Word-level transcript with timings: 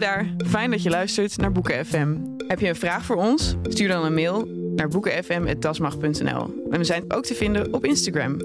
Daar, 0.00 0.34
fijn 0.46 0.70
dat 0.70 0.82
je 0.82 0.90
luistert 0.90 1.36
naar 1.36 1.52
Boeken 1.52 1.86
FM. 1.86 2.16
Heb 2.46 2.60
je 2.60 2.68
een 2.68 2.76
vraag 2.76 3.04
voor 3.04 3.16
ons? 3.16 3.54
Stuur 3.62 3.88
dan 3.88 4.04
een 4.04 4.14
mail 4.14 4.48
naar 4.76 4.88
boekenfm.dasmag.nl. 4.88 6.66
En 6.70 6.78
we 6.78 6.84
zijn 6.84 7.04
ook 7.08 7.24
te 7.24 7.34
vinden 7.34 7.72
op 7.72 7.84
Instagram, 7.84 8.36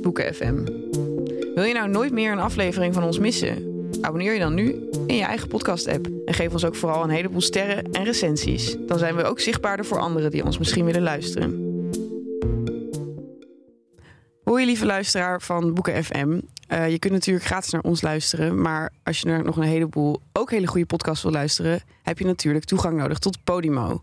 boekenfm. 0.00 0.64
Wil 1.54 1.64
je 1.64 1.74
nou 1.74 1.88
nooit 1.88 2.12
meer 2.12 2.32
een 2.32 2.38
aflevering 2.38 2.94
van 2.94 3.04
ons 3.04 3.18
missen? 3.18 3.86
Abonneer 4.00 4.32
je 4.32 4.38
dan 4.38 4.54
nu 4.54 4.88
in 5.06 5.16
je 5.16 5.24
eigen 5.24 5.48
podcast-app. 5.48 6.08
En 6.24 6.34
geef 6.34 6.52
ons 6.52 6.64
ook 6.64 6.76
vooral 6.76 7.02
een 7.02 7.10
heleboel 7.10 7.40
sterren 7.40 7.92
en 7.92 8.04
recensies. 8.04 8.76
Dan 8.86 8.98
zijn 8.98 9.16
we 9.16 9.24
ook 9.24 9.40
zichtbaarder 9.40 9.84
voor 9.84 9.98
anderen 9.98 10.30
die 10.30 10.44
ons 10.44 10.58
misschien 10.58 10.84
willen 10.84 11.02
luisteren. 11.02 11.70
Hoi 14.44 14.64
lieve 14.64 14.86
luisteraar 14.86 15.42
van 15.42 15.74
Boeken 15.74 16.04
FM. 16.04 16.40
Uh, 16.72 16.90
je 16.90 16.98
kunt 16.98 17.12
natuurlijk 17.12 17.46
gratis 17.46 17.70
naar 17.70 17.82
ons 17.82 18.02
luisteren. 18.02 18.60
Maar 18.60 18.92
als 19.02 19.20
je 19.20 19.28
er 19.28 19.44
nog 19.44 19.56
een 19.56 19.62
heleboel 19.62 20.20
ook 20.32 20.50
hele 20.50 20.66
goede 20.66 20.86
podcasts 20.86 21.22
wil 21.22 21.32
luisteren... 21.32 21.80
heb 22.02 22.18
je 22.18 22.24
natuurlijk 22.24 22.64
toegang 22.64 22.98
nodig 22.98 23.18
tot 23.18 23.44
Podimo. 23.44 24.02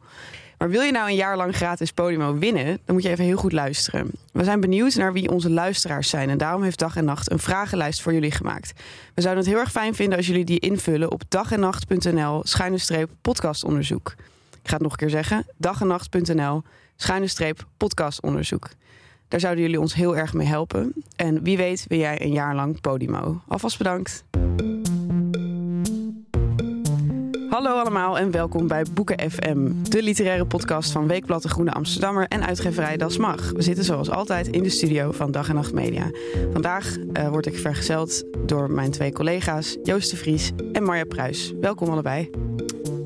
Maar 0.58 0.70
wil 0.70 0.81
je 0.81 0.92
nou 0.92 1.09
een 1.09 1.16
jaar 1.16 1.38
lang 1.38 1.56
gratis 1.56 1.92
Podimo 1.92 2.38
winnen, 2.38 2.80
dan 2.86 2.95
moet 2.95 3.03
je 3.03 3.09
even 3.09 3.26
heel 3.26 3.38
goed 3.38 3.52
luisteren. 3.52 4.11
We 4.31 4.44
zijn 4.44 4.59
benieuwd 4.59 4.95
naar 4.95 5.14
wie 5.14 5.30
onze 5.30 5.50
luisteraars 5.50 6.09
zijn 6.09 6.30
en 6.30 6.38
daarom 6.38 6.64
heeft 6.64 6.80
Dag 6.80 6.95
en 6.95 7.06
Nacht 7.06 7.31
een 7.31 7.39
vragenlijst 7.39 8.02
voor 8.02 8.14
jullie 8.14 8.31
gemaakt. 8.31 8.73
We 9.14 9.22
zouden 9.22 9.44
het 9.44 9.54
heel 9.54 9.61
erg 9.61 9.72
fijn 9.72 9.95
vinden 9.95 10.17
als 10.17 10.28
jullie 10.28 10.45
die 10.45 10.59
invullen 10.59 11.11
op 11.11 11.22
dagennacht.nl 11.28 12.42
schuine 12.44 12.78
streep 12.78 13.09
podcastonderzoek. 13.22 14.16
Ik 14.52 14.70
ga 14.70 14.73
het 14.73 14.81
nog 14.81 14.92
een 14.92 14.98
keer 14.98 15.09
zeggen, 15.09 15.45
dagennacht.nl 15.58 16.64
schuine 16.95 17.28
streep 17.28 17.66
podcastonderzoek. 17.78 18.70
Daar 19.30 19.39
zouden 19.39 19.63
jullie 19.63 19.80
ons 19.80 19.94
heel 19.94 20.17
erg 20.17 20.33
mee 20.33 20.47
helpen. 20.47 20.94
En 21.16 21.44
wie 21.44 21.58
weet 21.58 21.85
wil 21.88 21.97
jij 21.97 22.22
een 22.22 22.31
jaar 22.31 22.55
lang 22.55 22.81
Podimo. 22.81 23.41
Alvast 23.47 23.77
bedankt. 23.77 24.23
Hallo 27.49 27.69
allemaal 27.80 28.19
en 28.19 28.31
welkom 28.31 28.67
bij 28.67 28.86
Boeken 28.94 29.31
FM, 29.31 29.71
de 29.83 30.03
literaire 30.03 30.45
podcast 30.45 30.91
van 30.91 31.08
Weekblad 31.08 31.41
de 31.41 31.49
Groene 31.49 31.71
Amsterdammer 31.71 32.27
en 32.27 32.45
uitgeverij 32.45 32.97
Das 32.97 33.17
Mag. 33.17 33.52
We 33.52 33.61
zitten 33.61 33.83
zoals 33.83 34.09
altijd 34.09 34.47
in 34.47 34.63
de 34.63 34.69
studio 34.69 35.11
van 35.11 35.31
Dag 35.31 35.49
en 35.49 35.55
Nacht 35.55 35.73
Media. 35.73 36.11
Vandaag 36.52 36.97
uh, 36.97 37.30
word 37.30 37.45
ik 37.45 37.58
vergezeld 37.58 38.23
door 38.45 38.71
mijn 38.71 38.91
twee 38.91 39.11
collega's 39.11 39.77
Joost 39.83 40.09
de 40.09 40.17
Vries 40.17 40.52
en 40.71 40.83
Marja 40.83 41.05
Pruis. 41.05 41.53
Welkom 41.59 41.89
allebei. 41.89 42.48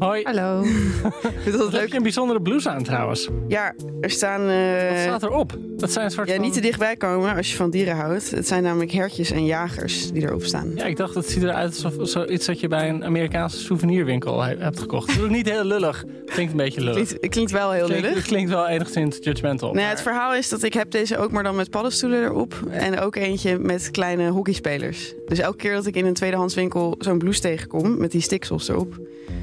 Hoi. 0.04 0.24
Hallo. 0.24 0.64
Vind 1.44 1.58
dat 1.58 1.72
leuk? 1.72 1.82
Heb 1.82 1.90
je 1.90 1.96
een 1.96 2.04
bijzondere 2.04 2.42
blouse 2.42 2.70
aan 2.70 2.84
trouwens? 2.84 3.30
Ja, 3.48 3.74
er 4.02 4.10
staan... 4.10 4.50
Uh... 4.50 4.90
Wat 4.90 5.00
staat 5.00 5.24
erop? 5.24 5.58
Dat 5.78 5.92
zijn 5.92 6.06
een 6.06 6.12
soort 6.12 6.28
Ja, 6.28 6.34
van... 6.34 6.44
niet 6.44 6.54
te 6.54 6.62
dichtbij 6.62 6.96
komen 6.96 7.36
als 7.36 7.52
je 7.52 7.56
van 7.56 7.70
dieren 7.70 7.96
houdt. 7.96 8.32
Het 8.32 8.48
zijn 8.48 8.64
namelijk 8.64 8.92
hertjes 8.92 9.32
en 9.32 9.46
jagers 9.46 10.12
die 10.12 10.22
erop 10.22 10.44
staan. 10.44 10.72
Ja, 10.76 10.84
ik 10.86 10.98
dacht, 10.98 11.16
het 11.16 11.30
ziet 11.30 11.44
eruit 11.44 11.84
alsof 11.84 12.10
zoiets 12.10 12.46
dat 12.46 12.60
je 12.60 12.68
bij 12.68 12.90
een 12.90 13.06
Amerikaanse 13.06 13.58
souvenirwinkel 13.58 14.44
hebt 14.44 14.80
gekocht. 14.80 15.08
Het 15.08 15.18
is 15.18 15.24
ook 15.24 15.30
niet 15.30 15.50
heel 15.50 15.64
lullig. 15.64 16.04
Klinkt 16.26 16.52
een 16.52 16.58
beetje 16.58 16.82
lullig. 16.82 16.94
Klinkt, 16.96 17.22
het 17.22 17.32
klinkt 17.32 17.52
wel 17.52 17.72
heel 17.72 17.86
klinkt, 17.86 18.04
lullig. 18.04 18.18
Het 18.18 18.28
klinkt 18.28 18.50
wel 18.50 18.68
enigszins 18.68 19.18
judgmental. 19.22 19.74
Nee, 19.74 19.82
maar... 19.82 19.92
het 19.92 20.02
verhaal 20.02 20.36
is 20.36 20.50
dat 20.50 20.64
ik 20.64 20.74
heb 20.74 20.92
deze 20.92 21.18
ook 21.18 21.32
maar 21.32 21.44
dan 21.44 21.56
met 21.56 21.70
paddenstoelen 21.70 22.24
erop. 22.24 22.60
En 22.70 23.00
ook 23.00 23.16
eentje 23.16 23.60
met 23.60 23.92
kleine 23.92 24.30
hockeyspelers. 24.30 25.14
Dus 25.28 25.40
elke 25.40 25.58
keer 25.58 25.74
dat 25.74 25.86
ik 25.86 25.96
in 25.96 26.06
een 26.06 26.14
tweedehandswinkel 26.14 26.96
zo'n 27.00 27.18
blouse 27.18 27.42
tegenkom 27.42 27.98
met 27.98 28.12
die 28.12 28.22
stiksels 28.22 28.68
erop... 28.68 29.00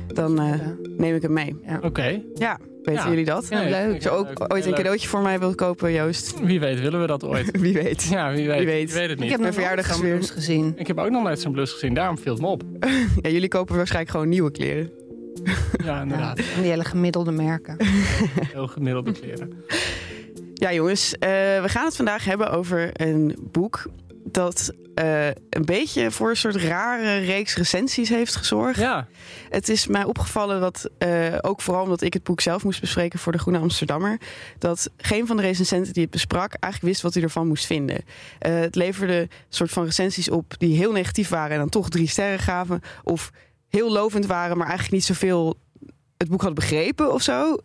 dan 0.07 0.41
uh, 0.41 0.50
neem 0.97 1.15
ik 1.15 1.23
hem 1.23 1.33
mee. 1.33 1.57
Ja. 1.67 1.77
Oké. 1.77 1.87
Okay. 1.87 2.25
Ja, 2.35 2.59
weten 2.83 3.03
ja. 3.03 3.09
jullie 3.09 3.25
dat? 3.25 3.47
Ja, 3.49 3.63
leuk. 3.63 3.95
Als 3.95 4.03
je 4.03 4.11
ook 4.11 4.27
leuk. 4.27 4.53
ooit 4.53 4.67
een 4.67 4.75
cadeautje 4.75 5.09
voor 5.09 5.21
mij 5.21 5.39
wilt 5.39 5.55
kopen, 5.55 5.93
Joost. 5.93 6.41
Wie 6.41 6.61
weet, 6.61 6.81
willen 6.81 7.01
we 7.01 7.07
dat 7.07 7.25
ooit? 7.25 7.51
wie 7.61 7.73
weet. 7.73 8.03
Ja, 8.03 8.33
wie 8.33 8.47
weet. 8.47 8.59
Wie 8.59 8.67
weet. 8.67 8.93
Weet 8.93 9.09
het 9.09 9.17
niet. 9.17 9.25
Ik 9.25 9.31
heb 9.31 9.41
mijn 9.41 9.53
verjaardag 9.53 9.87
zo'n 9.87 10.01
blouse 10.01 10.33
gezien. 10.33 10.73
Ik 10.77 10.87
heb 10.87 10.99
ook 10.99 11.11
nog 11.11 11.23
nooit 11.23 11.41
zo'n 11.41 11.53
blouse 11.53 11.73
gezien, 11.73 11.95
daarom 11.95 12.19
viel 12.19 12.33
het 12.33 12.43
me 12.43 12.49
op. 12.49 12.63
ja, 13.23 13.31
jullie 13.31 13.49
kopen 13.49 13.77
waarschijnlijk 13.77 14.11
gewoon 14.11 14.29
nieuwe 14.29 14.51
kleren. 14.51 14.91
Ja, 15.85 16.03
inderdaad. 16.03 16.39
Ja, 16.39 16.61
die 16.61 16.71
hele 16.71 16.85
gemiddelde 16.85 17.31
merken. 17.31 17.77
Heel 18.53 18.67
gemiddelde 18.67 19.13
kleren. 19.13 19.53
Ja, 20.55 20.73
jongens, 20.73 21.15
uh, 21.15 21.21
we 21.63 21.65
gaan 21.67 21.85
het 21.85 21.97
vandaag 21.97 22.25
hebben 22.25 22.51
over 22.51 22.91
een 22.93 23.37
boek 23.53 23.87
dat 24.25 24.73
uh, 24.95 25.27
een 25.27 25.65
beetje 25.65 26.11
voor 26.11 26.31
een 26.31 26.37
soort 26.37 26.57
rare 26.57 27.19
reeks 27.19 27.57
recensies 27.57 28.09
heeft 28.09 28.37
gezorgd. 28.37 28.81
Ja. 28.81 29.07
Het 29.49 29.69
is 29.69 29.87
mij 29.87 30.05
opgevallen 30.05 30.61
dat, 30.61 30.91
uh, 30.99 31.37
ook 31.41 31.61
vooral 31.61 31.83
omdat 31.83 32.01
ik 32.01 32.13
het 32.13 32.23
boek 32.23 32.41
zelf 32.41 32.65
moest 32.65 32.81
bespreken 32.81 33.19
voor 33.19 33.33
de 33.33 33.39
Groene 33.39 33.59
Amsterdammer, 33.59 34.21
dat 34.59 34.91
geen 34.97 35.27
van 35.27 35.37
de 35.37 35.43
recensenten 35.43 35.93
die 35.93 36.03
het 36.03 36.11
besprak 36.11 36.55
eigenlijk 36.55 36.93
wist 36.93 37.03
wat 37.03 37.15
hij 37.15 37.23
ervan 37.23 37.47
moest 37.47 37.67
vinden. 37.67 37.97
Uh, 37.97 38.59
het 38.61 38.75
leverde 38.75 39.21
een 39.21 39.31
soort 39.49 39.71
van 39.71 39.85
recensies 39.85 40.31
op 40.31 40.55
die 40.59 40.77
heel 40.77 40.93
negatief 40.93 41.29
waren 41.29 41.53
en 41.53 41.59
dan 41.59 41.69
toch 41.69 41.89
drie 41.89 42.09
sterren 42.09 42.39
gaven. 42.39 42.81
Of 43.05 43.31
heel 43.69 43.93
lovend 43.93 44.27
waren, 44.27 44.57
maar 44.57 44.67
eigenlijk 44.67 44.97
niet 44.97 45.05
zoveel 45.05 45.59
het 46.17 46.29
boek 46.29 46.43
had 46.43 46.55
begrepen 46.55 47.13
of 47.13 47.23
zo. 47.23 47.57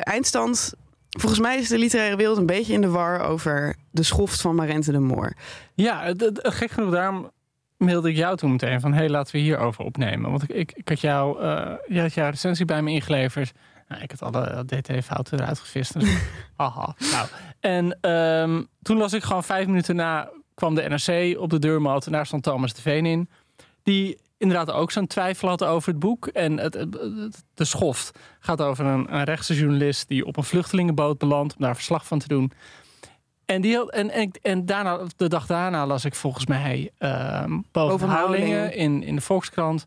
eindstand 0.00 0.74
Volgens 1.18 1.40
mij 1.40 1.58
is 1.58 1.68
de 1.68 1.78
literaire 1.78 2.16
wereld 2.16 2.38
een 2.38 2.46
beetje 2.46 2.72
in 2.72 2.80
de 2.80 2.88
war 2.88 3.20
over 3.20 3.76
de 3.90 4.02
schoft 4.02 4.40
van 4.40 4.54
Marente 4.54 4.92
de 4.92 4.98
Moor. 4.98 5.34
Ja, 5.74 6.14
gek 6.42 6.70
genoeg, 6.70 6.90
daarom 6.90 7.30
mailde 7.76 8.08
ik 8.08 8.16
jou 8.16 8.36
toen 8.36 8.50
meteen 8.50 8.80
van... 8.80 8.92
hé, 8.92 8.98
hey, 8.98 9.08
laten 9.08 9.34
we 9.34 9.40
hierover 9.40 9.84
opnemen. 9.84 10.30
Want 10.30 10.42
ik, 10.42 10.48
ik, 10.48 10.72
ik 10.74 10.88
had 10.88 11.00
jou, 11.00 11.42
uh, 11.42 11.72
je 11.88 12.00
had 12.00 12.14
jouw 12.14 12.30
recensie 12.30 12.64
bij 12.64 12.82
me 12.82 12.90
ingeleverd. 12.90 13.52
Nou, 13.88 14.02
ik 14.02 14.10
had 14.10 14.22
alle 14.22 14.64
DT-fouten 14.64 15.40
eruit 15.40 15.58
gevist. 15.58 16.00
Dus, 16.00 16.16
aha. 16.56 16.96
Nou, 17.10 17.26
en 17.60 18.10
um, 18.10 18.68
toen 18.82 18.96
las 18.96 19.12
ik 19.12 19.22
gewoon 19.22 19.44
vijf 19.44 19.66
minuten 19.66 19.96
na... 19.96 20.30
kwam 20.54 20.74
de 20.74 20.88
NRC 20.88 21.38
op 21.40 21.50
de 21.50 21.58
deurmat 21.58 22.06
en 22.06 22.12
daar 22.12 22.26
stond 22.26 22.42
Thomas 22.42 22.74
de 22.74 22.82
Veen 22.82 23.06
in. 23.06 23.28
Die 23.82 24.18
inderdaad 24.42 24.74
ook 24.74 24.90
zo'n 24.90 25.06
twijfel 25.06 25.48
had 25.48 25.64
over 25.64 25.88
het 25.88 25.98
boek. 25.98 26.26
En 26.26 26.58
het, 26.58 26.74
het, 26.74 26.94
het, 26.94 27.44
de 27.54 27.64
schoft 27.64 28.18
gaat 28.40 28.60
over 28.60 28.86
een, 28.86 29.14
een 29.14 29.24
rechtse 29.24 29.54
journalist 29.54 30.08
die 30.08 30.26
op 30.26 30.36
een 30.36 30.44
vluchtelingenboot 30.44 31.18
belandt 31.18 31.54
om 31.54 31.62
daar 31.62 31.74
verslag 31.74 32.06
van 32.06 32.18
te 32.18 32.28
doen. 32.28 32.52
En, 33.44 33.60
die 33.60 33.90
en, 33.90 34.32
en 34.42 34.66
daarna, 34.66 35.00
de 35.16 35.28
dag 35.28 35.46
daarna 35.46 35.86
las 35.86 36.04
ik 36.04 36.14
volgens 36.14 36.46
mij 36.46 36.90
uh, 36.98 37.44
boven 37.72 38.08
Houdingen 38.08 38.74
in, 38.74 39.02
in 39.02 39.14
de 39.14 39.20
Volkskrant. 39.20 39.86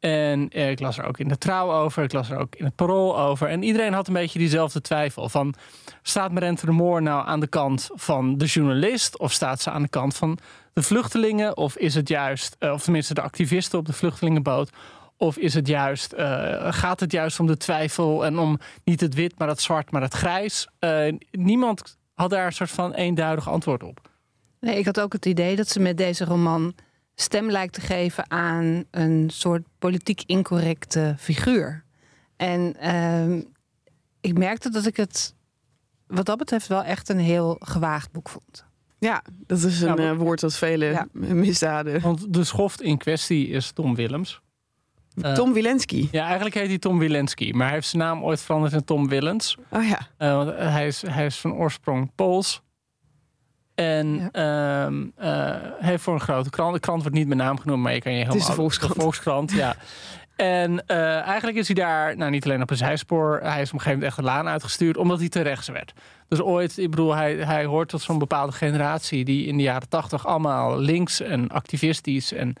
En 0.00 0.48
eh, 0.48 0.70
ik 0.70 0.80
las 0.80 0.98
er 0.98 1.04
ook 1.04 1.18
in 1.18 1.28
de 1.28 1.38
Trouw 1.38 1.72
over. 1.72 2.02
Ik 2.02 2.12
las 2.12 2.30
er 2.30 2.38
ook 2.38 2.54
in 2.56 2.64
het 2.64 2.74
Parool 2.74 3.18
over. 3.18 3.48
En 3.48 3.62
iedereen 3.62 3.92
had 3.92 4.06
een 4.06 4.12
beetje 4.12 4.38
diezelfde 4.38 4.80
twijfel. 4.80 5.28
Van, 5.28 5.54
staat 6.02 6.32
Marente 6.32 6.66
de 6.66 6.72
Moor 6.72 7.02
nou 7.02 7.26
aan 7.26 7.40
de 7.40 7.46
kant 7.46 7.90
van 7.94 8.38
de 8.38 8.44
journalist? 8.44 9.18
Of 9.18 9.32
staat 9.32 9.60
ze 9.60 9.70
aan 9.70 9.82
de 9.82 9.88
kant 9.88 10.16
van 10.16 10.38
de 10.72 10.82
vluchtelingen? 10.82 11.56
Of 11.56 11.76
is 11.76 11.94
het 11.94 12.08
juist, 12.08 12.56
uh, 12.58 12.72
of 12.72 12.82
tenminste 12.82 13.14
de 13.14 13.20
activisten 13.20 13.78
op 13.78 13.86
de 13.86 13.92
vluchtelingenboot... 13.92 14.70
Of 15.16 15.36
is 15.36 15.54
het 15.54 15.66
juist, 15.66 16.12
uh, 16.12 16.72
gaat 16.72 17.00
het 17.00 17.12
juist 17.12 17.40
om 17.40 17.46
de 17.46 17.56
twijfel 17.56 18.24
en 18.24 18.38
om 18.38 18.58
niet 18.84 19.00
het 19.00 19.14
wit, 19.14 19.38
maar 19.38 19.48
het 19.48 19.60
zwart, 19.60 19.90
maar 19.90 20.02
het 20.02 20.14
grijs? 20.14 20.68
Uh, 20.80 21.12
niemand 21.30 21.98
had 22.14 22.30
daar 22.30 22.46
een 22.46 22.52
soort 22.52 22.70
van 22.70 22.92
eenduidig 22.92 23.48
antwoord 23.48 23.82
op. 23.82 24.10
Nee, 24.60 24.78
ik 24.78 24.84
had 24.84 25.00
ook 25.00 25.12
het 25.12 25.26
idee 25.26 25.56
dat 25.56 25.68
ze 25.68 25.80
met 25.80 25.96
deze 25.96 26.24
roman 26.24 26.74
stem 27.14 27.50
lijkt 27.50 27.74
te 27.74 27.80
geven 27.80 28.30
aan 28.30 28.84
een 28.90 29.30
soort 29.32 29.62
politiek 29.78 30.22
incorrecte 30.26 31.14
figuur. 31.18 31.84
En 32.36 32.76
uh, 32.82 33.42
ik 34.20 34.38
merkte 34.38 34.70
dat 34.70 34.86
ik 34.86 34.96
het 34.96 35.34
wat 36.06 36.26
dat 36.26 36.38
betreft 36.38 36.66
wel 36.66 36.82
echt 36.82 37.08
een 37.08 37.18
heel 37.18 37.56
gewaagd 37.58 38.12
boek 38.12 38.28
vond. 38.28 38.68
Ja, 39.00 39.22
dat 39.46 39.62
is 39.62 39.80
een 39.80 40.02
ja, 40.02 40.14
woord 40.14 40.40
dat 40.40 40.56
vele 40.56 40.84
ja. 40.84 41.06
misdaden. 41.12 42.00
Want 42.00 42.34
de 42.34 42.44
schoft 42.44 42.82
in 42.82 42.98
kwestie 42.98 43.48
is 43.48 43.70
Tom 43.70 43.94
Willems. 43.94 44.40
Tom 45.34 45.48
uh, 45.48 45.54
Wilensky. 45.54 46.08
Ja, 46.10 46.24
eigenlijk 46.24 46.54
heet 46.54 46.68
hij 46.68 46.78
Tom 46.78 46.98
Wilensky. 46.98 47.50
Maar 47.50 47.66
hij 47.66 47.74
heeft 47.74 47.88
zijn 47.88 48.02
naam 48.02 48.22
ooit 48.24 48.42
veranderd 48.42 48.72
in 48.72 48.84
Tom 48.84 49.08
Willens. 49.08 49.56
Oh 49.70 49.88
ja. 49.88 49.98
Uh, 50.18 50.34
want 50.36 50.56
hij 50.56 50.86
is, 50.86 51.02
hij 51.06 51.26
is 51.26 51.38
van 51.38 51.54
oorsprong 51.54 52.10
Pools. 52.14 52.62
En 53.74 54.30
ja. 54.32 54.86
um, 54.86 55.12
uh, 55.20 55.56
heeft 55.78 56.02
voor 56.02 56.14
een 56.14 56.20
grote 56.20 56.50
krant. 56.50 56.74
De 56.74 56.80
krant 56.80 57.02
wordt 57.02 57.16
niet 57.16 57.28
met 57.28 57.38
naam 57.38 57.58
genoemd, 57.58 57.82
maar 57.82 57.94
je 57.94 58.00
kan 58.00 58.12
je 58.12 58.18
helemaal... 58.18 58.38
Het 58.38 58.48
is 58.48 58.54
de 58.54 58.60
Volkskrant. 58.60 58.94
De 58.94 59.00
Volkskrant, 59.00 59.52
ja. 59.52 59.76
En 60.40 60.86
eh, 60.86 61.20
eigenlijk 61.20 61.58
is 61.58 61.66
hij 61.66 61.74
daar, 61.74 62.16
nou 62.16 62.30
niet 62.30 62.44
alleen 62.44 62.62
op 62.62 62.70
een 62.70 62.76
zijspoor, 62.76 63.40
hij 63.42 63.60
is 63.60 63.68
op 63.68 63.74
een 63.74 63.80
gegeven 63.80 63.90
moment 63.90 64.04
echt 64.04 64.18
een 64.18 64.24
laan 64.24 64.48
uitgestuurd, 64.48 64.96
omdat 64.96 65.18
hij 65.18 65.28
te 65.28 65.40
rechts 65.40 65.68
werd. 65.68 65.92
Dus 66.28 66.40
ooit, 66.40 66.78
ik 66.78 66.90
bedoel, 66.90 67.14
hij, 67.14 67.34
hij 67.34 67.64
hoort 67.64 67.88
tot 67.88 68.02
zo'n 68.02 68.18
bepaalde 68.18 68.52
generatie 68.52 69.24
die 69.24 69.46
in 69.46 69.56
de 69.56 69.62
jaren 69.62 69.88
tachtig 69.88 70.26
allemaal 70.26 70.78
links 70.78 71.20
en 71.20 71.48
activistisch 71.48 72.32
en 72.32 72.54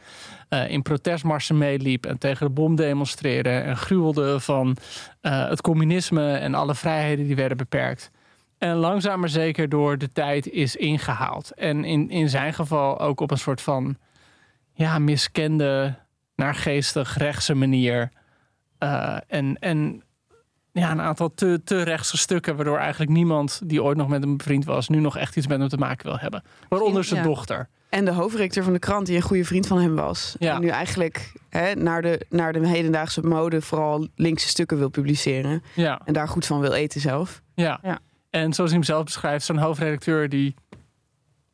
eh, 0.48 0.70
in 0.70 0.82
protestmarsen 0.82 1.58
meeliep 1.58 2.06
en 2.06 2.18
tegen 2.18 2.46
de 2.46 2.52
bom 2.52 2.76
demonstreerde 2.76 3.50
en 3.50 3.76
gruwelde 3.76 4.40
van 4.40 4.76
eh, 5.20 5.48
het 5.48 5.60
communisme 5.60 6.32
en 6.32 6.54
alle 6.54 6.74
vrijheden 6.74 7.26
die 7.26 7.36
werden 7.36 7.56
beperkt. 7.56 8.10
En 8.58 8.76
langzaam 8.76 9.20
maar 9.20 9.28
zeker 9.28 9.68
door 9.68 9.98
de 9.98 10.12
tijd 10.12 10.48
is 10.48 10.76
ingehaald. 10.76 11.50
En 11.54 11.84
in, 11.84 12.10
in 12.10 12.28
zijn 12.28 12.54
geval 12.54 13.00
ook 13.00 13.20
op 13.20 13.30
een 13.30 13.38
soort 13.38 13.60
van 13.60 13.96
ja, 14.72 14.98
miskende, 14.98 15.94
naargeestig, 16.44 17.16
rechtse 17.18 17.54
manier. 17.54 18.10
Uh, 18.82 19.16
en, 19.26 19.56
en 19.58 20.02
ja, 20.72 20.90
een 20.90 21.00
aantal 21.00 21.34
te, 21.34 21.60
te 21.64 21.82
rechtse 21.82 22.16
stukken, 22.16 22.56
waardoor 22.56 22.78
eigenlijk 22.78 23.10
niemand 23.10 23.60
die 23.64 23.82
ooit 23.82 23.96
nog 23.96 24.08
met 24.08 24.22
hem 24.22 24.36
bevriend 24.36 24.64
was, 24.64 24.88
nu 24.88 25.00
nog 25.00 25.16
echt 25.16 25.36
iets 25.36 25.46
met 25.46 25.58
hem 25.58 25.68
te 25.68 25.76
maken 25.76 26.06
wil 26.06 26.18
hebben. 26.18 26.42
Waaronder 26.68 27.04
zijn 27.04 27.20
Ja. 27.22 27.26
dochter. 27.26 27.68
En 27.88 28.04
de 28.04 28.12
hoofdredacteur 28.12 28.64
van 28.64 28.72
de 28.72 28.78
krant, 28.78 29.06
die 29.06 29.16
een 29.16 29.22
goede 29.22 29.44
vriend 29.44 29.66
van 29.66 29.78
hem 29.80 29.94
was. 29.94 30.36
Ja. 30.38 30.54
En 30.54 30.60
nu 30.60 30.68
eigenlijk 30.68 31.32
hè, 31.48 31.74
naar, 31.74 32.02
de, 32.02 32.26
naar 32.28 32.52
de 32.52 32.68
hedendaagse 32.68 33.20
mode 33.20 33.60
vooral 33.60 34.08
linkse 34.14 34.48
stukken 34.48 34.78
wil 34.78 34.88
publiceren. 34.88 35.62
Ja, 35.74 36.00
En 36.04 36.12
daar 36.12 36.28
goed 36.28 36.46
van 36.46 36.60
wil 36.60 36.72
eten 36.72 37.00
zelf. 37.00 37.42
ja. 37.54 37.78
Ja. 37.82 37.98
En 38.30 38.52
zoals 38.52 38.70
hij 38.70 38.78
hem 38.78 38.88
zelf 38.88 39.04
beschrijft, 39.04 39.44
zo'n 39.44 39.58
hoofdredacteur 39.58 40.28
die. 40.28 40.54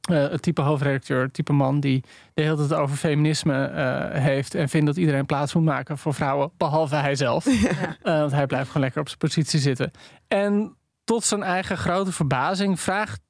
Eh, 0.07 0.29
het 0.29 0.43
type 0.43 0.63
hoofdredacteur, 0.63 1.23
het 1.23 1.33
type 1.33 1.53
man 1.53 1.81
die 1.81 2.05
de 2.35 2.43
hele 2.43 2.57
tijd 2.57 2.75
over 2.75 2.97
feminisme 2.97 3.65
eh, 3.65 4.23
heeft 4.23 4.55
en 4.55 4.69
vindt 4.69 4.87
dat 4.87 4.97
iedereen 4.97 5.27
plaats 5.27 5.55
moet 5.55 5.65
maken 5.65 5.99
voor 5.99 6.15
vrouwen, 6.15 6.51
behalve 6.57 6.97
hij 6.97 7.15
zelf. 7.15 7.47
Eh, 8.03 8.19
want 8.19 8.33
hij 8.33 8.47
blijft 8.47 8.67
gewoon 8.67 8.83
lekker 8.83 9.01
op 9.01 9.07
zijn 9.07 9.19
positie 9.19 9.61
zitten. 9.61 9.91
En 10.29 10.77
tot 11.05 11.25
zijn 11.25 11.43
eigen 11.43 11.79
grote 11.79 12.13
verbazing 12.13 12.81
vraagt, 12.81 13.21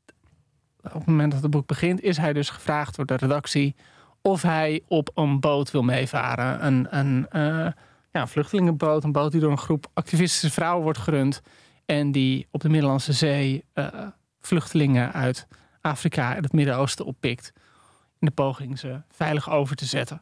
op 0.82 0.92
het 0.92 1.06
moment 1.06 1.32
dat 1.32 1.42
het 1.42 1.50
boek 1.50 1.66
begint, 1.66 2.00
is 2.00 2.16
hij 2.16 2.32
dus 2.32 2.50
gevraagd 2.50 2.96
door 2.96 3.06
de 3.06 3.16
redactie 3.16 3.74
of 4.22 4.42
hij 4.42 4.82
op 4.88 5.10
een 5.14 5.40
boot 5.40 5.70
wil 5.70 5.82
meevaren. 5.82 6.66
Een, 6.66 6.86
een, 6.90 7.26
ja, 8.12 8.20
een 8.20 8.28
vluchtelingenboot, 8.28 9.04
een 9.04 9.12
boot 9.12 9.32
die 9.32 9.40
door 9.40 9.50
een 9.50 9.58
groep 9.58 9.86
activistische 9.94 10.50
vrouwen 10.50 10.82
wordt 10.82 10.98
gerund. 10.98 11.40
En 11.84 12.12
die 12.12 12.46
op 12.50 12.60
de 12.60 12.68
Middellandse 12.68 13.12
Zee 13.12 13.64
vluchtelingen 14.40 15.12
uit 15.12 15.46
Afrika 15.86 16.36
en 16.36 16.42
het 16.42 16.52
Midden-Oosten 16.52 17.04
oppikt. 17.04 17.52
In 18.20 18.26
de 18.26 18.32
poging 18.32 18.78
ze 18.78 19.00
veilig 19.10 19.50
over 19.50 19.76
te 19.76 19.84
zetten. 19.84 20.20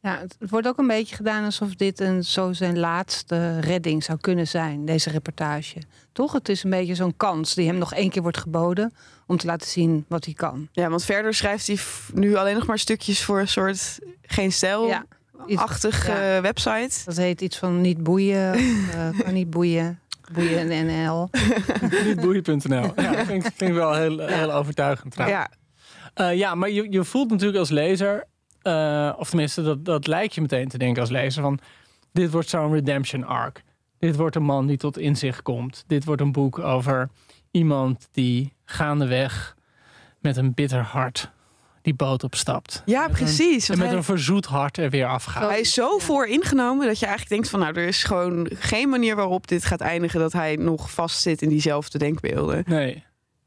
Ja, 0.00 0.18
het 0.18 0.36
wordt 0.50 0.66
ook 0.66 0.78
een 0.78 0.86
beetje 0.86 1.16
gedaan 1.16 1.44
alsof 1.44 1.74
dit 1.74 2.00
een, 2.00 2.24
zo 2.24 2.52
zijn 2.52 2.78
laatste 2.78 3.60
redding 3.60 4.04
zou 4.04 4.18
kunnen 4.18 4.48
zijn, 4.48 4.84
deze 4.84 5.10
reportage. 5.10 5.80
Toch? 6.12 6.32
Het 6.32 6.48
is 6.48 6.64
een 6.64 6.70
beetje 6.70 6.94
zo'n 6.94 7.16
kans 7.16 7.54
die 7.54 7.66
hem 7.66 7.78
nog 7.78 7.94
één 7.94 8.10
keer 8.10 8.22
wordt 8.22 8.38
geboden 8.38 8.94
om 9.26 9.36
te 9.36 9.46
laten 9.46 9.68
zien 9.68 10.04
wat 10.08 10.24
hij 10.24 10.34
kan. 10.34 10.68
Ja, 10.72 10.88
want 10.88 11.04
verder 11.04 11.34
schrijft 11.34 11.66
hij 11.66 11.78
nu 12.14 12.36
alleen 12.36 12.54
nog 12.54 12.66
maar 12.66 12.78
stukjes 12.78 13.22
voor 13.24 13.40
een 13.40 13.48
soort 13.48 13.98
geen 14.22 14.52
stijl-achtig 14.52 16.06
Ja, 16.06 16.32
iets- 16.34 16.40
website. 16.40 17.04
Dat 17.04 17.16
heet 17.16 17.40
iets 17.40 17.58
van 17.58 17.80
niet 17.80 18.02
boeien, 18.02 18.54
of, 18.54 18.94
eh, 18.94 19.18
kan 19.24 19.32
niet 19.34 19.50
boeien, 19.50 20.00
boeien 20.32 20.70
en 20.70 20.86
NL. 20.86 21.30
Niet 22.04 22.20
boeien.nl. 22.20 22.92
Ja, 22.96 23.28
ik 23.28 23.72
wel 23.72 23.94
heel, 23.94 24.18
heel 24.18 24.52
overtuigend 24.52 25.12
trouwens. 25.12 25.40
Ja, 25.40 25.60
Eh, 26.14 26.36
ja, 26.36 26.54
maar 26.54 26.70
je, 26.70 26.86
je 26.90 27.04
voelt 27.04 27.30
natuurlijk 27.30 27.58
als 27.58 27.70
lezer, 27.70 28.24
eh, 28.62 29.12
of 29.16 29.28
tenminste, 29.28 29.62
dat, 29.62 29.84
dat 29.84 30.06
lijkt 30.06 30.34
je 30.34 30.40
meteen 30.40 30.68
te 30.68 30.78
denken 30.78 31.00
als 31.00 31.10
lezer, 31.10 31.42
van 31.42 31.58
dit 32.12 32.30
wordt 32.30 32.48
zo'n 32.48 32.72
redemption 32.72 33.24
arc. 33.24 33.62
Dit 33.98 34.16
wordt 34.16 34.36
een 34.36 34.42
man 34.42 34.66
die 34.66 34.76
tot 34.76 34.98
inzicht 34.98 35.42
komt. 35.42 35.84
Dit 35.86 36.04
wordt 36.04 36.20
een 36.20 36.32
boek 36.32 36.58
over 36.58 37.08
iemand 37.50 38.08
die 38.12 38.52
gaandeweg 38.64 39.56
met 40.20 40.36
een 40.36 40.54
bitter 40.54 40.82
hart 40.82 41.30
die 41.82 41.94
boot 41.94 42.24
opstapt. 42.24 42.82
ja 42.86 43.00
Met 43.00 43.10
een- 43.10 43.16
precies. 43.16 43.68
En 43.68 43.78
met 43.78 43.86
hij, 43.88 43.96
een 43.96 44.04
verzoet 44.04 44.46
hart 44.46 44.76
er 44.78 44.90
weer 44.90 45.06
afgaat. 45.06 45.48
hij 45.50 45.60
is 45.60 45.74
zo 45.74 45.98
vooringenomen 45.98 46.86
dat 46.86 46.98
je 46.98 47.06
eigenlijk 47.06 47.34
denkt 47.34 47.50
van 47.50 47.60
nou, 47.60 47.74
er 47.80 47.86
is 47.86 48.04
gewoon 48.04 48.50
geen 48.54 48.88
manier 48.88 49.16
waarop 49.16 49.46
dit 49.48 49.64
gaat 49.64 49.80
eindigen 49.80 50.20
dat 50.20 50.32
hij 50.32 50.56
nog 50.56 50.90
vastzit 50.90 51.42
in 51.42 51.48
diezelfde 51.48 51.98
denkbeelden. 51.98 52.62
Nee. 52.66 53.04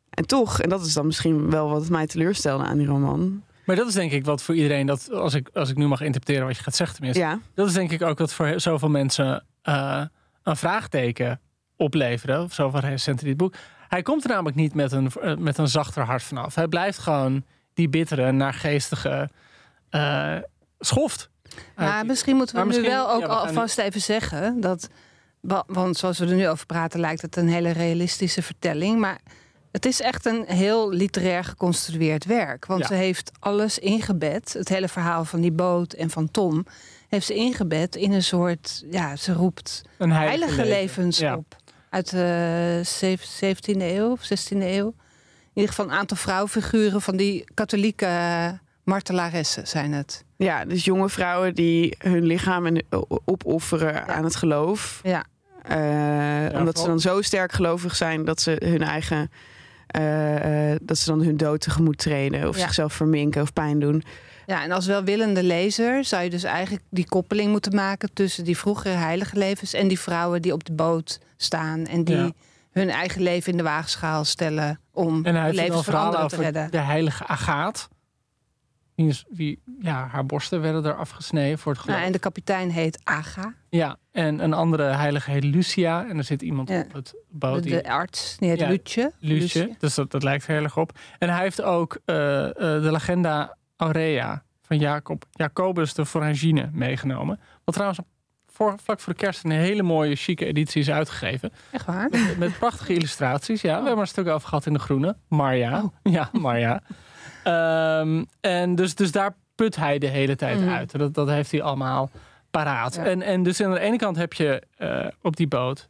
En 0.10 0.26
toch, 0.26 0.62
en 0.62 0.70
dat 0.70 0.86
is 0.86 0.94
dan 0.94 1.06
misschien 1.06 1.50
wel 1.50 1.70
wat 1.70 1.90
mij 1.90 2.08
teleurstelde 2.08 2.64
aan 2.64 2.78
die 2.78 2.88
roman. 2.88 3.44
Maar 3.66 3.76
dat 3.76 3.88
is 3.88 3.94
denk 3.94 4.12
ik 4.12 4.26
wat 4.26 4.44
voor 4.44 4.56
iedereen, 4.56 4.86
dat, 4.86 5.12
als, 5.12 5.34
ik, 5.34 5.50
als 5.54 5.70
ik 5.70 5.76
nu 5.78 5.88
mag 5.88 6.02
interpreteren 6.02 6.48
wat 6.48 6.58
je 6.58 6.64
gaat 6.64 6.76
zeggen 6.76 6.96
tenminste. 6.96 7.24
Ja, 7.24 7.40
Dat 7.56 7.68
is 7.68 7.74
denk 7.74 7.92
ik 7.92 8.02
ook 8.02 8.18
wat 8.18 8.34
voor 8.34 8.54
zoveel 8.60 8.90
mensen 8.90 9.44
eh, 9.62 10.02
een 10.44 10.56
vraagteken 10.58 11.40
opleveren. 11.78 12.44
Of 12.44 12.54
zoveel 12.54 12.80
recensenten 12.80 13.26
dit 13.26 13.38
boek. 13.38 13.54
Hij 13.88 14.02
komt 14.02 14.24
er 14.24 14.30
namelijk 14.30 14.56
niet 14.56 14.74
met 14.74 14.92
een, 14.92 15.12
eh, 15.22 15.36
met 15.38 15.58
een 15.58 15.68
zachter 15.68 16.04
hart 16.04 16.24
vanaf. 16.24 16.56
Hij 16.56 16.68
blijft 16.68 16.98
gewoon 16.98 17.44
die 17.76 17.90
bittere, 17.90 18.32
naargeestige 18.32 19.30
eh 19.90 20.38
schoft. 20.80 21.30
Maar 21.76 22.06
misschien 22.06 22.36
moeten 22.36 22.56
we 22.56 22.62
Maar 22.64 22.72
nu 22.74 22.78
misschien- 22.80 22.98
wel 22.98 23.12
ook 23.12 23.22
ja, 23.22 23.28
we 23.28 23.34
gaan 23.34 23.48
alvast 23.48 23.78
even 23.78 24.02
zeggen 24.02 24.62
dat. 24.62 24.90
wa- 25.40 25.64
Want 25.68 25.98
zoals 25.98 26.20
we 26.20 26.26
er 26.26 26.36
nu 26.36 26.48
over 26.50 26.66
praten, 26.66 27.00
lijkt 27.00 27.22
het 27.22 27.36
een 27.36 27.48
hele 27.50 27.72
realistische 27.72 28.42
vertelling. 28.42 29.00
Maar 29.00 29.20
het 29.72 29.86
is 29.86 30.02
echt 30.02 30.26
een 30.26 30.44
heel 30.48 30.90
literair 30.92 31.44
geconstrueerd 31.44 32.26
werk. 32.26 32.66
Want 32.66 32.82
Ja. 32.82 32.88
ze 32.88 32.94
heeft 32.94 33.32
alles 33.40 33.80
ingebed. 33.80 34.54
Het 34.54 34.70
hele 34.70 34.88
verhaal 34.88 35.26
van 35.26 35.42
die 35.42 35.52
boot 35.52 35.94
en 35.94 36.10
van 36.10 36.32
Tom 36.32 36.66
heeft 37.10 37.26
ze 37.26 37.34
ingebed 37.36 37.96
in 37.96 38.12
een 38.12 38.24
soort. 38.24 38.84
Ja, 38.92 39.16
ze 39.16 39.34
roept 39.34 39.82
een 39.98 40.12
heilige, 40.12 40.38
heilige 40.46 40.62
leven. 40.70 40.76
levens 40.80 41.18
Ja. 41.18 41.36
op. 41.36 41.56
Uit 41.90 42.10
de 42.10 42.82
zev- 42.84 43.24
17e 43.24 43.94
eeuw 43.96 44.12
of 44.12 44.24
16e 44.24 44.66
eeuw. 44.78 44.94
In 45.56 45.62
ieder 45.62 45.76
geval 45.76 45.86
een 45.92 45.98
aantal 46.00 46.18
vrouwfiguren 46.18 47.02
van 47.02 47.16
die 47.18 47.44
katholieke 47.54 48.06
eh, 48.06 48.48
martelaressen 48.84 49.68
zijn 49.68 49.94
het. 49.94 50.24
ja, 50.38 50.66
dus 50.66 50.86
jonge 50.86 51.10
vrouwen 51.10 51.56
die 51.56 51.96
hun 51.98 52.24
lichaam 52.26 52.66
en, 52.66 52.84
opofferen 53.26 54.08
aan 54.08 54.24
het 54.24 54.36
geloof. 54.36 55.00
Ja. 55.04 55.24
Eh, 55.62 56.60
omdat 56.60 56.80
ze 56.80 56.86
dan 56.86 57.00
zo 57.00 57.22
sterk 57.22 57.52
gelovig 57.52 57.96
zijn 57.96 58.26
dat 58.26 58.42
ze 58.42 58.56
hun 58.66 58.82
eigen. 58.82 59.32
eh, 59.88 60.72
eh, 60.74 60.80
dat 60.82 60.98
ze 60.98 61.06
dan 61.10 61.22
hun 61.24 61.38
dood 61.38 61.62
tegemoet 61.62 61.98
treden 61.98 62.48
of 62.48 62.56
Ja. 62.58 62.62
zichzelf 62.62 62.94
verminken 62.94 63.42
of 63.42 63.54
pijn 63.54 63.80
doen. 63.80 64.04
Ja, 64.46 64.64
en 64.64 64.72
als 64.72 64.86
welwillende 64.86 65.44
lezer 65.44 66.04
zou 66.06 66.24
je 66.24 66.30
dus 66.30 66.44
eigenlijk 66.44 66.84
die 66.90 67.06
koppeling 67.06 67.52
moeten 67.52 67.76
maken 67.76 68.14
tussen 68.14 68.44
die 68.44 68.58
vroegere 68.58 68.94
heilige 68.96 69.38
levens 69.38 69.74
en 69.74 69.88
die 69.88 70.00
vrouwen 70.00 70.42
die 70.42 70.54
op 70.54 70.64
de 70.64 70.74
boot 70.74 71.20
staan 71.38 71.86
en 71.86 72.04
die 72.04 72.16
Ja. 72.16 72.32
hun 72.72 72.90
eigen 72.90 73.22
leven 73.22 73.52
in 73.52 73.58
de 73.58 73.64
waagschaal 73.64 74.24
stellen 74.26 74.80
om 74.96 75.26
En 75.26 75.36
hij 75.36 75.52
de 75.52 75.58
heeft 75.58 75.68
levens 75.68 75.86
van 75.86 75.94
anderen 76.06 76.28
te 76.28 76.36
redden. 76.36 76.72
de 76.72 76.78
heilige 76.78 77.28
Agaat. 77.28 77.90
Wie, 79.30 79.62
ja, 79.80 80.08
haar 80.08 80.26
borsten 80.26 80.62
werden 80.62 80.86
er 80.86 80.96
afgesneden 80.96 81.60
voor 81.60 81.72
het 81.72 81.82
geloof. 81.82 81.96
Nou, 81.96 82.08
en 82.08 82.14
de 82.14 82.20
kapitein 82.20 82.70
heet 82.70 83.00
Aga, 83.04 83.54
Ja, 83.70 83.98
en 84.12 84.40
een 84.44 84.54
andere 84.54 84.84
heilige 84.84 85.32
heet 85.32 85.44
Lucia. 85.44 86.08
En 86.08 86.18
er 86.18 86.24
zit 86.24 86.42
iemand 86.42 86.70
Ja. 86.70 86.80
op 86.82 86.94
het 86.94 87.06
de, 87.08 87.24
boot 87.30 87.64
die... 87.64 87.72
de 87.72 87.90
arts. 87.90 88.38
Die 88.40 88.50
heet 88.50 88.60
Ja, 88.60 88.68
Lutje. 89.20 89.76
Dus 89.80 89.96
dat, 89.96 90.12
dat 90.12 90.24
lijkt 90.24 90.48
heel 90.48 90.64
erg 90.64 90.78
op. 90.78 90.98
En 91.20 91.30
hij 91.30 91.42
heeft 91.42 91.62
ook 91.62 92.00
eh, 92.06 92.46
eh, 92.46 92.54
de 92.56 92.92
Legenda 92.92 93.58
Aurea 93.78 94.44
van 94.62 94.78
Jacob, 94.78 95.26
Jacobus 95.32 95.94
de 95.94 96.06
Foragine 96.06 96.70
meegenomen. 96.74 97.40
Wat 97.64 97.74
trouwens 97.76 98.00
voor, 98.56 98.76
vlak 98.84 99.00
voor 99.00 99.14
de 99.14 99.20
kerst 99.20 99.44
een 99.44 99.52
hele 99.52 99.84
mooie, 99.84 100.16
chique 100.16 100.46
editie 100.46 100.82
is 100.82 100.90
uitgegeven. 100.90 101.52
Echt 101.72 101.86
waar? 101.86 102.10
Met, 102.10 102.38
met 102.38 102.58
prachtige 102.60 102.94
illustraties. 102.94 103.62
Ja, 103.62 103.68
we 103.68 103.74
hebben 103.76 103.94
er 103.94 104.00
een 104.00 104.08
stuk 104.08 104.28
over 104.28 104.48
gehad 104.48 104.66
in 104.66 104.74
de 104.74 104.80
groene. 104.80 105.16
Marja. 105.28 105.92
Ja, 106.04 106.30
Marja. 106.32 106.82
Ehm, 107.44 108.24
en 108.42 108.76
dus, 108.76 108.96
dus 108.96 109.12
daar 109.12 109.36
put 109.56 109.76
hij 109.76 109.98
de 110.00 110.08
hele 110.08 110.36
tijd 110.36 110.60
Mhm. 110.60 110.70
uit. 110.70 110.92
Dat, 110.98 111.14
dat 111.14 111.30
heeft 111.30 111.52
hij 111.52 111.62
allemaal 111.62 112.10
paraat. 112.52 112.96
Ja. 112.96 113.04
En, 113.06 113.22
en 113.22 113.44
dus 113.44 113.62
aan 113.62 113.72
de 113.72 113.80
ene 113.80 113.98
kant 113.98 114.16
heb 114.18 114.34
je 114.34 114.62
eh, 114.78 115.08
op 115.22 115.36
die 115.36 115.48
boot 115.48 115.88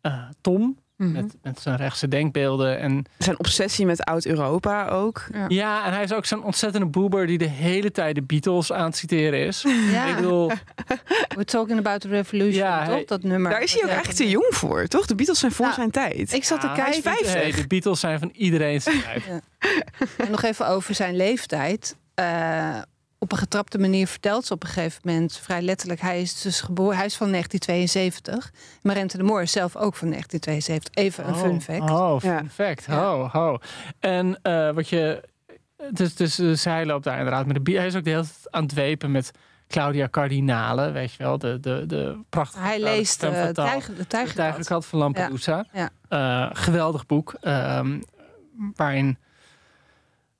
eh, 0.00 0.22
Tom. 0.40 0.78
Mhm. 1.02 1.12
Met, 1.12 1.34
met 1.42 1.60
zijn 1.60 1.76
rechtse 1.76 2.08
denkbeelden. 2.08 2.78
En 2.78 3.04
Zijn 3.18 3.38
obsessie 3.38 3.86
met 3.86 4.04
oud-Europa 4.04 4.86
ook. 4.88 5.24
Ja. 5.32 5.44
ja, 5.48 5.86
en 5.86 5.92
hij 5.92 6.02
is 6.02 6.12
ook 6.12 6.24
zo'n 6.24 6.44
ontzettende 6.44 6.86
boeber 6.86 7.26
die 7.26 7.38
de 7.38 7.48
hele 7.48 7.90
tijd 7.90 8.14
de 8.14 8.22
Beatles 8.22 8.72
aan 8.72 8.84
het 8.84 8.96
citeren 8.96 9.46
is. 9.46 9.64
Ja, 9.90 10.06
Ik 10.06 10.14
bedoel, 10.16 10.50
we're 11.36 11.44
talking 11.44 11.78
about 11.78 12.00
the 12.00 12.08
revolution, 12.08 12.52
Ja, 12.64 12.84
toch? 12.84 12.94
hij- 12.94 13.04
Dat 13.06 13.22
nummer. 13.22 13.50
Daar 13.50 13.62
is 13.62 13.72
hij 13.72 13.82
ook 13.82 13.88
Ja. 13.90 13.96
echt 13.96 14.16
te 14.16 14.28
jong 14.28 14.46
voor, 14.54 14.86
toch? 14.86 15.06
De 15.06 15.14
Beatles 15.14 15.38
zijn 15.38 15.52
voor 15.52 15.64
Nou, 15.64 15.76
zijn 15.76 15.90
tijd. 15.90 16.32
Ik 16.32 16.44
zat 16.44 16.60
te 16.60 16.66
ja, 16.66 16.74
hij 16.74 16.88
is 16.88 17.00
kijken. 17.00 17.10
niet- 17.10 17.30
50. 17.30 17.42
hey, 17.54 17.62
de 17.62 17.66
Beatles 17.66 18.00
zijn 18.00 18.18
van 18.18 18.30
iedereen 18.34 18.80
zijn 18.82 19.02
tijd. 19.12 19.22
En 20.16 20.30
nog 20.30 20.42
even 20.42 20.68
over 20.68 20.94
zijn 20.94 21.16
leeftijd. 21.16 21.96
Eh, 22.14 22.78
op 23.22 23.32
een 23.32 23.38
getrapte 23.38 23.78
manier 23.78 24.06
vertelt 24.06 24.46
ze 24.46 24.52
op 24.52 24.62
een 24.62 24.68
gegeven 24.68 25.00
moment 25.04 25.36
vrij 25.42 25.62
letterlijk. 25.62 26.00
Hij 26.00 26.20
is 26.20 26.40
dus 26.40 26.60
geboren, 26.60 26.96
hij 26.96 27.06
is 27.06 27.16
van 27.16 27.30
1972. 27.30 28.52
Marente 28.82 29.16
de 29.16 29.22
Moor 29.22 29.42
is 29.42 29.52
zelf 29.52 29.76
ook 29.76 29.94
van 29.96 30.08
1972. 30.08 30.94
Even 31.04 31.28
een 31.28 31.34
fun 31.34 31.60
fact. 31.62 31.90
Oh, 31.90 32.20
fun 32.20 32.30
Ja. 32.30 32.42
fact. 32.50 32.86
Ho, 32.86 33.28
ho. 33.32 33.58
En 34.00 34.38
eh, 34.42 34.70
wat 34.70 34.88
je... 34.88 35.28
Dus, 35.90 36.14
dus, 36.14 36.34
dus 36.34 36.64
hij 36.64 36.86
loopt 36.86 37.04
daar 37.04 37.16
inderdaad 37.16 37.46
met 37.46 37.54
de... 37.54 37.60
bi- 37.62 37.76
Hij 37.76 37.86
is 37.86 37.96
ook 37.96 38.04
de 38.04 38.10
hele 38.10 38.22
tijd 38.22 38.50
aan 38.50 38.62
het 38.62 38.70
dwepen 38.70 39.10
met 39.10 39.30
Claudia 39.68 40.08
Cardinale, 40.08 40.90
weet 40.90 41.12
je 41.12 41.22
wel, 41.22 41.38
de, 41.38 41.60
de, 41.60 41.84
de 41.86 42.18
prachtige 42.28 42.62
Hij 42.64 42.80
leest 42.80 43.22
eh, 43.22 43.48
tijger, 43.48 43.96
de. 43.96 44.06
Tijgerkat 44.06 44.86
van 44.86 44.98
Lampedusa. 44.98 45.64
Ja, 45.72 45.90
Eh, 46.08 46.50
geweldig 46.52 47.06
boek. 47.06 47.34
ehm, 47.40 48.00
waarin 48.74 49.18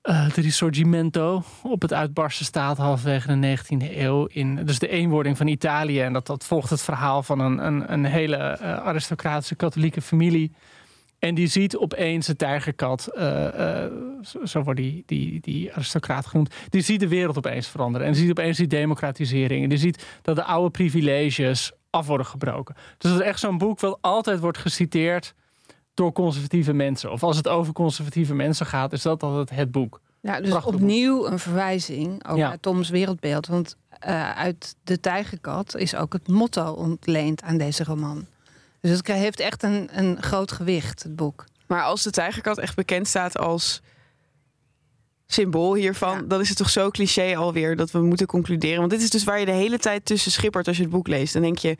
eh 0.03 0.33
de 0.33 0.41
Risorgimento 0.41 1.43
op 1.63 1.81
het 1.81 1.93
uitbarsten 1.93 2.45
staat 2.45 2.77
halverwege 2.77 3.39
de 3.39 3.57
19e 3.57 3.97
eeuw. 3.97 4.25
In, 4.25 4.65
dus 4.65 4.79
de 4.79 4.87
eenwording 4.87 5.37
van 5.37 5.47
Italië. 5.47 6.01
En 6.01 6.13
dat, 6.13 6.25
dat 6.27 6.45
volgt 6.45 6.69
het 6.69 6.81
verhaal 6.81 7.23
van 7.23 7.39
een, 7.39 7.65
een, 7.65 7.93
een 7.93 8.05
hele 8.05 8.35
eh, 8.35 8.75
aristocratische 8.75 9.55
katholieke 9.55 10.01
familie. 10.01 10.51
En 11.19 11.35
die 11.35 11.47
ziet 11.47 11.77
opeens 11.77 12.27
de 12.27 12.35
tijgerkat, 12.35 13.07
eh, 13.07 13.85
zo, 14.21 14.45
zo 14.45 14.63
wordt 14.63 14.79
die, 14.79 15.03
die, 15.05 15.39
die 15.41 15.73
aristocraat 15.73 16.25
genoemd. 16.25 16.55
Die 16.69 16.81
ziet 16.81 16.99
de 16.99 17.07
wereld 17.07 17.37
opeens 17.37 17.67
veranderen. 17.67 18.07
En 18.07 18.13
die 18.13 18.21
ziet 18.21 18.31
opeens 18.31 18.57
die 18.57 18.67
democratisering. 18.67 19.63
En 19.63 19.69
die 19.69 19.77
ziet 19.77 20.05
dat 20.21 20.35
de 20.35 20.43
oude 20.43 20.69
privileges 20.69 21.71
af 21.89 22.07
worden 22.07 22.25
gebroken. 22.25 22.75
Dus 22.97 23.11
dat 23.11 23.19
is 23.19 23.25
echt 23.25 23.39
zo'n 23.39 23.57
boek 23.57 23.79
wat 23.79 23.97
altijd 24.01 24.39
wordt 24.39 24.57
geciteerd 24.57 25.33
door 25.93 26.11
conservatieve 26.11 26.73
mensen. 26.73 27.11
Of 27.11 27.23
als 27.23 27.37
het 27.37 27.47
over 27.47 27.73
conservatieve 27.73 28.33
mensen 28.33 28.65
gaat, 28.65 28.93
is 28.93 29.01
dat 29.01 29.23
altijd 29.23 29.49
het 29.49 29.71
boek. 29.71 30.01
Ja, 30.21 30.39
dus 30.39 30.49
Prachtig 30.49 30.71
boek. 30.71 30.81
opnieuw 30.81 31.27
een 31.27 31.39
verwijzing 31.39 32.27
ook 32.27 32.37
Ja. 32.37 32.47
naar 32.47 32.59
Toms 32.59 32.89
wereldbeeld. 32.89 33.47
Want 33.47 33.75
eh, 33.99 34.31
uit 34.31 34.75
De 34.83 34.99
Tijgerkat 34.99 35.75
is 35.75 35.95
ook 35.95 36.13
het 36.13 36.27
motto 36.27 36.71
ontleend 36.71 37.41
aan 37.41 37.57
deze 37.57 37.83
roman. 37.83 38.25
Dus 38.79 38.91
het 38.97 39.07
heeft 39.07 39.39
echt 39.39 39.63
een, 39.63 39.89
een 39.91 40.21
groot 40.21 40.51
gewicht, 40.51 41.03
het 41.03 41.15
boek. 41.15 41.45
Maar 41.67 41.83
als 41.83 42.03
de 42.03 42.11
tijgerkat 42.11 42.57
echt 42.57 42.75
bekend 42.75 43.07
staat 43.07 43.37
als 43.37 43.81
symbool 45.25 45.73
hiervan, 45.73 46.15
Ja. 46.17 46.21
dan 46.27 46.39
is 46.39 46.49
het 46.49 46.57
toch 46.57 46.69
zo 46.69 46.89
cliché 46.89 47.35
alweer 47.37 47.75
dat 47.75 47.91
we 47.91 47.99
moeten 48.01 48.27
concluderen. 48.27 48.79
Want 48.79 48.91
dit 48.91 49.01
is 49.01 49.09
dus 49.09 49.23
waar 49.23 49.39
je 49.39 49.45
de 49.45 49.51
hele 49.51 49.77
tijd 49.77 50.05
tussen 50.05 50.31
schippert 50.31 50.67
als 50.67 50.77
je 50.77 50.83
het 50.83 50.91
boek 50.91 51.07
leest. 51.07 51.33
Dan 51.33 51.41
denk 51.41 51.57
je, 51.57 51.77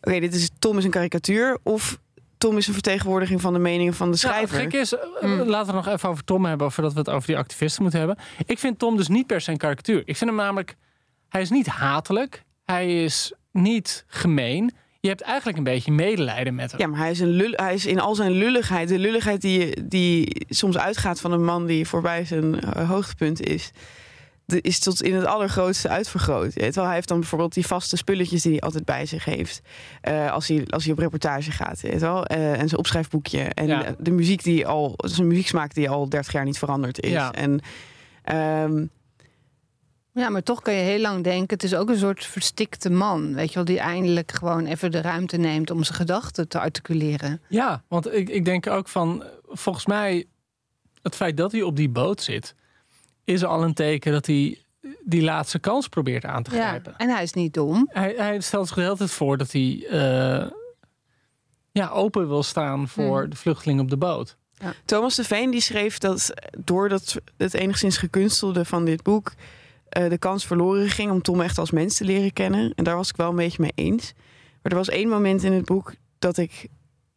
oké, 0.00 0.20
dit 0.20 0.34
is 0.34 0.50
Tom 0.58 0.78
is 0.78 0.84
een 0.84 0.90
karikatuur 0.90 1.58
of 1.62 1.98
Tom 2.42 2.56
is 2.56 2.66
een 2.66 2.72
vertegenwoordiging 2.72 3.40
van 3.40 3.52
de 3.52 3.58
meningen 3.58 3.94
van 3.94 4.06
de 4.06 4.12
het 4.12 4.20
schrijver. 4.20 4.58
gek 4.58 4.72
is, 4.72 4.94
eh, 4.94 5.00
Hmm. 5.20 5.42
laten 5.42 5.66
we 5.66 5.72
nog 5.72 5.88
even 5.88 6.08
over 6.08 6.24
Tom 6.24 6.44
hebben, 6.44 6.72
voordat 6.72 6.92
we 6.92 6.98
het 6.98 7.10
over 7.10 7.26
die 7.26 7.36
activisten 7.36 7.82
moeten 7.82 8.00
hebben. 8.00 8.18
Ik 8.46 8.58
vind 8.58 8.78
Tom 8.78 8.96
dus 8.96 9.08
niet 9.08 9.26
per 9.26 9.40
se 9.40 9.50
een 9.50 9.56
karikatuur. 9.56 10.02
Ik 10.04 10.16
vind 10.16 10.30
hem 10.30 10.38
namelijk, 10.38 10.76
hij 11.28 11.40
is 11.40 11.50
niet 11.50 11.66
hatelijk, 11.66 12.42
hij 12.64 13.04
is 13.04 13.32
niet 13.52 14.04
gemeen. 14.06 14.72
Je 15.00 15.08
hebt 15.08 15.20
eigenlijk 15.20 15.58
een 15.58 15.64
beetje 15.64 15.92
medelijden 15.92 16.54
met 16.54 16.70
hem. 16.70 16.80
Ja, 16.80 16.86
maar 16.86 16.98
hij 16.98 17.10
is, 17.10 17.20
een 17.20 17.28
lul, 17.30 17.52
hij 17.52 17.74
is 17.74 17.86
in 17.86 18.00
al 18.00 18.14
zijn 18.14 18.30
lulligheid, 18.32 18.88
de 18.88 18.98
lulligheid 18.98 19.40
die, 19.40 19.86
die 19.88 20.44
soms 20.48 20.78
uitgaat 20.78 21.20
van 21.20 21.32
een 21.32 21.44
man 21.44 21.66
die 21.66 21.88
voorbij 21.88 22.24
zijn 22.24 22.60
eh, 22.60 22.88
hoogtepunt 22.88 23.40
is, 23.40 23.70
is 24.60 24.78
tot 24.78 25.02
in 25.02 25.14
het 25.14 25.24
allergrootste 25.24 25.88
uitvergroot. 25.88 26.54
Weet 26.54 26.74
wel, 26.74 26.84
hij 26.84 26.94
heeft 26.94 27.08
dan 27.08 27.20
bijvoorbeeld 27.20 27.54
die 27.54 27.66
vaste 27.66 27.96
spulletjes 27.96 28.42
die 28.42 28.52
hij 28.52 28.60
altijd 28.60 28.84
bij 28.84 29.06
zich 29.06 29.24
heeft. 29.24 29.60
eh, 30.00 30.32
als, 30.32 30.48
hij, 30.48 30.64
als 30.66 30.84
hij 30.84 30.92
op 30.92 30.98
reportage 30.98 31.50
gaat. 31.50 31.80
Weet 31.80 32.00
wel? 32.00 32.26
eh, 32.26 32.52
en 32.60 32.68
zijn 32.68 32.78
opschrijfboekje. 32.80 33.40
En 33.40 33.66
Ja. 33.66 33.82
de, 33.82 33.96
de 33.98 34.10
muziek 34.10 34.42
die 34.42 34.66
al, 34.66 34.94
zijn 34.96 35.26
muzieksmaak 35.26 35.74
die 35.74 35.90
al 35.90 36.08
30 36.08 36.32
jaar 36.32 36.44
niet 36.44 36.58
veranderd 36.58 37.00
is. 37.00 37.10
Ja. 37.10 37.32
En 37.32 37.60
ehm, 38.22 38.86
Ja, 40.14 40.28
maar 40.28 40.42
toch 40.42 40.62
kan 40.62 40.74
je 40.74 40.80
heel 40.80 41.00
lang 41.00 41.24
denken, 41.24 41.46
het 41.56 41.62
is 41.62 41.74
ook 41.74 41.88
een 41.88 41.98
soort 41.98 42.24
verstikte 42.24 42.90
man. 42.90 43.34
Weet 43.34 43.48
je 43.48 43.54
wel, 43.54 43.64
die 43.64 43.78
eindelijk 43.78 44.32
gewoon 44.32 44.66
even 44.66 44.90
de 44.90 45.00
ruimte 45.00 45.36
neemt 45.36 45.70
om 45.70 45.82
zijn 45.84 45.96
gedachten 45.98 46.48
te 46.48 46.58
articuleren. 46.60 47.40
Ja, 47.48 47.82
want 47.88 48.12
ik, 48.14 48.28
ik 48.28 48.44
denk 48.44 48.66
ook 48.66 48.88
van, 48.88 49.24
volgens 49.48 49.86
mij, 49.86 50.24
het 51.02 51.14
feit 51.16 51.36
dat 51.36 51.52
hij 51.52 51.62
op 51.62 51.76
die 51.76 51.88
boot 51.88 52.22
zit, 52.22 52.54
is 53.24 53.44
al 53.44 53.62
een 53.62 53.74
teken 53.74 54.12
dat 54.12 54.26
hij 54.26 54.58
die 55.04 55.22
laatste 55.22 55.58
kans 55.58 55.88
probeert 55.88 56.24
aan 56.24 56.42
te 56.42 56.54
Ja, 56.54 56.66
grijpen. 56.66 56.96
en 56.96 57.08
hij 57.08 57.22
is 57.22 57.32
niet 57.32 57.54
dom. 57.54 57.88
Hij, 57.92 58.14
hij 58.16 58.40
stelt 58.40 58.66
zich 58.66 58.76
de 58.76 58.82
hele 58.82 58.96
tijd 58.96 59.10
voor 59.10 59.36
dat 59.36 59.52
hij 59.52 59.86
eh, 59.90 60.50
ja, 61.72 61.88
open 61.88 62.28
wil 62.28 62.42
staan 62.42 62.88
voor 62.88 63.20
Hmm. 63.20 63.30
de 63.30 63.36
vluchtelingen 63.36 63.82
op 63.84 63.90
de 63.90 63.96
boot. 63.96 64.36
Thomas 64.84 65.14
de 65.14 65.24
Veen 65.24 65.50
die 65.50 65.60
schreef 65.60 65.98
dat 65.98 66.32
door 66.58 66.88
dat 66.88 67.16
het 67.36 67.54
enigszins 67.54 67.96
gekunstelde 67.96 68.64
van 68.64 68.84
dit 68.84 69.02
boek 69.02 69.32
eh, 69.88 70.08
de 70.08 70.18
kans 70.18 70.46
verloren 70.46 70.88
ging 70.88 71.10
om 71.10 71.22
Tom 71.22 71.40
echt 71.40 71.58
als 71.58 71.70
mens 71.70 71.96
te 71.96 72.04
leren 72.04 72.32
kennen. 72.32 72.72
En 72.74 72.84
daar 72.84 72.96
was 72.96 73.08
ik 73.08 73.16
wel 73.16 73.30
een 73.30 73.36
beetje 73.36 73.62
mee 73.62 73.72
eens. 73.74 74.12
Maar 74.62 74.72
er 74.72 74.78
was 74.78 74.88
één 74.88 75.08
moment 75.08 75.42
in 75.42 75.52
het 75.52 75.64
boek 75.64 75.94
dat 76.18 76.36
ik 76.36 76.66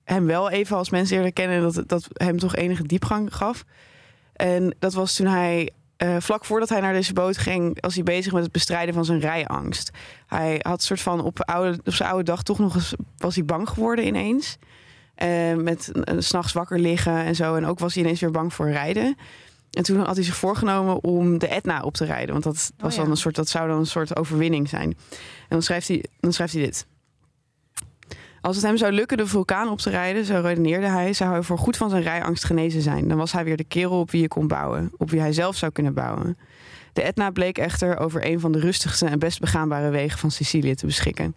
hem 0.04 0.26
wel 0.26 0.50
even 0.50 0.78
als 0.78 0.90
mens 0.90 1.10
leerde 1.10 1.32
kennen 1.32 1.58
en 1.58 1.64
dat 1.72 1.88
dat 1.90 2.08
hem 2.14 2.38
toch 2.40 2.56
enige 2.56 2.84
diepgang 2.84 3.36
gaf. 3.36 3.64
En 4.34 4.76
dat 4.80 4.94
was 4.94 5.16
toen 5.16 5.28
hij 5.28 5.70
eh, 5.98 6.16
vlak 6.20 6.46
voordat 6.46 6.70
hij 6.70 6.80
naar 6.80 6.94
deze 6.94 7.14
boot 7.14 7.38
ging, 7.38 7.82
was 7.82 7.96
hij 7.96 8.04
bezig 8.04 8.34
met 8.34 8.44
het 8.44 8.52
bestrijden 8.52 8.94
van 8.94 9.06
zijn 9.06 9.20
rijangst. 9.20 9.92
Hij 10.28 10.60
had 10.62 10.84
soort 10.84 11.02
van 11.02 11.22
op, 11.22 11.40
oude, 11.42 11.80
op 11.84 11.94
zijn 11.94 12.10
oude 12.10 12.24
dag 12.24 12.44
toch 12.44 12.60
nog 12.60 12.76
eens 12.76 12.94
was 13.18 13.36
hij 13.36 13.46
bang 13.46 13.70
geworden 13.70 14.08
ineens. 14.08 14.58
Eh, 15.16 15.54
met 15.54 15.92
uh, 15.94 16.16
s'nachts 16.18 16.54
wakker 16.54 16.80
liggen 16.80 17.14
en 17.18 17.36
zo. 17.36 17.56
En 17.56 17.66
ook 17.66 17.80
was 17.80 17.94
hij 17.94 18.04
ineens 18.04 18.20
weer 18.20 18.32
bang 18.32 18.54
voor 18.54 18.70
rijden. 18.70 19.18
En 19.72 19.84
toen 19.84 19.98
had 19.98 20.16
hij 20.16 20.26
zich 20.26 20.36
voorgenomen 20.36 21.04
om 21.04 21.38
de 21.38 21.48
Etna 21.48 21.82
op 21.82 21.94
te 21.94 22.06
rijden. 22.06 22.32
Want 22.32 22.44
dat, 22.44 22.72
was 22.78 22.92
Oh 22.92 22.98
ja. 22.98 23.02
dan 23.02 23.12
een 23.12 23.18
soort, 23.18 23.36
dat 23.36 23.50
zou 23.50 23.68
dan 23.68 23.80
een 23.80 23.86
soort 23.86 24.16
overwinning 24.16 24.70
zijn. 24.70 24.90
En 24.90 24.96
dan 25.50 25.62
schrijft 25.62 25.88
hij, 25.88 26.06
dan 26.20 26.34
schrijft 26.34 26.54
hij 26.54 26.64
dit. 26.64 26.86
Als 28.46 28.56
het 28.56 28.66
hem 28.66 28.78
zou 28.78 28.92
lukken 28.92 29.18
de 29.18 29.28
vulkaan 29.28 29.70
op 29.70 29.78
te 29.80 29.90
rijden, 29.90 30.26
zo 30.26 30.40
redeneerde 30.42 30.88
hij, 30.88 31.14
zou 31.14 31.32
hij 31.32 31.42
voor 31.42 31.58
goed 31.58 31.78
van 31.78 31.90
zijn 31.90 32.02
rijangst 32.04 32.44
genezen 32.46 32.82
zijn. 32.82 33.08
Dan 33.08 33.18
was 33.18 33.32
hij 33.32 33.44
weer 33.44 33.58
de 33.58 33.64
kerel 33.64 34.00
op 34.00 34.12
wie 34.12 34.22
je 34.22 34.28
kon 34.28 34.48
bouwen, 34.48 34.92
op 34.98 35.10
wie 35.10 35.20
hij 35.20 35.34
zelf 35.34 35.56
zou 35.56 35.72
kunnen 35.72 35.94
bouwen. 35.94 36.38
De 36.94 37.02
Etna 37.02 37.30
bleek 37.30 37.58
echter 37.58 37.98
over 37.98 38.26
een 38.26 38.40
van 38.40 38.52
de 38.52 38.60
rustigste 38.60 39.06
en 39.06 39.20
best 39.20 39.40
begaanbare 39.40 39.90
wegen 39.90 40.20
van 40.20 40.32
Sicilië 40.32 40.76
te 40.76 40.86
beschikken. 40.86 41.36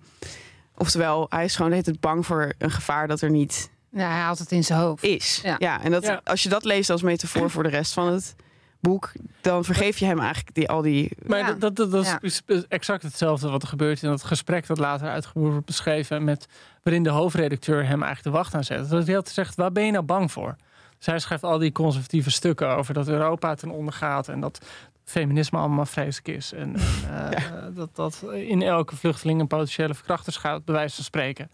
Oftewel, 0.76 1.26
hij 1.28 1.44
is 1.44 1.56
gewoon 1.56 1.70
tijd 1.82 2.00
bang 2.00 2.26
voor 2.26 2.52
een 2.58 2.70
gevaar 2.70 3.08
dat 3.08 3.20
er 3.20 3.30
niet 3.30 3.70
Ja, 3.90 4.08
hij 4.08 4.18
haalt 4.20 4.38
het 4.38 4.52
in 4.52 4.64
zijn 4.64 4.80
hoofd. 4.80 5.04
is. 5.04 5.40
Ja, 5.42 5.56
Ja. 5.58 5.82
en 5.82 5.90
dat, 5.90 6.02
Ja. 6.04 6.20
als 6.24 6.42
je 6.42 6.48
dat 6.48 6.64
leest 6.64 6.90
als 6.90 7.02
metafoor 7.02 7.50
voor 7.50 7.62
de 7.62 7.68
rest 7.68 7.92
van 7.92 8.12
het 8.12 8.34
boek, 8.80 9.12
dan 9.40 9.64
vergeef 9.64 9.98
je 9.98 10.04
hem 10.04 10.18
eigenlijk 10.18 10.54
die, 10.54 10.68
al 10.68 10.82
die. 10.82 11.10
Maar 11.26 11.38
Ja. 11.38 11.46
dat, 11.46 11.60
dat, 11.60 11.76
dat, 11.76 11.90
dat 11.90 12.04
Ja. 12.06 12.18
is 12.20 12.42
exact 12.68 13.02
hetzelfde 13.02 13.48
wat 13.48 13.62
er 13.62 13.68
gebeurt 13.68 14.02
in 14.02 14.08
dat 14.08 14.24
gesprek 14.24 14.66
dat 14.66 14.78
later 14.78 15.08
uitgevoerd 15.08 15.50
wordt 15.50 15.66
beschreven. 15.66 16.24
Met, 16.24 16.46
waarin 16.82 17.02
de 17.02 17.10
hoofdredacteur 17.10 17.76
hem 17.76 18.02
eigenlijk 18.02 18.22
de 18.22 18.30
wacht 18.30 18.54
aanzet. 18.54 18.88
Dat 18.88 19.06
hij 19.06 19.16
altijd 19.16 19.34
zegt, 19.34 19.54
waar 19.54 19.72
ben 19.72 19.84
je 19.84 19.92
nou 19.92 20.04
bang 20.04 20.32
voor? 20.32 20.56
Dus 20.96 21.06
hij 21.06 21.18
schrijft 21.18 21.44
al 21.44 21.58
die 21.58 21.72
conservatieve 21.72 22.30
stukken 22.30 22.68
over 22.68 22.94
dat 22.94 23.08
Europa 23.08 23.54
ten 23.54 23.70
onder 23.70 23.92
gaat. 23.94 24.28
En 24.28 24.40
dat 24.40 24.66
feminisme 25.04 25.58
allemaal 25.58 25.86
vreselijk 25.86 26.28
is. 26.36 26.52
En, 26.52 26.76
en, 27.08 27.32
eh, 27.32 27.42
dat, 27.74 27.96
dat 27.96 28.24
in 28.32 28.62
elke 28.62 28.96
vluchteling 28.96 29.40
een 29.40 29.46
potentiële 29.46 29.94
verkrachter 29.94 30.32
schuilt, 30.32 30.64
bij 30.64 30.74
wijze 30.74 30.94
van 30.94 31.04
spreken. 31.04 31.50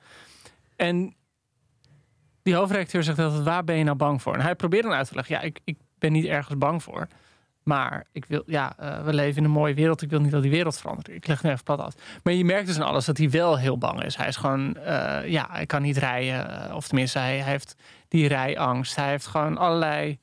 En 0.76 1.14
die 2.42 2.54
hoofdredacteur 2.54 3.02
zegt 3.02 3.18
altijd, 3.18 3.42
waar 3.42 3.64
ben 3.64 3.76
je 3.76 3.84
nou 3.84 3.96
bang 3.96 4.22
voor? 4.22 4.34
En 4.34 4.40
hij 4.40 4.54
probeert 4.54 4.82
dan 4.82 4.92
uit 4.92 5.08
te 5.08 5.14
leggen, 5.14 5.34
ja, 5.34 5.40
ik, 5.40 5.60
ik 5.64 5.76
ben 6.10 6.12
niet 6.12 6.24
ergens 6.30 6.58
bang 6.58 6.82
voor. 6.82 7.06
Maar 7.62 8.04
ik 8.12 8.24
wil, 8.24 8.42
ja, 8.46 8.74
eh, 8.78 9.04
we 9.04 9.12
leven 9.14 9.36
in 9.38 9.44
een 9.44 9.50
mooie 9.50 9.74
wereld. 9.74 10.02
Ik 10.02 10.10
wil 10.10 10.20
niet 10.20 10.30
dat 10.30 10.42
die 10.42 10.50
wereld 10.50 10.78
verandert. 10.78 11.08
Ik 11.08 11.26
leg 11.26 11.42
nu 11.42 11.50
even 11.50 11.64
plat 11.64 11.78
af. 11.80 11.94
Maar 12.22 12.32
je 12.32 12.44
merkt 12.44 12.66
dus 12.66 12.76
aan 12.80 12.86
alles 12.86 13.04
dat 13.04 13.18
hij 13.18 13.30
wel 13.30 13.58
heel 13.58 13.78
bang 13.78 14.02
is. 14.04 14.16
Hij 14.16 14.28
is 14.28 14.36
gewoon, 14.36 14.76
eh, 14.76 15.28
ja, 15.30 15.46
hij 15.50 15.66
kan 15.66 15.82
niet 15.82 15.96
rijden. 15.96 16.68
eh, 16.68 16.74
Of 16.76 16.86
tenminste, 16.86 17.18
hij, 17.18 17.38
hij 17.38 17.50
heeft 17.50 17.74
die 18.08 18.28
rijangst. 18.28 18.96
Hij 18.96 19.08
heeft 19.08 19.26
gewoon 19.26 19.56
allerlei 19.58 20.18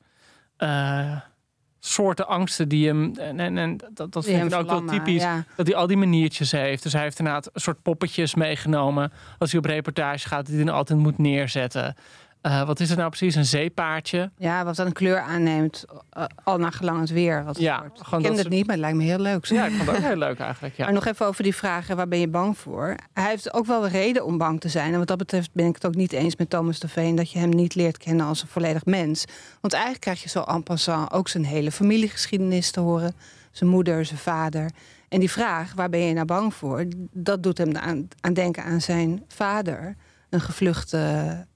soorten 1.78 2.26
angsten 2.28 2.68
die 2.68 2.86
hem. 2.86 3.12
En, 3.16 3.40
en, 3.40 3.58
en 3.58 3.76
dat, 3.76 4.12
dat 4.12 4.24
Die 4.24 4.36
vind 4.36 4.52
ik 4.52 4.58
ook 4.58 4.68
wel 4.68 4.84
typisch. 4.84 5.22
Ja. 5.22 5.44
Dat 5.56 5.66
hij 5.66 5.76
al 5.76 5.86
die 5.86 5.96
maniertjes 5.96 6.52
heeft. 6.52 6.82
Dus 6.82 6.92
hij 6.92 7.02
heeft 7.02 7.18
inderdaad 7.18 7.50
een 7.52 7.60
soort 7.60 7.82
poppetjes 7.82 8.34
meegenomen. 8.34 9.12
Als 9.38 9.50
hij 9.50 9.60
op 9.60 9.66
reportage 9.66 10.28
gaat, 10.28 10.46
die 10.46 10.56
hij 10.56 10.64
dan 10.64 10.74
altijd 10.74 10.98
moet 10.98 11.18
neerzetten. 11.18 11.94
Eh, 12.42 12.66
wat 12.66 12.80
is 12.80 12.88
het 12.88 12.98
nou 12.98 13.08
precies? 13.08 13.34
Een 13.34 13.44
zeepaardje. 13.44 14.30
ja, 14.36 14.64
wat 14.64 14.76
dan 14.76 14.86
een 14.86 14.92
kleur 14.92 15.20
aanneemt, 15.20 15.84
eh, 16.10 16.24
al 16.44 16.58
naar 16.58 16.72
gelang 16.72 17.00
het 17.00 17.10
weer. 17.10 17.44
Wat 17.44 17.54
het 17.54 17.64
Ja, 17.64 17.80
wordt. 17.80 17.98
ik 18.00 18.06
ken 18.10 18.22
dat 18.22 18.38
het 18.38 18.48
niet, 18.48 18.66
maar 18.66 18.74
het 18.74 18.84
lijkt 18.84 18.96
me 18.96 19.04
heel 19.04 19.18
leuk. 19.18 19.44
Ja, 19.44 19.66
ik 19.66 19.72
vond 19.72 19.86
het 19.88 19.96
ook 19.96 20.02
heel 20.02 20.16
leuk 20.16 20.38
eigenlijk. 20.38 20.76
Ja. 20.76 20.84
Maar 20.84 20.94
nog 20.94 21.06
even 21.06 21.26
over 21.26 21.42
die 21.42 21.54
vragen, 21.54 21.96
waar 21.96 22.08
ben 22.08 22.18
je 22.20 22.28
bang 22.28 22.58
voor? 22.58 22.94
Hij 23.12 23.28
heeft 23.28 23.54
ook 23.54 23.66
wel 23.66 23.84
een 23.84 23.90
reden 23.90 24.24
om 24.24 24.38
bang 24.38 24.60
te 24.60 24.68
zijn. 24.68 24.92
En 24.92 24.98
wat 24.98 25.06
dat 25.08 25.18
betreft 25.18 25.50
ben 25.52 25.66
ik 25.66 25.74
het 25.74 25.86
ook 25.86 25.94
niet 25.94 26.12
eens 26.12 26.36
met 26.36 26.50
Thomas 26.50 26.78
de 26.78 26.88
Veen... 26.88 27.14
dat 27.14 27.30
je 27.30 27.38
hem 27.38 27.48
niet 27.48 27.74
leert 27.74 27.98
kennen 27.98 28.26
als 28.26 28.42
een 28.42 28.48
volledig 28.48 28.84
mens. 28.84 29.24
Want 29.60 29.72
eigenlijk 29.72 30.02
krijg 30.02 30.22
je 30.22 30.28
zo 30.28 30.42
en 30.42 30.62
passant 30.62 31.12
ook 31.12 31.28
zijn 31.28 31.44
hele 31.44 31.72
familiegeschiedenis 31.72 32.70
te 32.70 32.80
horen. 32.80 33.14
Zijn 33.50 33.70
moeder, 33.70 34.04
zijn 34.04 34.18
vader. 34.18 34.70
En 35.08 35.20
die 35.20 35.30
vraag, 35.30 35.72
waar 35.74 35.88
ben 35.88 36.00
je 36.00 36.12
nou 36.14 36.26
bang 36.26 36.54
voor? 36.54 36.84
Dat 37.12 37.42
doet 37.42 37.58
hem 37.58 37.76
aan, 37.76 38.08
aan 38.20 38.32
denken 38.34 38.64
aan 38.64 38.80
zijn 38.80 39.22
vader. 39.28 39.96
Een 40.30 40.40
gevluchte 40.40 41.46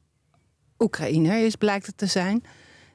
Oekraïner 0.79 1.45
is, 1.45 1.57
blijkt 1.57 1.87
het 1.87 1.99
te 1.99 2.07
zijn 2.07 2.43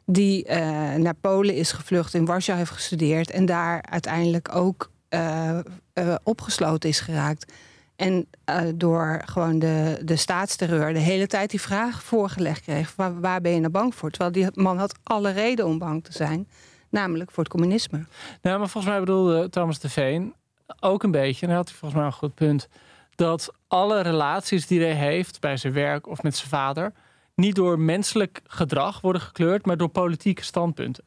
die 0.06 0.46
eh, 0.46 0.60
naar 0.94 1.16
Polen 1.22 1.56
is 1.56 1.72
gevlucht, 1.72 2.14
in 2.14 2.26
Warschau 2.26 2.58
heeft 2.58 2.72
gestudeerd 2.72 3.32
en 3.32 3.46
daar 3.46 3.82
uiteindelijk 3.90 4.56
ook 4.56 4.92
eh, 5.10 5.60
eh, 5.94 6.16
opgesloten 6.24 6.90
is 6.90 7.00
geraakt. 7.00 7.52
En 7.96 8.28
door 8.76 9.22
gewoon 9.26 9.60
de, 9.60 10.02
de 10.04 10.16
staatsterreur 10.16 10.94
de 10.94 11.00
hele 11.00 11.28
tijd 11.28 11.50
die 11.50 11.62
vraag 11.62 12.04
voorgelegd 12.04 12.62
kreeg: 12.62 12.94
waar, 12.96 13.20
waar 13.20 13.42
ben 13.42 13.52
je 13.52 13.60
nou 13.60 13.72
bang 13.72 13.96
voor? 13.96 14.10
Terwijl 14.10 14.32
die 14.32 14.62
man 14.64 14.78
had 14.78 14.96
alle 15.04 15.32
reden 15.32 15.66
om 15.66 15.78
bang 15.78 16.04
te 16.04 16.12
zijn, 16.12 16.48
namelijk 16.90 17.32
voor 17.32 17.44
het 17.44 17.52
communisme. 17.52 18.06
Nou, 18.42 18.60
maar 18.60 18.70
volgens 18.70 18.94
mij 18.94 19.00
bedoelde 19.00 19.50
Thomas 19.50 19.80
de 19.80 19.90
Veen 19.90 20.34
ook 20.80 21.04
een 21.04 21.12
beetje, 21.12 21.42
en 21.42 21.48
daar 21.48 21.58
had 21.58 21.68
hij 21.70 21.78
volgens 21.78 22.00
mij 22.00 22.10
een 22.10 22.18
goed 22.18 22.36
punt, 22.36 22.68
dat 23.16 23.54
alle 23.68 24.02
relaties 24.02 24.68
die 24.68 24.80
hij 24.80 24.96
heeft 24.96 25.40
bij 25.40 25.58
zijn 25.58 25.74
werk 25.74 26.08
of 26.08 26.24
met 26.24 26.36
zijn 26.36 26.50
vader, 26.50 26.94
niet 27.36 27.56
door 27.56 27.80
menselijk 27.80 28.42
gedrag 28.48 29.02
worden 29.02 29.22
gekleurd, 29.22 29.66
maar 29.66 29.78
door 29.78 29.90
politieke 29.90 30.44
standpunten. 30.44 31.04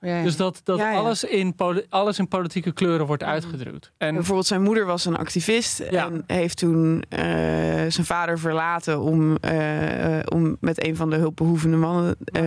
Ja, 0.00 0.16
ja. 0.16 0.22
Dus 0.22 0.36
dat, 0.36 0.60
dat 0.64 0.78
Ja, 0.78 0.90
ja. 0.90 0.98
Alles, 0.98 1.24
in 1.24 1.54
alles 1.88 2.18
in 2.18 2.28
politieke 2.28 2.72
kleuren 2.72 3.06
wordt 3.06 3.22
uitgedrukt. 3.22 3.92
En 3.98 4.14
Bijvoorbeeld 4.14 4.46
zijn 4.46 4.62
moeder 4.62 4.86
was 4.86 5.04
een 5.04 5.16
activist 5.16 5.82
Ja. 5.90 6.06
en 6.06 6.24
heeft 6.26 6.56
toen 6.56 7.02
eh, 7.08 7.20
zijn 7.88 8.06
vader 8.06 8.38
verlaten 8.38 9.00
om, 9.00 9.36
eh, 9.36 10.18
om 10.28 10.56
met 10.60 10.84
een 10.86 10.96
van 10.96 11.10
de 11.10 11.16
hulpbehoevende 11.16 11.76
mannen 11.76 12.16
eh, 12.24 12.42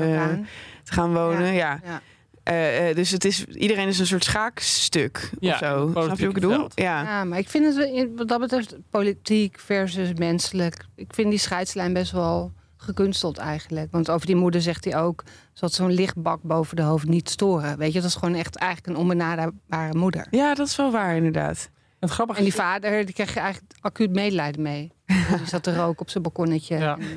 te 0.83 0.93
gaan 0.93 1.13
wonen. 1.13 1.53
Ja. 1.53 1.79
Ja. 1.83 2.01
Eh, 2.43 2.89
eh, 2.89 2.95
dus 2.95 3.11
het 3.11 3.25
is, 3.25 3.45
iedereen 3.45 3.87
is 3.87 3.99
een 3.99 4.05
soort 4.07 4.23
schaakstuk 4.23 5.29
Ja, 5.39 5.51
of 5.53 5.57
zo. 5.57 5.89
Snap 5.91 6.03
je 6.03 6.09
wat 6.09 6.19
ik 6.19 6.33
bedoel? 6.33 6.69
Ja. 6.75 7.01
Ja, 7.03 7.23
maar 7.23 7.37
ik 7.39 7.49
vind 7.49 7.75
het 7.75 8.09
wat 8.15 8.27
dat 8.27 8.39
betreft 8.39 8.75
politiek 8.89 9.59
versus 9.59 10.13
menselijk. 10.13 10.85
Ik 10.95 11.13
vind 11.13 11.29
die 11.29 11.39
scheidslijn 11.39 11.93
best 11.93 12.11
wel 12.11 12.51
gekunsteld 12.85 13.37
eigenlijk. 13.37 13.91
Want 13.91 14.11
over 14.11 14.27
die 14.27 14.35
moeder 14.35 14.61
zegt 14.61 14.83
hij 14.85 14.97
ook... 14.97 15.23
zodat 15.53 15.73
zo'n 15.73 15.91
lichtbak 15.91 16.41
boven 16.41 16.75
de 16.75 16.81
hoofd 16.81 17.07
niet 17.07 17.29
storen. 17.29 17.77
Weet 17.77 17.93
je, 17.93 17.99
dat 18.01 18.09
is 18.09 18.15
gewoon 18.15 18.35
echt 18.35 18.55
eigenlijk 18.55 18.93
een 18.93 19.01
onbenaderbare 19.01 19.97
moeder. 19.97 20.27
ja, 20.31 20.53
dat 20.53 20.67
is 20.67 20.75
wel 20.75 20.91
waar 20.91 21.15
inderdaad. 21.15 21.69
het 21.99 22.09
grappige 22.09 22.39
En 22.39 22.45
die 22.45 22.53
vader, 22.53 23.05
die 23.05 23.13
krijg 23.13 23.33
je 23.33 23.39
eigenlijk 23.39 23.73
acuut 23.81 24.11
medelijden 24.11 24.61
mee. 24.61 24.91
Die 25.37 25.47
zat 25.47 25.63
te 25.63 25.75
roken 25.75 25.99
op 25.99 26.09
zijn 26.09 26.23
balkonnetje. 26.23 26.77
Ja. 26.77 26.97
En, 26.97 27.01
eh, 27.01 27.07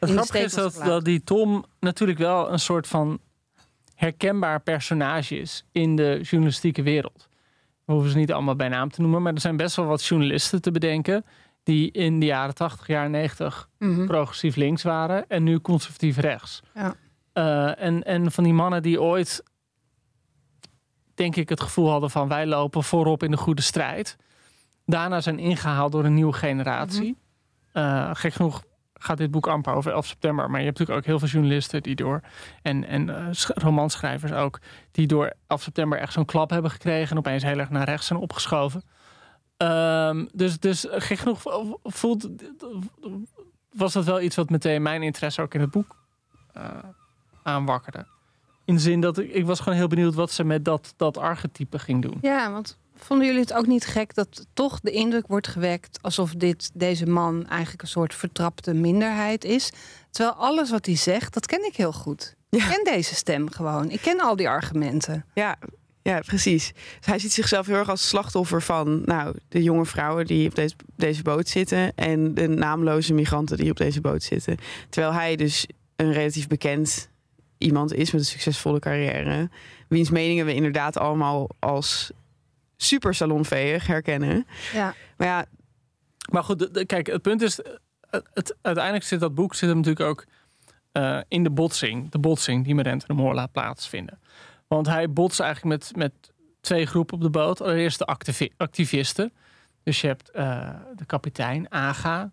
Het 0.00 0.10
grappige 0.10 0.38
is 0.38 0.54
dat, 0.54 0.80
dat 0.84 1.04
die 1.04 1.24
Tom 1.24 1.64
natuurlijk 1.80 2.18
wel 2.18 2.52
een 2.52 2.58
soort 2.58 2.86
van 2.86 3.20
herkenbaar 3.94 4.60
personage 4.60 5.38
is 5.38 5.64
in 5.72 5.96
de 5.96 6.18
journalistieke 6.22 6.82
wereld. 6.82 7.28
We 7.84 7.92
hoeven 7.92 8.10
ze 8.10 8.18
niet 8.18 8.32
allemaal 8.32 8.56
bij 8.56 8.68
naam 8.68 8.90
te 8.90 9.00
noemen, 9.00 9.22
maar 9.22 9.34
er 9.34 9.40
zijn 9.40 9.56
best 9.56 9.76
wel 9.76 9.86
wat 9.86 10.04
journalisten 10.04 10.62
te 10.62 10.70
bedenken 10.70 11.24
die 11.70 11.90
in 11.90 12.20
de 12.20 12.26
jaren 12.26 12.54
80, 12.54 12.86
jaren 12.86 13.10
90 13.10 13.68
mhm. 13.78 14.06
progressief 14.06 14.56
links 14.56 14.82
waren 14.82 15.26
en 15.28 15.42
nu 15.42 15.60
conservatief 15.60 16.16
rechts. 16.16 16.62
Ja. 16.74 16.94
Eh, 17.32 17.84
en, 17.84 18.02
en 18.02 18.32
van 18.32 18.44
die 18.44 18.52
mannen 18.52 18.82
die 18.82 19.00
ooit, 19.00 19.42
denk 21.14 21.36
ik, 21.36 21.48
het 21.48 21.60
gevoel 21.60 21.90
hadden 21.90 22.10
van 22.10 22.28
wij 22.28 22.46
lopen 22.46 22.84
voorop 22.84 23.22
in 23.22 23.30
de 23.30 23.36
goede 23.36 23.62
strijd. 23.62 24.16
Daarna 24.86 25.20
zijn 25.20 25.38
ingehaald 25.38 25.92
door 25.92 26.04
een 26.04 26.14
nieuwe 26.14 26.32
generatie. 26.32 27.16
Eh, 27.72 28.10
gek 28.12 28.32
genoeg 28.32 28.62
gaat 28.94 29.18
dit 29.18 29.30
boek 29.30 29.46
amper 29.46 29.72
over 29.72 29.92
11 29.92 30.06
september. 30.06 30.50
Maar 30.50 30.60
je 30.60 30.66
hebt 30.66 30.78
natuurlijk 30.78 31.06
ook 31.06 31.10
heel 31.10 31.18
veel 31.18 31.40
journalisten 31.40 31.82
die 31.82 31.94
door. 31.94 32.20
En, 32.62 32.84
en 32.84 33.08
eh, 33.16 33.26
sch- 33.30 33.50
romanschrijvers 33.54 34.32
ook. 34.32 34.58
Die 34.90 35.06
door 35.06 35.32
11 35.46 35.62
september 35.62 35.98
echt 35.98 36.12
zo'n 36.12 36.24
klap 36.24 36.50
hebben 36.50 36.70
gekregen. 36.70 37.10
En 37.10 37.18
opeens 37.18 37.42
heel 37.42 37.58
erg 37.58 37.70
naar 37.70 37.84
rechts 37.84 38.06
zijn 38.06 38.18
opgeschoven. 38.18 38.82
Ehm, 39.60 40.26
dus, 40.32 40.58
dus 40.58 40.86
eh, 40.88 41.00
gek 41.00 41.18
genoeg 41.18 41.40
vo- 41.40 41.80
voelt. 41.82 42.28
Was 43.72 43.92
dat 43.92 44.04
wel 44.04 44.20
iets 44.20 44.36
wat 44.36 44.50
meteen 44.50 44.82
mijn 44.82 45.02
interesse 45.02 45.42
ook 45.42 45.54
in 45.54 45.60
het 45.60 45.70
boek 45.70 45.96
eh, 46.52 46.64
aanwakkerde. 47.42 48.06
In 48.64 48.74
de 48.74 48.80
zin 48.80 49.00
dat 49.00 49.18
ik, 49.18 49.32
ik 49.32 49.46
was 49.46 49.60
gewoon 49.60 49.78
heel 49.78 49.88
benieuwd 49.88 50.14
wat 50.14 50.30
ze 50.32 50.44
met 50.44 50.64
dat, 50.64 50.94
dat 50.96 51.16
archetype 51.18 51.78
ging 51.78 52.02
doen. 52.02 52.18
Ja, 52.20 52.50
want 52.52 52.78
vonden 52.96 53.26
jullie 53.26 53.40
het 53.40 53.52
ook 53.52 53.66
niet 53.66 53.86
gek 53.86 54.14
dat 54.14 54.46
toch 54.52 54.80
de 54.80 54.90
indruk 54.90 55.26
wordt 55.26 55.48
gewekt 55.48 55.98
alsof 56.02 56.32
dit, 56.34 56.70
deze 56.74 57.06
man 57.06 57.46
eigenlijk 57.48 57.82
een 57.82 57.88
soort 57.88 58.14
vertrapte 58.14 58.74
minderheid 58.74 59.44
is? 59.44 59.72
Terwijl 60.10 60.34
alles 60.36 60.70
wat 60.70 60.86
hij 60.86 60.96
zegt, 60.96 61.34
dat 61.34 61.46
ken 61.46 61.66
ik 61.66 61.76
heel 61.76 61.92
goed. 61.92 62.34
Ik 62.50 62.66
ken 62.68 62.84
deze 62.84 63.14
stem 63.14 63.50
gewoon. 63.50 63.90
Ik 63.90 64.00
ken 64.00 64.20
al 64.20 64.36
die 64.36 64.48
argumenten. 64.48 65.24
Ja, 65.34 65.56
ja, 66.02 66.20
precies. 66.20 66.72
Dus 66.96 67.06
hij 67.06 67.18
ziet 67.18 67.32
zichzelf 67.32 67.66
heel 67.66 67.76
erg 67.76 67.88
als 67.88 68.08
slachtoffer 68.08 68.62
van 68.62 69.02
nou, 69.04 69.34
de 69.48 69.62
jonge 69.62 69.86
vrouwen 69.86 70.26
die 70.26 70.48
op 70.48 70.54
deze, 70.54 70.74
deze 70.96 71.22
boot 71.22 71.48
zitten 71.48 71.94
en 71.94 72.34
de 72.34 72.48
naamloze 72.48 73.14
migranten 73.14 73.56
die 73.56 73.70
op 73.70 73.76
deze 73.76 74.00
boot 74.00 74.22
zitten. 74.22 74.56
Terwijl 74.88 75.12
hij 75.14 75.36
dus 75.36 75.66
een 75.96 76.12
relatief 76.12 76.46
bekend 76.46 77.08
iemand 77.58 77.92
is 77.94 78.10
met 78.10 78.20
een 78.20 78.26
succesvolle 78.26 78.78
carrière, 78.78 79.50
wiens 79.88 80.10
meningen 80.10 80.46
we 80.46 80.54
inderdaad 80.54 80.96
allemaal 80.98 81.48
als 81.58 82.10
super 82.76 83.14
salonveeg 83.14 83.86
herkennen. 83.86 84.46
Ja, 84.72 84.94
Maar 85.16 85.28
ja, 85.28 85.44
Maar 86.32 86.44
goed, 86.44 86.58
de- 86.58 86.70
de- 86.70 86.86
kijk, 86.86 87.06
het 87.06 87.22
punt 87.22 87.42
is, 87.42 87.56
het, 88.10 88.24
het- 88.34 88.56
uiteindelijk 88.62 89.04
zit 89.04 89.20
dat 89.20 89.34
boek 89.34 89.54
zit 89.54 89.68
hem 89.68 89.78
natuurlijk 89.78 90.06
ook 90.08 90.24
eh, 90.92 91.20
in 91.28 91.42
de 91.42 91.50
botsing, 91.50 92.10
de 92.10 92.18
botsing 92.18 92.64
die 92.64 92.74
met 92.74 92.86
Rente 92.86 93.06
de 93.06 93.12
Moor 93.12 93.34
laat 93.34 93.52
plaatsvinden. 93.52 94.18
Want 94.74 94.86
hij 94.86 95.10
botst 95.12 95.40
eigenlijk 95.40 95.78
met, 95.78 95.96
met 95.96 96.12
twee 96.60 96.86
groepen 96.86 97.14
op 97.14 97.20
de 97.22 97.30
boot. 97.30 97.60
Allereerst 97.62 97.98
de 97.98 98.04
activi- 98.06 98.52
activisten. 98.56 99.32
Dus 99.82 100.00
je 100.00 100.06
hebt 100.06 100.30
eh, 100.30 100.70
de 100.96 101.04
kapitein 101.04 101.72
Aga 101.72 102.30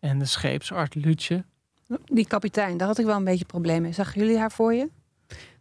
en 0.00 0.18
de 0.18 0.24
scheepsarts 0.24 0.94
Lutje. 0.96 1.44
die 2.04 2.26
kapitein, 2.26 2.76
daar 2.76 2.86
had 2.86 2.98
ik 2.98 3.04
wel 3.06 3.16
een 3.16 3.24
beetje 3.24 3.44
probleem 3.44 3.82
mee. 3.82 3.92
Zagen 3.92 4.20
jullie 4.20 4.38
haar 4.38 4.52
voor 4.52 4.74
je? 4.74 4.88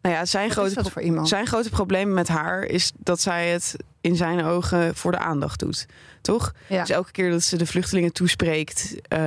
nou 0.02 0.16
ja 0.16 0.26
zijn, 0.26 0.48
Wat 0.50 0.58
grote 0.72 0.92
voor 0.92 1.02
iemand? 1.02 1.28
zijn 1.28 1.48
grote 1.48 1.70
probleem 1.70 2.14
met 2.14 2.28
haar 2.28 2.64
is 2.64 2.92
dat 2.98 3.20
zij 3.22 3.50
het 3.50 3.76
in 4.04 4.16
zijn 4.16 4.44
ogen 4.44 4.96
voor 4.96 5.12
de 5.12 5.18
aandacht 5.18 5.60
doet. 5.60 5.86
Toch? 6.22 6.54
Ja. 6.68 6.80
Dus 6.80 6.90
elke 6.90 7.12
keer 7.12 7.32
dat 7.32 7.42
ze 7.44 7.58
de 7.58 7.66
vluchtelingen 7.66 8.14
toespreekt, 8.14 8.96
eh, 9.08 9.20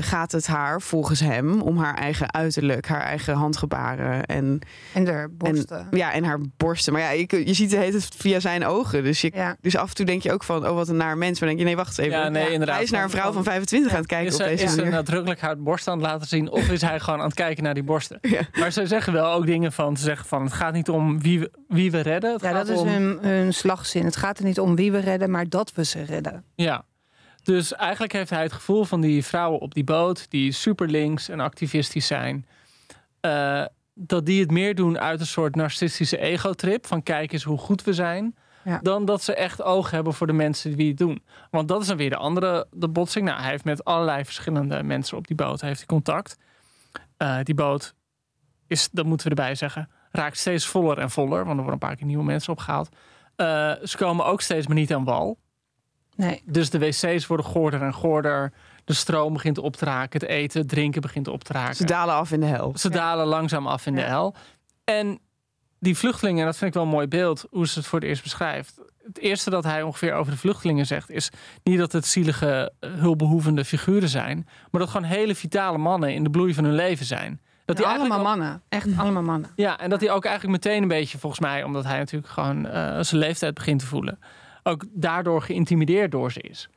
gaat 0.00 0.32
het 0.32 0.46
haar 0.46 0.80
volgens 0.80 1.20
hem 1.20 1.60
om 1.62 1.78
haar 1.78 1.94
eigen 1.94 2.32
uiterlijk, 2.32 2.86
haar 2.86 3.00
eigen 3.00 3.34
handgebaren 3.34 4.24
en, 4.26 4.58
En 4.92 5.04
de 5.04 5.28
borsten. 5.30 5.86
ja, 5.90 6.12
en 6.12 6.24
haar 6.24 6.38
borsten. 6.56 6.92
Maar 6.92 7.02
ja, 7.02 7.10
je, 7.10 7.42
je 7.46 7.54
ziet 7.54 7.72
het 7.76 8.08
via 8.16 8.40
zijn 8.40 8.66
ogen. 8.66 9.02
Dus, 9.04 9.20
je, 9.20 9.30
Ja. 9.34 9.56
dus 9.60 9.76
af 9.76 9.88
en 9.88 9.94
toe 9.94 10.06
denk 10.06 10.22
je 10.22 10.32
ook 10.32 10.42
van, 10.42 10.66
oh 10.68 10.74
wat 10.74 10.88
een 10.88 10.96
naar 10.96 11.18
mens. 11.18 11.40
Maar 11.40 11.48
dan 11.48 11.58
denk 11.58 11.58
je, 11.58 11.64
nee, 11.64 11.76
wacht 11.76 11.98
eens 11.98 12.06
even. 12.06 12.18
Ja, 12.18 12.28
nee, 12.28 12.50
inderdaad. 12.50 12.74
Hij 12.74 12.84
is 12.84 12.90
naar 12.90 13.04
een 13.04 13.10
vrouw 13.10 13.22
van 13.22 13.32
Van- 13.32 13.44
25 13.44 13.92
aan 13.92 13.98
het 13.98 14.06
kijken 14.06 14.26
Is, 14.28 14.34
op 14.34 14.40
hij, 14.40 14.48
deze 14.50 14.64
is 14.64 14.72
ze 14.72 14.84
nadrukkelijk 14.84 15.40
haar 15.40 15.58
borst 15.58 15.88
aan 15.88 15.98
het 15.98 16.06
laten 16.06 16.28
zien? 16.28 16.50
Of 16.50 16.68
is 16.68 16.80
hij 16.82 17.00
gewoon 17.00 17.18
aan 17.20 17.26
het 17.26 17.34
kijken 17.34 17.62
naar 17.62 17.74
die 17.74 17.82
borsten? 17.82 18.18
Ja. 18.20 18.40
Maar 18.52 18.70
ze 18.72 18.86
zeggen 18.86 19.12
wel 19.12 19.32
ook 19.32 19.46
dingen 19.46 19.72
van, 19.72 19.96
ze 19.96 20.02
zeggen 20.04 20.26
van, 20.26 20.44
het 20.44 20.52
gaat 20.52 20.72
niet 20.72 20.88
om 20.88 21.20
wie 21.22 21.40
we, 21.40 21.50
wie 21.68 21.90
we 21.90 22.00
redden. 22.00 22.32
Het 22.32 22.40
Ja, 22.42 22.50
gaat 22.50 22.66
dat 22.66 22.76
is 22.76 22.82
hun, 22.92 23.18
hun 23.20 23.52
slagzin. 23.52 24.01
Het 24.04 24.16
gaat 24.16 24.38
er 24.38 24.44
niet 24.44 24.60
om 24.60 24.76
wie 24.76 24.92
we 24.92 24.98
redden, 24.98 25.30
maar 25.30 25.48
dat 25.48 25.72
we 25.74 25.84
ze 25.84 26.02
redden. 26.02 26.44
Ja. 26.54 26.84
Dus 27.42 27.72
eigenlijk 27.74 28.12
heeft 28.12 28.30
hij 28.30 28.42
het 28.42 28.52
gevoel 28.52 28.84
van 28.84 29.00
die 29.00 29.24
vrouwen 29.24 29.60
op 29.60 29.74
die 29.74 29.84
boot, 29.84 30.30
die 30.30 30.52
super 30.52 30.88
links 30.88 31.28
en 31.28 31.40
activistisch 31.40 32.06
zijn, 32.06 32.46
eh, 33.20 33.64
dat 33.94 34.26
die 34.26 34.40
het 34.40 34.50
meer 34.50 34.74
doen 34.74 34.98
uit 34.98 35.20
een 35.20 35.26
soort 35.26 35.54
narcistische 35.54 36.18
ego-trip 36.18 36.86
van 36.86 37.02
kijk 37.02 37.32
eens 37.32 37.42
hoe 37.42 37.58
goed 37.58 37.82
we 37.84 37.92
zijn, 37.92 38.34
Ja. 38.64 38.78
dan 38.82 39.04
dat 39.04 39.22
ze 39.22 39.34
echt 39.34 39.62
oog 39.62 39.90
hebben 39.90 40.14
voor 40.14 40.26
de 40.26 40.32
mensen 40.32 40.76
die 40.76 40.88
het 40.88 40.98
doen. 40.98 41.22
Want 41.50 41.68
dat 41.68 41.80
is 41.80 41.86
dan 41.86 41.96
weer 41.96 42.10
de 42.10 42.16
andere 42.16 42.66
de 42.70 42.88
botsing. 42.88 43.26
Nou, 43.26 43.40
hij 43.40 43.50
heeft 43.50 43.64
met 43.64 43.84
allerlei 43.84 44.24
verschillende 44.24 44.82
mensen 44.82 45.16
op 45.16 45.26
die 45.26 45.36
boot 45.36 45.60
heeft 45.60 45.78
hij 45.78 45.86
contact. 45.86 46.36
Eh, 47.16 47.38
die 47.42 47.54
boot 47.54 47.94
is, 48.66 48.88
dat 48.92 49.04
moeten 49.06 49.28
we 49.28 49.34
erbij 49.36 49.54
zeggen, 49.54 49.88
raakt 50.10 50.38
steeds 50.38 50.66
voller 50.66 50.98
en 50.98 51.10
voller, 51.10 51.36
want 51.44 51.48
er 51.48 51.54
worden 51.54 51.72
een 51.72 51.78
paar 51.78 51.96
keer 51.96 52.06
nieuwe 52.06 52.24
mensen 52.24 52.52
opgehaald. 52.52 52.88
Eh, 53.36 53.72
ze 53.84 53.96
komen 53.96 54.26
ook 54.26 54.40
steeds 54.40 54.66
maar 54.66 54.76
niet 54.76 54.92
aan 54.92 55.04
wal. 55.04 55.38
Nee. 56.16 56.42
Dus 56.44 56.70
de 56.70 56.78
wc's 56.78 57.26
worden 57.26 57.46
gorder 57.46 57.82
en 57.82 57.92
gorder. 57.92 58.52
De 58.84 58.92
stroom 58.92 59.32
begint 59.32 59.58
op 59.58 59.76
te 59.76 59.84
raken. 59.84 60.20
Het 60.20 60.28
eten, 60.28 60.60
het 60.60 60.68
drinken 60.68 61.00
begint 61.00 61.28
op 61.28 61.44
te 61.44 61.52
raken. 61.52 61.76
Ze 61.76 61.84
dalen 61.84 62.14
af 62.14 62.32
in 62.32 62.40
de 62.40 62.46
hel. 62.46 62.72
Ze 62.76 62.90
dalen 62.90 63.26
langzaam 63.26 63.66
af 63.66 63.86
in 63.86 63.94
de 63.94 64.00
hel. 64.00 64.34
En 64.84 65.20
die 65.78 65.96
vluchtelingen, 65.96 66.44
dat 66.44 66.56
vind 66.56 66.70
ik 66.70 66.76
wel 66.76 66.82
een 66.82 66.88
mooi 66.88 67.06
beeld, 67.06 67.46
hoe 67.50 67.66
ze 67.66 67.78
het 67.78 67.88
voor 67.88 67.98
het 67.98 68.08
eerst 68.08 68.22
beschrijft. 68.22 68.80
Het 69.02 69.18
eerste 69.18 69.50
dat 69.50 69.64
hij 69.64 69.82
ongeveer 69.82 70.14
over 70.14 70.32
de 70.32 70.38
vluchtelingen 70.38 70.86
zegt, 70.86 71.10
is 71.10 71.30
niet 71.62 71.78
dat 71.78 71.92
het 71.92 72.06
zielige, 72.06 72.72
eh, 72.80 72.90
hulpbehoevende 72.92 73.64
figuren 73.64 74.08
zijn, 74.08 74.48
maar 74.70 74.80
dat 74.80 74.90
gewoon 74.90 75.06
hele 75.06 75.34
vitale 75.34 75.78
mannen 75.78 76.14
in 76.14 76.24
de 76.24 76.30
bloei 76.30 76.54
van 76.54 76.64
hun 76.64 76.74
leven 76.74 77.06
zijn. 77.06 77.40
Dat 77.64 77.76
die 77.76 77.86
allemaal 77.86 78.10
eigenlijk 78.10 78.30
ook- 78.30 78.36
mannen. 78.38 78.62
Echt 78.68 78.98
allemaal 78.98 79.22
mannen. 79.22 79.50
ja, 79.56 79.78
en 79.78 79.90
dat 79.90 80.00
hij 80.00 80.10
ook 80.10 80.24
eigenlijk 80.24 80.64
meteen 80.64 80.82
een 80.82 80.88
beetje, 80.88 81.18
volgens 81.18 81.40
mij, 81.40 81.62
omdat 81.62 81.84
hij 81.84 81.98
natuurlijk 81.98 82.32
gewoon 82.32 82.66
eh, 82.66 82.98
zijn 83.00 83.20
leeftijd 83.20 83.54
begint 83.54 83.78
te 83.80 83.86
voelen, 83.86 84.18
ook 84.62 84.84
daardoor 84.92 85.42
geïntimideerd 85.42 86.10
door 86.10 86.32
ze 86.32 86.40
is. 86.40 86.68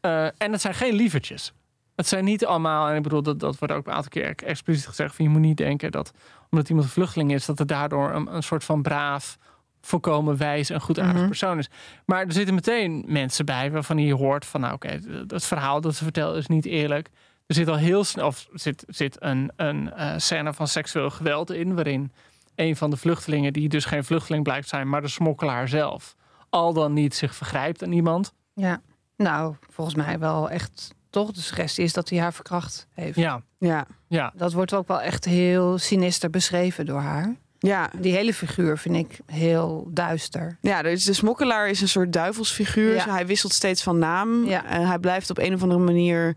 Eh, 0.00 0.24
en 0.24 0.52
het 0.52 0.60
zijn 0.60 0.74
geen 0.74 0.94
lievertjes. 0.94 1.52
Het 1.96 2.06
zijn 2.06 2.24
niet 2.24 2.46
allemaal, 2.46 2.88
en 2.88 2.96
ik 2.96 3.02
bedoel, 3.02 3.22
dat, 3.22 3.40
dat 3.40 3.58
wordt 3.58 3.74
ook 3.74 3.86
een 3.86 3.92
aantal 3.92 4.10
keer 4.10 4.34
expliciet 4.44 4.86
gezegd: 4.86 5.14
van 5.14 5.24
je 5.24 5.30
moet 5.30 5.40
niet 5.40 5.56
denken 5.56 5.90
dat 5.92 6.12
omdat 6.50 6.68
iemand 6.68 6.86
een 6.86 6.92
vluchteling 6.92 7.32
is, 7.32 7.46
dat 7.46 7.58
het 7.58 7.68
daardoor 7.68 8.10
een, 8.14 8.34
een 8.34 8.42
soort 8.42 8.64
van 8.64 8.82
braaf, 8.82 9.38
volkomen 9.80 10.36
wijs 10.36 10.70
en 10.70 10.80
goedaardig 10.80 11.16
Mhm. 11.16 11.26
persoon 11.26 11.58
is. 11.58 11.70
Maar 12.06 12.24
er 12.26 12.32
zitten 12.32 12.54
meteen 12.54 13.04
mensen 13.06 13.44
bij 13.44 13.70
waarvan 13.70 13.98
je 13.98 14.14
hoort 14.14 14.46
van, 14.46 14.60
nou 14.60 14.74
oké, 14.74 14.98
het 15.26 15.44
verhaal 15.44 15.80
dat 15.80 15.94
ze 15.94 16.04
vertellen 16.04 16.36
is 16.36 16.46
niet 16.46 16.64
eerlijk. 16.66 17.10
Er 17.52 17.58
zit 17.58 17.68
al 17.68 17.76
heel 17.76 18.04
snel, 18.04 18.26
of 18.26 18.48
zit, 18.52 18.84
zit 18.88 19.16
een, 19.18 19.52
een 19.56 19.92
eh, 19.92 20.12
scène 20.16 20.52
van 20.54 20.68
seksueel 20.68 21.10
geweld 21.10 21.50
in, 21.50 21.74
waarin 21.74 22.12
een 22.54 22.76
van 22.76 22.90
de 22.90 22.96
vluchtelingen, 22.96 23.52
die 23.52 23.68
dus 23.68 23.84
geen 23.84 24.04
vluchteling 24.04 24.44
blijkt 24.44 24.68
zijn, 24.68 24.88
maar 24.88 25.02
de 25.02 25.08
smokkelaar 25.08 25.68
zelf, 25.68 26.14
al 26.50 26.72
dan 26.72 26.92
niet 26.92 27.14
zich 27.14 27.34
vergrijpt 27.34 27.82
aan 27.82 27.92
iemand. 27.92 28.32
Ja. 28.54 28.80
Nou, 29.16 29.54
volgens 29.70 29.96
mij 29.96 30.18
wel 30.18 30.50
echt 30.50 30.94
toch. 31.10 31.30
De 31.32 31.40
suggestie 31.40 31.84
is 31.84 31.92
dat 31.92 32.08
hij 32.08 32.18
haar 32.18 32.32
verkracht 32.32 32.86
heeft. 32.94 33.16
Ja, 33.16 33.42
Ja. 33.58 33.86
ja. 34.08 34.32
Dat 34.36 34.52
wordt 34.52 34.74
ook 34.74 34.88
wel 34.88 35.00
echt 35.00 35.24
heel 35.24 35.78
sinister 35.78 36.30
beschreven 36.30 36.86
door 36.86 37.00
haar. 37.00 37.36
Ja, 37.58 37.90
Die 37.98 38.12
hele 38.12 38.34
figuur 38.34 38.78
vind 38.78 38.96
ik 38.96 39.18
heel 39.26 39.88
duister. 39.90 40.58
ja 40.60 40.82
dus 40.82 41.04
de 41.04 41.12
smokkelaar 41.12 41.68
is 41.68 41.80
een 41.80 41.88
soort 41.88 42.12
duivelsfiguur. 42.12 42.94
Ja. 42.94 43.10
Hij 43.10 43.26
wisselt 43.26 43.52
steeds 43.52 43.82
van 43.82 43.98
naam. 43.98 44.44
Ja. 44.44 44.64
En 44.64 44.86
hij 44.86 44.98
blijft 44.98 45.30
op 45.30 45.38
een 45.38 45.54
of 45.54 45.62
andere 45.62 45.80
manier 45.80 46.36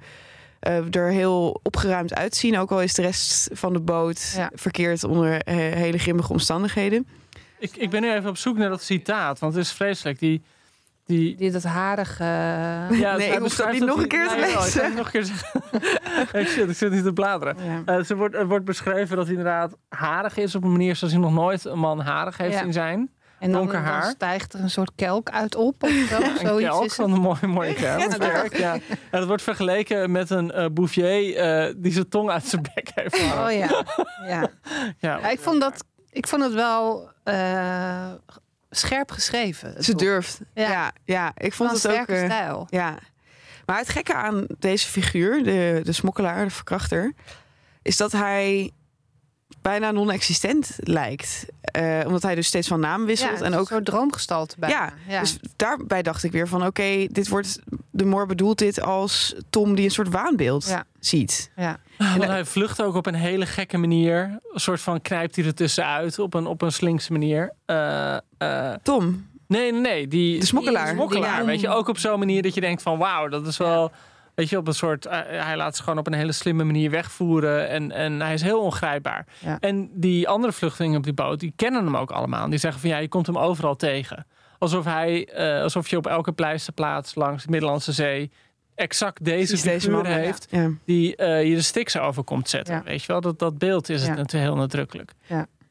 eh, 0.66 0.96
er 0.96 1.12
heel 1.12 1.60
opgeruimd 1.64 2.14
uitzien. 2.16 2.58
Ook 2.58 2.72
al 2.72 2.82
is 2.82 2.94
de 2.94 3.02
rest 3.02 3.50
van 3.54 3.74
de 3.74 3.80
boot 3.80 4.34
Ja. 4.36 4.52
verkeerd 4.54 5.04
onder 5.04 5.42
eh, 5.42 5.56
hele 5.56 5.98
grimmige 5.98 6.32
omstandigheden. 6.32 7.08
Ik, 7.60 7.76
ik 7.78 7.90
ben 7.90 8.02
nu 8.02 8.12
even 8.14 8.30
op 8.30 8.38
zoek 8.38 8.58
naar 8.58 8.70
dat 8.70 8.84
citaat, 8.84 9.40
want 9.40 9.54
het 9.54 9.64
is 9.64 9.72
vreselijk. 9.72 10.20
Die, 10.20 10.44
die, 11.06 11.36
Die 11.36 11.52
dat 11.52 11.64
harige... 11.64 12.24
ja, 12.24 13.16
Nee, 13.18 13.30
ik 13.32 13.40
hoef 13.40 13.56
dat 13.56 13.72
niet 13.72 13.86
nog 13.86 14.02
een 14.02 14.08
keer 14.08 14.28
te 14.28 14.36
Nee, 14.36 14.42
joh, 14.52 14.58
ik 14.60 14.64
lezen. 14.64 14.86
het 14.86 14.96
nog 14.96 15.06
een 15.06 15.12
keer 15.12 15.24
zeggen. 15.24 15.62
ik, 16.42 16.48
zit, 16.48 16.70
ik 16.70 16.76
zit 16.76 16.92
niet 16.92 17.04
te 17.04 17.14
bladeren. 17.14 17.56
Ja. 17.64 17.82
Eh, 17.98 18.04
ze 18.04 18.16
wordt, 18.16 18.36
er 18.36 18.48
wordt 18.48 18.66
beschreven 18.66 19.16
dat 19.16 19.26
hij 19.28 19.36
inderdaad 19.36 19.76
harig 19.90 20.38
is 20.38 20.56
op 20.56 20.64
een 20.64 20.72
manier 20.72 20.96
zoals 20.96 21.14
hij 21.14 21.22
nog 21.22 21.34
nooit 21.34 21.66
een 21.66 21.80
man 21.80 22.00
harig 22.00 22.38
heeft 22.38 22.54
Ja. 22.54 22.60
zien 22.62 22.74
zijn. 22.74 23.10
En 23.46 23.52
dan, 23.52 23.62
Donker 23.62 23.80
haar. 23.80 24.02
dan 24.02 24.12
stijgt 24.12 24.54
er 24.54 24.60
een 24.60 24.70
soort 24.70 24.92
kelk 24.96 25.30
uit 25.30 25.56
op. 25.56 25.84
Of 25.84 25.90
zo. 26.10 26.22
Een 26.22 26.38
Zoiets 26.48 26.70
kelk 26.70 26.86
is 26.86 26.94
van 26.96 27.06
het. 27.10 27.16
een 27.18 27.22
mooie, 27.22 27.48
mooie 27.48 27.74
kelk. 27.74 28.56
Ja. 28.56 28.74
En 28.74 28.82
dat 29.20 29.26
wordt 29.28 29.44
vergeleken 29.44 30.12
met 30.12 30.30
een 30.30 30.52
eh 30.52 30.66
Bouvier 30.72 31.36
eh, 31.36 31.74
die 31.78 31.92
zijn 31.92 32.10
tong 32.10 32.30
uit 32.30 32.46
zijn 32.46 32.62
bek 32.62 32.92
heeft. 32.96 33.14
Oh 33.16 33.48
ja. 33.52 33.52
ja. 34.28 34.50
Ja. 35.00 35.18
Ja, 35.20 35.30
ik, 35.30 35.40
vond 35.40 35.62
dat, 35.62 35.84
ik 36.10 36.28
vond 36.28 36.44
het 36.44 36.54
wel 36.54 37.10
eh, 37.24 38.12
scherp 38.70 39.12
geschreven. 39.12 39.74
het 39.74 39.86
Ze 39.86 39.92
boek. 39.92 40.00
durft. 40.00 40.40
Ja. 40.54 40.70
Ja, 40.70 40.92
ja, 41.06 41.32
ik 41.38 41.54
vond 41.54 41.70
een 41.70 41.76
het 41.76 41.86
ook. 41.88 41.92
sterke 41.92 42.14
eh, 42.16 42.26
stijl. 42.26 42.68
Ja. 42.70 42.98
Maar 43.66 43.78
het 43.78 43.90
gekke 43.90 44.14
aan 44.14 44.46
deze 44.60 44.88
figuur, 44.88 45.44
de, 45.44 45.80
de 45.84 45.92
smokkelaar, 45.92 46.44
de 46.44 46.50
verkrachter, 46.52 47.14
is 47.82 47.98
dat 47.98 48.12
hij 48.12 48.72
bijna 49.66 49.92
non-existent 49.92 50.76
lijkt. 50.84 51.46
Eh, 51.62 52.00
omdat 52.06 52.22
hij 52.24 52.36
dus 52.36 52.48
steeds 52.48 52.68
van 52.68 52.80
naam 52.80 53.06
wisselt. 53.06 53.40
Ja, 53.40 53.46
en 53.46 53.54
een 53.54 53.60
ook, 53.60 53.68
soort 53.68 53.86
droomgestalte 53.86 54.56
bij. 54.60 54.70
ja, 54.70 54.94
dus 55.20 55.38
daarbij 55.56 56.02
dacht 56.02 56.24
ik 56.24 56.32
weer 56.32 56.48
van 56.48 56.66
oké, 56.66 57.06
dit 57.08 57.28
wordt 57.28 57.60
de 57.92 58.06
Moor 58.06 58.26
bedoelt 58.26 58.58
dit 58.58 58.82
als 58.82 59.36
Tom 59.50 59.76
die 59.76 59.86
een 59.86 59.92
soort 59.92 60.10
waanbeeld 60.10 60.66
Ja. 60.68 60.86
ziet. 61.00 61.52
ja. 61.56 61.78
Want 61.98 62.24
hij 62.24 62.46
vlucht 62.46 62.82
ook 62.82 62.96
op 62.96 63.06
een 63.06 63.14
hele 63.16 63.46
gekke 63.46 63.78
manier. 63.78 64.40
Een 64.52 64.60
soort 64.60 64.82
van 64.82 65.02
knijpt 65.02 65.36
hij 65.36 65.46
er 65.46 65.54
tussenuit 65.54 66.20
op 66.20 66.34
een, 66.34 66.46
op 66.46 66.62
een 66.62 66.72
slinkse 66.72 67.12
manier. 67.12 67.54
Eh, 67.66 68.16
eh, 68.38 68.74
Tom, 68.84 69.28
nee, 69.48 69.72
nee, 69.72 69.82
nee. 69.82 70.08
Die, 70.08 70.40
De 70.40 70.46
smokkelaar. 70.46 70.86
Die 70.86 70.94
smokkelaar, 70.94 71.38
Die- 71.38 71.46
weet 71.46 71.60
je. 71.62 71.70
Ook 71.70 71.88
op 71.88 71.98
zo'n 71.98 72.20
manier 72.20 72.42
dat 72.42 72.54
je 72.54 72.62
denkt 72.62 72.82
van 72.82 72.98
wauw, 72.98 73.28
dat 73.28 73.48
is 73.48 73.58
wel... 73.58 73.92
Weet 74.36 74.50
je, 74.50 74.58
op 74.58 74.68
een 74.68 74.74
soort... 74.74 75.06
eh, 75.06 75.20
hij 75.26 75.58
laat 75.58 75.76
ze 75.76 75.84
gewoon 75.84 76.00
op 76.00 76.08
een 76.08 76.14
hele 76.14 76.32
slimme 76.32 76.64
manier 76.64 76.90
wegvoeren. 76.90 77.70
En, 77.70 77.92
en 77.92 78.20
hij 78.22 78.34
is 78.34 78.42
heel 78.42 78.60
ongrijpbaar. 78.62 79.26
Ja. 79.40 79.58
En 79.60 79.90
die 79.94 80.28
andere 80.28 80.54
vluchtelingen 80.54 80.98
op 80.98 81.04
die 81.04 81.14
boot, 81.14 81.40
die 81.40 81.54
kennen 81.56 81.84
hem 81.86 81.98
ook 81.98 82.12
allemaal. 82.12 82.50
Die 82.50 82.60
zeggen 82.60 82.82
van 82.82 82.90
ja, 82.90 82.98
je 82.98 83.08
komt 83.08 83.26
hem 83.26 83.38
overal 83.38 83.76
tegen. 83.76 84.26
Alsof 84.60 84.86
hij, 84.86 85.28
eh, 85.28 85.62
alsof 85.62 85.90
je 85.90 85.98
op 85.98 86.08
elke 86.08 86.32
pleisterplaats 86.32 87.16
langs 87.16 87.44
de 87.44 87.50
Middellandse 87.50 87.92
Zee 87.92 88.32
exact 88.76 89.24
deze 89.26 89.58
figuur 89.58 90.06
heeft 90.20 90.48
Ja. 90.50 90.70
die 90.86 91.16
eh, 91.16 91.44
je 91.50 91.56
de 91.56 91.62
stiks 91.62 91.98
over 91.98 92.24
komt 92.24 92.50
zetten. 92.50 92.76
Ja. 92.76 92.84
Weet 92.84 93.02
je 93.02 93.08
wel, 93.08 93.22
dat, 93.22 93.40
dat 93.40 93.58
beeld 93.58 93.90
is 93.90 94.02
het 94.02 94.10
natuurlijk 94.18 94.44
heel 94.46 94.56
nadrukkelijk. 94.56 95.12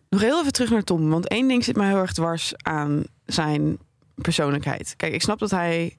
Nog 0.08 0.20
heel 0.20 0.40
even 0.40 0.52
terug 0.52 0.70
naar 0.70 0.82
Tom. 0.82 1.10
Want 1.10 1.28
één 1.28 1.48
ding 1.48 1.64
zit 1.64 1.76
mij 1.76 1.88
heel 1.88 1.96
erg 2.00 2.12
dwars 2.12 2.52
aan 2.56 3.04
zijn 3.26 3.78
persoonlijkheid. 4.14 4.94
Kijk, 4.96 5.12
ik 5.12 5.22
snap 5.22 5.38
dat 5.38 5.50
hij 5.50 5.96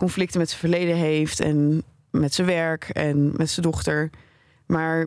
conflicten 0.00 0.38
met 0.40 0.48
zijn 0.48 0.60
verleden 0.60 0.96
heeft 0.96 1.40
en 1.40 1.82
met 2.10 2.34
zijn 2.34 2.46
werk 2.46 2.88
en 2.88 3.32
met 3.36 3.50
zijn 3.50 3.66
dochter. 3.66 4.10
Maar 4.66 5.06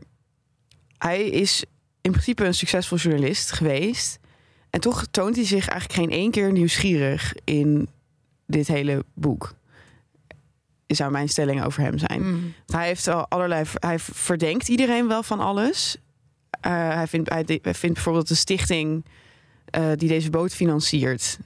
hij 0.98 1.24
is 1.26 1.64
in 2.02 2.12
principe 2.12 2.46
een 2.46 2.54
succesvol 2.54 2.98
journalist 2.98 3.52
geweest. 3.52 4.20
En 4.70 4.80
toch 4.80 5.06
toont 5.12 5.36
hij 5.36 5.46
zich 5.46 5.68
eigenlijk 5.68 6.00
geen 6.00 6.20
één 6.20 6.32
keer 6.32 6.52
nieuwsgierig 6.52 7.34
in 7.44 7.88
dit 8.48 8.68
hele 8.68 9.04
boek. 9.14 9.54
Zou 10.88 11.12
mijn 11.12 11.30
stelling 11.30 11.64
over 11.64 11.82
hem 11.82 11.98
zijn. 11.98 12.22
Mm. 12.28 12.54
Hij 12.66 12.88
heeft 12.88 13.08
al 13.08 13.26
allerlei. 13.30 13.66
Hij 13.74 14.00
verdenkt 14.00 14.68
iedereen 14.68 15.08
wel 15.08 15.24
van 15.24 15.40
alles. 15.40 15.98
Eh, 16.62 16.72
hij, 16.90 17.08
vindt, 17.08 17.30
hij, 17.30 17.44
de- 17.44 17.60
hij 17.62 17.74
vindt 17.74 17.96
bijvoorbeeld 17.96 18.28
de 18.28 18.36
stichting 18.36 19.06
eh, 19.66 19.92
die 19.96 20.08
deze 20.10 20.30
boot 20.30 20.54
financiert. 20.54 21.40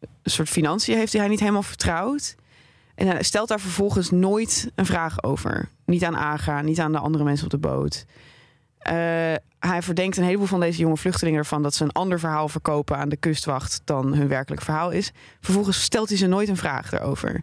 Een 0.00 0.30
soort 0.30 0.48
financiën 0.48 0.96
heeft 0.96 1.12
die 1.12 1.20
hij 1.20 1.30
niet 1.30 1.40
helemaal 1.40 1.62
vertrouwd. 1.62 2.34
En 3.02 3.08
hij 3.08 3.22
stelt 3.22 3.48
daar 3.48 3.60
vervolgens 3.60 4.10
nooit 4.10 4.70
een 4.74 4.86
vraag 4.86 5.22
over. 5.22 5.68
Niet 5.84 6.04
aan 6.04 6.16
Aga, 6.16 6.60
niet 6.60 6.80
aan 6.80 6.92
de 6.92 6.98
andere 6.98 7.24
mensen 7.24 7.44
op 7.44 7.50
de 7.50 7.58
boot. 7.58 8.04
Eh, 8.78 8.94
hij 9.58 9.82
verdenkt 9.82 10.16
een 10.16 10.24
heleboel 10.24 10.46
van 10.46 10.60
deze 10.60 10.78
jonge 10.78 10.96
vluchtelingen 10.96 11.38
ervan 11.38 11.62
dat 11.62 11.74
ze 11.74 11.84
een 11.84 11.92
ander 11.92 12.18
verhaal 12.18 12.48
verkopen 12.48 12.96
aan 12.96 13.08
de 13.08 13.16
kustwacht 13.16 13.80
dan 13.84 14.14
hun 14.14 14.28
werkelijk 14.28 14.62
verhaal 14.62 14.90
is. 14.90 15.12
Vervolgens 15.40 15.82
stelt 15.82 16.08
hij 16.08 16.18
ze 16.18 16.26
nooit 16.26 16.48
een 16.48 16.56
vraag 16.56 16.92
erover. 16.92 17.42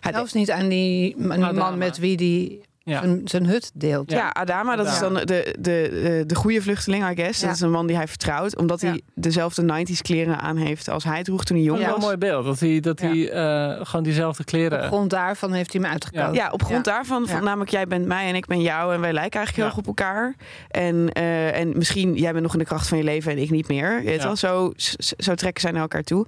Hij, 0.00 0.12
Zelfs 0.12 0.32
niet 0.32 0.50
aan 0.50 0.68
die 0.68 1.16
man 1.16 1.78
met 1.78 1.98
wie 1.98 2.16
die 2.16 2.60
Ja. 2.84 3.00
zijn, 3.00 3.20
zijn 3.24 3.46
hut 3.46 3.70
deelt. 3.74 4.10
Ja, 4.10 4.32
Adama, 4.32 4.76
dat 4.76 4.86
is 4.86 4.98
dan 4.98 5.14
de, 5.14 5.24
de, 5.24 5.54
de, 5.58 6.22
de 6.26 6.34
goede 6.34 6.62
vluchteling, 6.62 7.10
I 7.10 7.14
guess. 7.22 7.40
Ja. 7.40 7.46
Dat 7.46 7.54
is 7.56 7.60
een 7.62 7.70
man 7.70 7.86
die 7.86 7.96
hij 7.96 8.08
vertrouwt, 8.08 8.56
omdat 8.56 8.80
Ja. 8.80 8.88
hij 8.88 9.00
dezelfde 9.14 9.62
90s 9.62 10.00
kleren 10.02 10.38
aan 10.40 10.56
heeft 10.56 10.88
als 10.88 11.04
hij 11.04 11.22
droeg 11.22 11.44
toen 11.44 11.56
hij 11.56 11.64
jong 11.66 11.78
Dat 11.78 11.86
is 11.88 11.92
wel 11.92 12.00
was. 12.02 12.12
een 12.12 12.18
mooi 12.18 12.32
beeld. 12.32 12.44
Dat 12.44 12.60
hij, 12.60 12.80
dat 12.80 13.00
Ja. 13.00 13.08
hij 13.08 13.30
eh, 13.78 13.86
gewoon 13.86 14.02
diezelfde 14.04 14.42
Op 14.42 14.48
kleren... 14.48 14.82
grond 14.82 15.10
daarvan 15.10 15.52
heeft 15.52 15.72
hij 15.72 15.82
me 15.82 15.88
uitgekozen. 15.88 16.32
Ja, 16.34 16.50
op 16.50 16.62
grond 16.62 16.84
daarvan, 16.84 17.26
van, 17.26 17.36
Ja. 17.38 17.44
namelijk 17.44 17.70
jij 17.70 17.86
bent 17.86 18.06
mij 18.06 18.28
en 18.28 18.34
ik 18.34 18.46
ben 18.46 18.60
jou 18.60 18.94
en 18.94 19.00
wij 19.00 19.12
lijken 19.12 19.38
eigenlijk 19.38 19.56
heel 19.56 19.64
Ja. 19.64 19.70
erg 19.70 19.78
op 19.78 19.86
elkaar. 19.86 20.34
En, 20.70 21.12
eh, 21.12 21.58
en 21.60 21.78
misschien 21.78 22.14
jij 22.14 22.30
bent 22.32 22.42
nog 22.42 22.52
in 22.52 22.58
de 22.58 22.64
kracht 22.64 22.88
van 22.88 22.98
je 22.98 23.04
leven 23.04 23.32
en 23.32 23.38
ik 23.38 23.50
niet 23.50 23.68
meer. 23.68 23.98
Je 23.98 24.04
weet 24.04 24.20
Ja. 24.20 24.24
wel, 24.26 24.36
zo, 24.36 24.72
zo, 24.76 24.94
zo 25.18 25.34
trekken 25.34 25.62
zij 25.62 25.70
naar 25.70 25.82
elkaar 25.82 26.02
toe. 26.02 26.26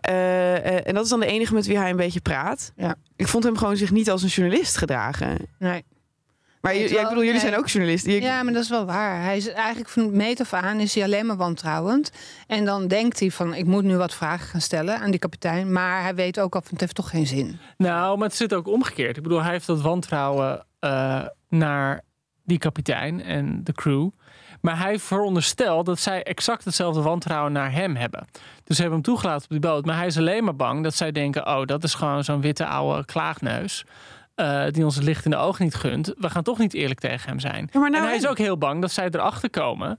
Eh, 0.00 0.56
eh, 0.56 0.86
en 0.86 0.94
dat 0.94 1.04
is 1.04 1.10
dan 1.10 1.20
de 1.20 1.26
enige 1.26 1.54
met 1.54 1.66
wie 1.66 1.78
hij 1.78 1.90
een 1.90 1.96
beetje 1.96 2.20
praat. 2.20 2.72
Ja. 2.76 2.94
Ik 3.16 3.28
vond 3.28 3.44
hem 3.44 3.56
gewoon 3.56 3.76
zich 3.76 3.90
niet 3.90 4.10
als 4.10 4.22
een 4.22 4.28
journalist 4.28 4.76
gedragen. 4.76 5.36
Nee. 5.58 5.84
Maar 6.60 6.72
Nee, 6.72 6.82
je- 6.82 6.88
ja, 6.88 7.00
ik 7.00 7.08
bedoel, 7.08 7.24
jullie 7.24 7.30
nee. 7.40 7.40
zijn 7.40 7.56
ook 7.56 7.68
journalisten. 7.68 8.12
Je- 8.12 8.20
Ja, 8.20 8.42
maar 8.42 8.52
dat 8.52 8.62
is 8.62 8.68
wel 8.68 8.84
waar. 8.86 9.22
Hij 9.22 9.36
is 9.36 9.48
eigenlijk 9.48 9.88
van 9.88 10.16
meet 10.16 10.40
af 10.40 10.52
aan 10.52 10.80
is 10.80 10.94
hij 10.94 11.04
alleen 11.04 11.26
maar 11.26 11.36
wantrouwend. 11.36 12.10
En 12.46 12.64
dan 12.64 12.88
denkt 12.88 13.20
hij 13.20 13.30
van 13.30 13.54
ik 13.54 13.66
moet 13.66 13.84
nu 13.84 13.96
wat 13.96 14.14
vragen 14.14 14.46
gaan 14.48 14.60
stellen 14.60 14.98
aan 14.98 15.10
die 15.10 15.20
kapitein. 15.20 15.72
Maar 15.72 16.02
hij 16.02 16.14
weet 16.14 16.40
ook 16.40 16.54
al 16.54 16.60
van 16.60 16.70
het 16.70 16.80
heeft 16.80 16.94
toch 16.94 17.10
geen 17.10 17.26
zin. 17.26 17.58
Nou, 17.76 18.18
maar 18.18 18.26
het 18.28 18.36
zit 18.36 18.54
ook 18.54 18.66
omgekeerd. 18.68 19.16
Ik 19.16 19.22
bedoel, 19.22 19.42
hij 19.42 19.52
heeft 19.52 19.66
dat 19.66 19.80
wantrouwen 19.80 20.66
eh, 20.78 21.22
naar 21.48 22.00
die 22.44 22.58
kapitein 22.58 23.22
en 23.22 23.60
de 23.64 23.72
crew. 23.72 24.08
Maar 24.60 24.78
hij 24.78 24.98
veronderstelt 24.98 25.86
dat 25.86 25.98
zij 25.98 26.22
exact 26.22 26.64
hetzelfde 26.64 27.02
wantrouwen 27.02 27.52
naar 27.52 27.72
hem 27.72 27.96
hebben. 27.96 28.26
Dus 28.64 28.76
ze 28.76 28.82
hebben 28.82 29.00
hem 29.00 29.10
toegelaten 29.10 29.42
op 29.42 29.50
die 29.50 29.70
boot. 29.70 29.84
Maar 29.84 29.96
hij 29.96 30.06
is 30.06 30.18
alleen 30.18 30.44
maar 30.44 30.56
bang 30.56 30.82
dat 30.82 30.94
zij 30.94 31.12
denken... 31.12 31.46
oh, 31.46 31.64
dat 31.64 31.84
is 31.84 31.94
gewoon 31.94 32.24
zo'n 32.24 32.40
witte 32.40 32.66
oude 32.66 33.04
klaagneus... 33.04 33.84
eh, 34.34 34.64
die 34.70 34.84
ons 34.84 34.94
het 34.94 35.04
licht 35.04 35.24
in 35.24 35.30
de 35.30 35.36
ogen 35.36 35.64
niet 35.64 35.74
gunt. 35.74 36.14
We 36.16 36.30
gaan 36.30 36.42
toch 36.42 36.58
niet 36.58 36.74
eerlijk 36.74 37.00
tegen 37.00 37.28
hem 37.28 37.40
zijn. 37.40 37.68
Ja, 37.72 37.80
maar 37.80 37.90
nou 37.90 38.02
en 38.02 38.08
hij 38.08 38.18
is 38.18 38.26
ook 38.26 38.38
heel 38.38 38.58
bang 38.58 38.80
dat 38.80 38.90
zij 38.90 39.08
erachter 39.10 39.50
komen... 39.50 39.98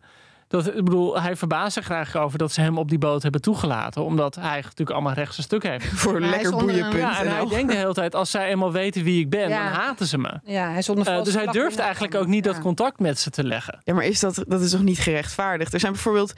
Dat, 0.52 0.68
ik 0.68 0.84
bedoel, 0.84 1.22
hij 1.22 1.36
verbaast 1.36 1.74
zich 1.74 1.86
graag 1.86 2.16
over 2.16 2.38
dat 2.38 2.52
ze 2.52 2.62
hem 2.62 2.78
op 2.78 2.90
die 2.90 2.98
boot 2.98 3.22
hebben 3.24 3.42
toegelaten. 3.42 4.04
Omdat 4.04 4.36
hij 4.36 4.62
natuurlijk 4.62 4.90
allemaal 4.92 5.14
rechtse 5.14 5.42
stuk 5.42 5.64
heeft. 5.64 5.86
Voor 6.02 6.20
lekker 6.20 6.52
boeienpunt. 6.52 6.94
Ja, 6.94 7.20
en 7.20 7.28
hij 7.36 7.46
denkt 7.46 7.72
de 7.72 7.78
hele 7.78 7.94
tijd, 7.94 8.16
als 8.16 8.32
zij 8.32 8.48
eenmaal 8.50 8.72
weten 8.72 9.04
wie 9.04 9.20
ik 9.20 9.30
ben, 9.30 9.50
Ja. 9.50 9.64
dan 9.64 9.80
haten 9.82 10.06
ze 10.08 10.18
me. 10.18 10.40
Ja, 10.44 10.70
hij 10.70 10.78
is 10.78 10.90
onder 10.90 11.08
Eh, 11.08 11.24
dus 11.24 11.34
hij 11.34 11.46
durft 11.46 11.80
eigenlijk 11.80 12.16
ook 12.16 12.28
niet 12.28 12.44
dat 12.44 12.60
contact 12.60 13.00
met 13.00 13.20
ze 13.20 13.30
te 13.30 13.44
leggen. 13.44 13.80
Ja, 13.84 13.94
maar 13.94 14.06
is 14.06 14.20
dat, 14.20 14.44
dat 14.48 14.62
is 14.62 14.72
toch 14.72 14.82
niet 14.84 15.00
gerechtvaardigd? 15.00 15.74
Er 15.74 15.80
zijn 15.80 15.92
bijvoorbeeld 15.92 16.34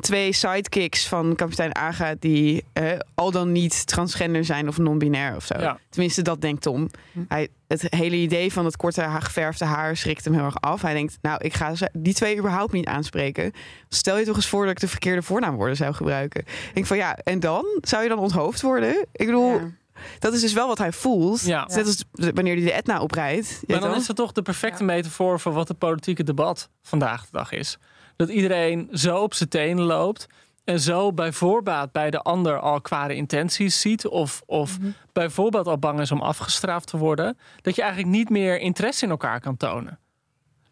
twee 0.00 0.32
sidekicks 0.32 1.08
van 1.08 1.34
kapitein 1.34 1.74
Aga... 1.74 2.14
die 2.18 2.64
eh, 2.72 2.92
al 3.14 3.30
dan 3.30 3.52
niet 3.52 3.86
transgender 3.86 4.44
zijn 4.44 4.68
of 4.68 4.78
non-binair 4.78 5.36
of 5.36 5.44
zo. 5.44 5.54
Ja. 5.58 5.78
Tenminste, 5.88 6.22
dat 6.22 6.40
denkt 6.40 6.62
Tom. 6.62 6.90
Hm. 7.12 7.20
Hij, 7.28 7.48
het 7.68 7.86
hele 7.88 8.16
idee 8.16 8.52
van 8.52 8.64
het 8.64 8.76
korte 8.76 9.06
geverfde 9.18 9.64
haar 9.64 9.96
schrikt 9.96 10.24
hem 10.24 10.34
heel 10.34 10.44
erg 10.44 10.60
af. 10.60 10.82
Hij 10.82 10.94
denkt, 10.94 11.18
nou, 11.22 11.38
ik 11.44 11.54
ga 11.54 11.74
ze- 11.74 11.90
die 11.92 12.14
twee 12.14 12.38
überhaupt 12.38 12.72
niet 12.72 12.86
aanspreken. 12.86 13.52
Stel 13.88 14.18
je 14.18 14.24
toch 14.24 14.36
eens 14.36 14.48
voor 14.48 14.62
dat 14.62 14.70
ik 14.72 14.80
de 14.80 14.88
verkeerde 14.88 15.22
voornaamwoorden 15.22 15.76
zou 15.76 15.94
gebruiken. 15.94 16.40
Ik 16.40 16.70
denk 16.74 16.86
van, 16.86 16.96
ja, 16.96 17.16
en 17.16 17.40
dan? 17.40 17.64
Zou 17.80 18.02
je 18.02 18.08
dan 18.08 18.18
onthoofd 18.18 18.60
worden? 18.60 19.06
Ik 19.12 19.26
bedoel, 19.26 19.52
Ja. 19.52 19.70
dat 20.18 20.32
is 20.34 20.40
dus 20.40 20.52
wel 20.52 20.66
wat 20.68 20.78
hij 20.78 20.92
voelt. 20.92 21.40
Ja. 21.40 21.68
Net 21.74 21.86
als 21.86 22.04
wanneer 22.12 22.54
hij 22.54 22.64
de 22.64 22.72
Etna 22.72 23.00
oprijdt. 23.00 23.60
Maar 23.66 23.80
dan 23.80 23.88
wel? 23.88 23.98
is 23.98 24.06
het 24.06 24.16
toch 24.16 24.32
de 24.32 24.42
perfecte 24.42 24.84
metafoor 24.84 25.40
voor 25.40 25.52
wat 25.52 25.68
het 25.68 25.78
politieke 25.78 26.22
debat 26.24 26.68
vandaag 26.82 27.22
de 27.22 27.28
dag 27.32 27.52
is. 27.52 27.78
Dat 28.16 28.28
iedereen 28.28 28.88
zo 28.92 29.18
op 29.18 29.34
zijn 29.34 29.48
tenen 29.48 29.84
loopt 29.84 30.26
en 30.64 30.80
zo 30.80 31.12
bij 31.12 31.32
voorbaat 31.32 31.92
bij 31.92 32.10
de 32.10 32.18
ander 32.22 32.58
al 32.58 32.80
kwade 32.80 33.14
intenties 33.14 33.80
ziet 33.80 34.06
of, 34.06 34.42
of 34.46 34.78
Mhm. 34.78 34.88
bijvoorbeeld 35.12 35.66
al 35.66 35.78
bang 35.78 36.00
is 36.00 36.10
om 36.12 36.20
afgestraft 36.20 36.86
te 36.86 36.96
worden, 36.96 37.38
dat 37.60 37.74
je 37.74 37.82
eigenlijk 37.82 38.12
niet 38.12 38.28
meer 38.30 38.58
interesse 38.60 39.04
in 39.04 39.10
elkaar 39.10 39.40
kan 39.40 39.56
tonen. 39.56 39.98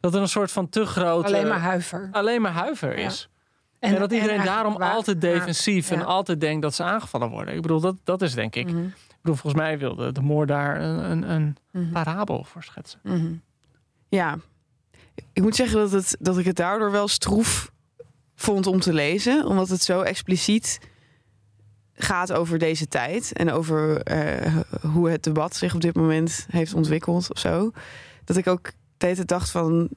Dat 0.00 0.14
er 0.14 0.20
een 0.20 0.28
soort 0.28 0.52
van 0.52 0.68
te 0.68 0.84
grote... 0.86 1.26
Alleen 1.26 1.48
maar 1.48 1.58
huiver. 1.60 2.08
alleen 2.12 2.42
maar 2.42 2.52
huiver 2.52 2.98
Ja. 2.98 3.06
is. 3.06 3.28
En, 3.78 3.94
dat 3.98 4.12
iedereen 4.12 4.44
daarom 4.44 4.78
waar- 4.78 4.92
altijd 4.92 5.20
defensief 5.20 5.88
Ja. 5.88 5.96
en 5.96 6.04
altijd 6.04 6.40
denkt 6.40 6.62
dat 6.62 6.74
ze 6.74 6.82
aangevallen 6.82 7.28
worden. 7.30 7.54
Ik 7.54 7.62
bedoel, 7.62 7.80
dat, 7.80 7.96
dat 8.04 8.22
is 8.22 8.34
denk 8.34 8.54
ik. 8.54 8.66
Mhm. 8.66 8.84
Ik 8.84 9.18
bedoel, 9.22 9.36
volgens 9.36 9.62
mij 9.62 9.78
wilde 9.78 10.12
de 10.12 10.20
moord 10.20 10.48
daar 10.48 10.80
een, 10.80 11.10
een, 11.10 11.30
een 11.30 11.56
Mhm. 11.72 11.92
parabel 11.92 12.44
voor 12.44 12.62
schetsen. 12.62 13.00
Mhm. 13.02 13.32
Ja, 14.08 14.36
ik 15.32 15.42
moet 15.42 15.56
zeggen 15.56 15.78
dat, 15.78 15.92
het, 15.92 16.16
dat 16.18 16.38
ik 16.38 16.44
het 16.44 16.56
daardoor 16.56 16.90
wel 16.90 17.08
stroef 17.08 17.72
vond 18.34 18.66
om 18.66 18.80
te 18.80 18.92
lezen. 18.92 19.46
Omdat 19.46 19.68
het 19.68 19.82
zo 19.82 20.00
expliciet 20.00 20.78
gaat 21.94 22.32
over 22.32 22.58
deze 22.58 22.88
tijd. 22.88 23.32
En 23.32 23.50
over 23.50 24.02
eh, 24.02 24.56
hoe 24.92 25.10
het 25.10 25.22
debat 25.22 25.56
zich 25.56 25.74
op 25.74 25.80
dit 25.80 25.94
moment 25.94 26.46
heeft 26.50 26.74
ontwikkeld 26.74 27.30
of 27.30 27.38
zo. 27.38 27.70
Dat 28.24 28.36
ik 28.36 28.46
ook 28.46 28.72
hele 29.02 29.14
tijd 29.14 29.28
dacht 29.28 29.50
van... 29.50 29.88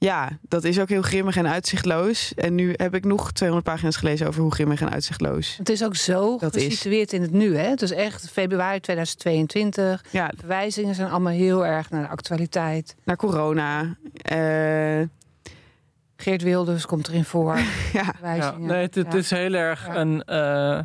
Ja, 0.00 0.38
dat 0.42 0.64
is 0.64 0.80
ook 0.80 0.88
heel 0.88 1.02
grimmig 1.02 1.36
en 1.36 1.48
uitzichtloos. 1.48 2.34
En 2.34 2.54
nu 2.54 2.72
heb 2.76 2.94
ik 2.94 3.04
nog 3.04 3.32
200 3.32 3.70
pagina's 3.72 3.96
gelezen 3.96 4.26
over 4.26 4.42
hoe 4.42 4.52
grimmig 4.52 4.80
en 4.80 4.90
uitzichtloos. 4.90 5.56
Het 5.56 5.68
is 5.68 5.84
ook 5.84 5.96
zo 5.96 6.38
Dat 6.38 6.54
is- 6.56 6.64
gesitueerd 6.64 7.12
in 7.12 7.22
het 7.22 7.32
nu. 7.32 7.56
Hè? 7.56 7.68
Het 7.68 7.82
is 7.82 7.90
echt 7.90 8.30
februari 8.30 8.80
2022. 8.80 10.04
Ja, 10.10 10.32
Verwijzingen 10.36 10.94
zijn 10.94 11.10
allemaal 11.10 11.32
heel 11.32 11.66
erg 11.66 11.90
naar 11.90 12.02
de 12.02 12.08
actualiteit. 12.08 12.94
naar 13.04 13.16
corona. 13.16 13.96
eh, 14.22 15.00
Geert 16.16 16.42
Wilders 16.42 16.86
komt 16.86 17.08
erin 17.08 17.24
voor. 17.24 17.56
ja, 17.92 18.14
Ja, 18.22 18.54
nee, 18.58 18.76
het, 18.82 18.94
het 18.94 19.12
Ja. 19.12 19.18
is 19.18 19.30
heel 19.30 19.52
erg 19.54 19.86
Ja. 19.86 19.96
een, 19.96 20.24
eh, 20.24 20.80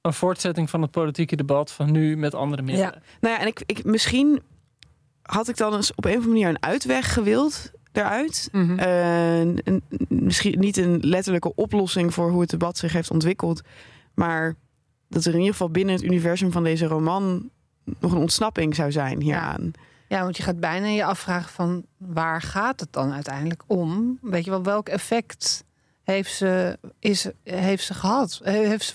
een 0.00 0.12
voortzetting 0.12 0.70
van 0.70 0.82
het 0.82 0.90
politieke 0.90 1.36
debat 1.36 1.72
van 1.72 1.90
nu 1.92 2.16
met 2.16 2.34
andere 2.34 2.62
middelen. 2.62 3.02
Nou 3.20 3.34
ja, 3.34 3.40
en 3.40 3.46
ik, 3.46 3.62
ik, 3.66 3.84
misschien 3.84 4.42
had 5.22 5.48
ik 5.48 5.56
dan 5.56 5.74
eens 5.74 5.94
op 5.94 6.04
een 6.04 6.10
of 6.10 6.16
andere 6.16 6.32
manier 6.32 6.48
een 6.48 6.62
uitweg 6.62 7.12
gewild 7.12 7.70
daaruit. 7.92 8.48
Mhm. 8.52 8.78
Eh, 8.78 9.38
een- 9.40 9.82
misschien 10.08 10.58
niet 10.60 10.76
een 10.76 10.98
letterlijke 11.00 11.54
oplossing 11.54 12.14
voor 12.14 12.30
hoe 12.30 12.40
het 12.40 12.50
debat 12.50 12.78
zich 12.78 12.92
heeft 12.92 13.10
ontwikkeld. 13.10 13.60
Maar 14.14 14.54
dat 15.08 15.24
er 15.24 15.32
in 15.32 15.38
ieder 15.38 15.52
geval 15.52 15.70
binnen 15.70 15.94
het 15.94 16.04
universum 16.04 16.52
van 16.52 16.64
deze 16.64 16.86
roman 16.86 17.50
nog 18.00 18.12
een 18.12 18.18
ontsnapping 18.18 18.74
zou 18.74 18.92
zijn 18.92 19.20
hieraan. 19.22 19.70
Ja, 20.08 20.22
want 20.22 20.36
je 20.36 20.42
gaat 20.42 20.60
bijna 20.60 20.86
je 20.86 21.04
afvragen 21.04 21.50
van 21.50 21.84
waar 21.96 22.42
gaat 22.42 22.80
het 22.80 22.92
dan 22.92 23.12
uiteindelijk 23.12 23.62
om? 23.66 24.18
Weet 24.22 24.44
je 24.44 24.50
wel, 24.50 24.62
welk 24.62 24.88
effect 24.88 25.64
heeft 26.02 26.32
ze, 26.32 26.78
is, 26.98 27.28
heeft 27.44 27.84
ze 27.84 27.94
gehad? 27.94 28.40
Heeft 28.42 28.84
ze 28.84 28.94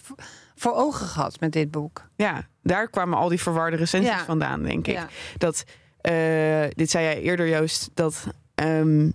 voor- 0.55 0.73
ogen 0.73 1.07
gehad 1.07 1.39
met 1.39 1.51
dit 1.51 1.71
boek? 1.71 2.09
Ja, 2.15 2.47
daar 2.63 2.89
kwamen 2.89 3.17
al 3.17 3.29
die 3.29 3.41
verwarde 3.41 3.77
recensies 3.77 4.09
Ja. 4.11 4.25
vandaan, 4.25 4.63
denk 4.63 4.87
ik. 4.87 4.93
Ja. 4.93 5.07
Dat, 5.37 5.63
eh, 6.01 6.63
dit 6.69 6.89
zei 6.89 7.03
jij 7.03 7.21
eerder, 7.21 7.47
Joost, 7.49 7.89
dat 7.93 8.27
ehm, 8.57 9.05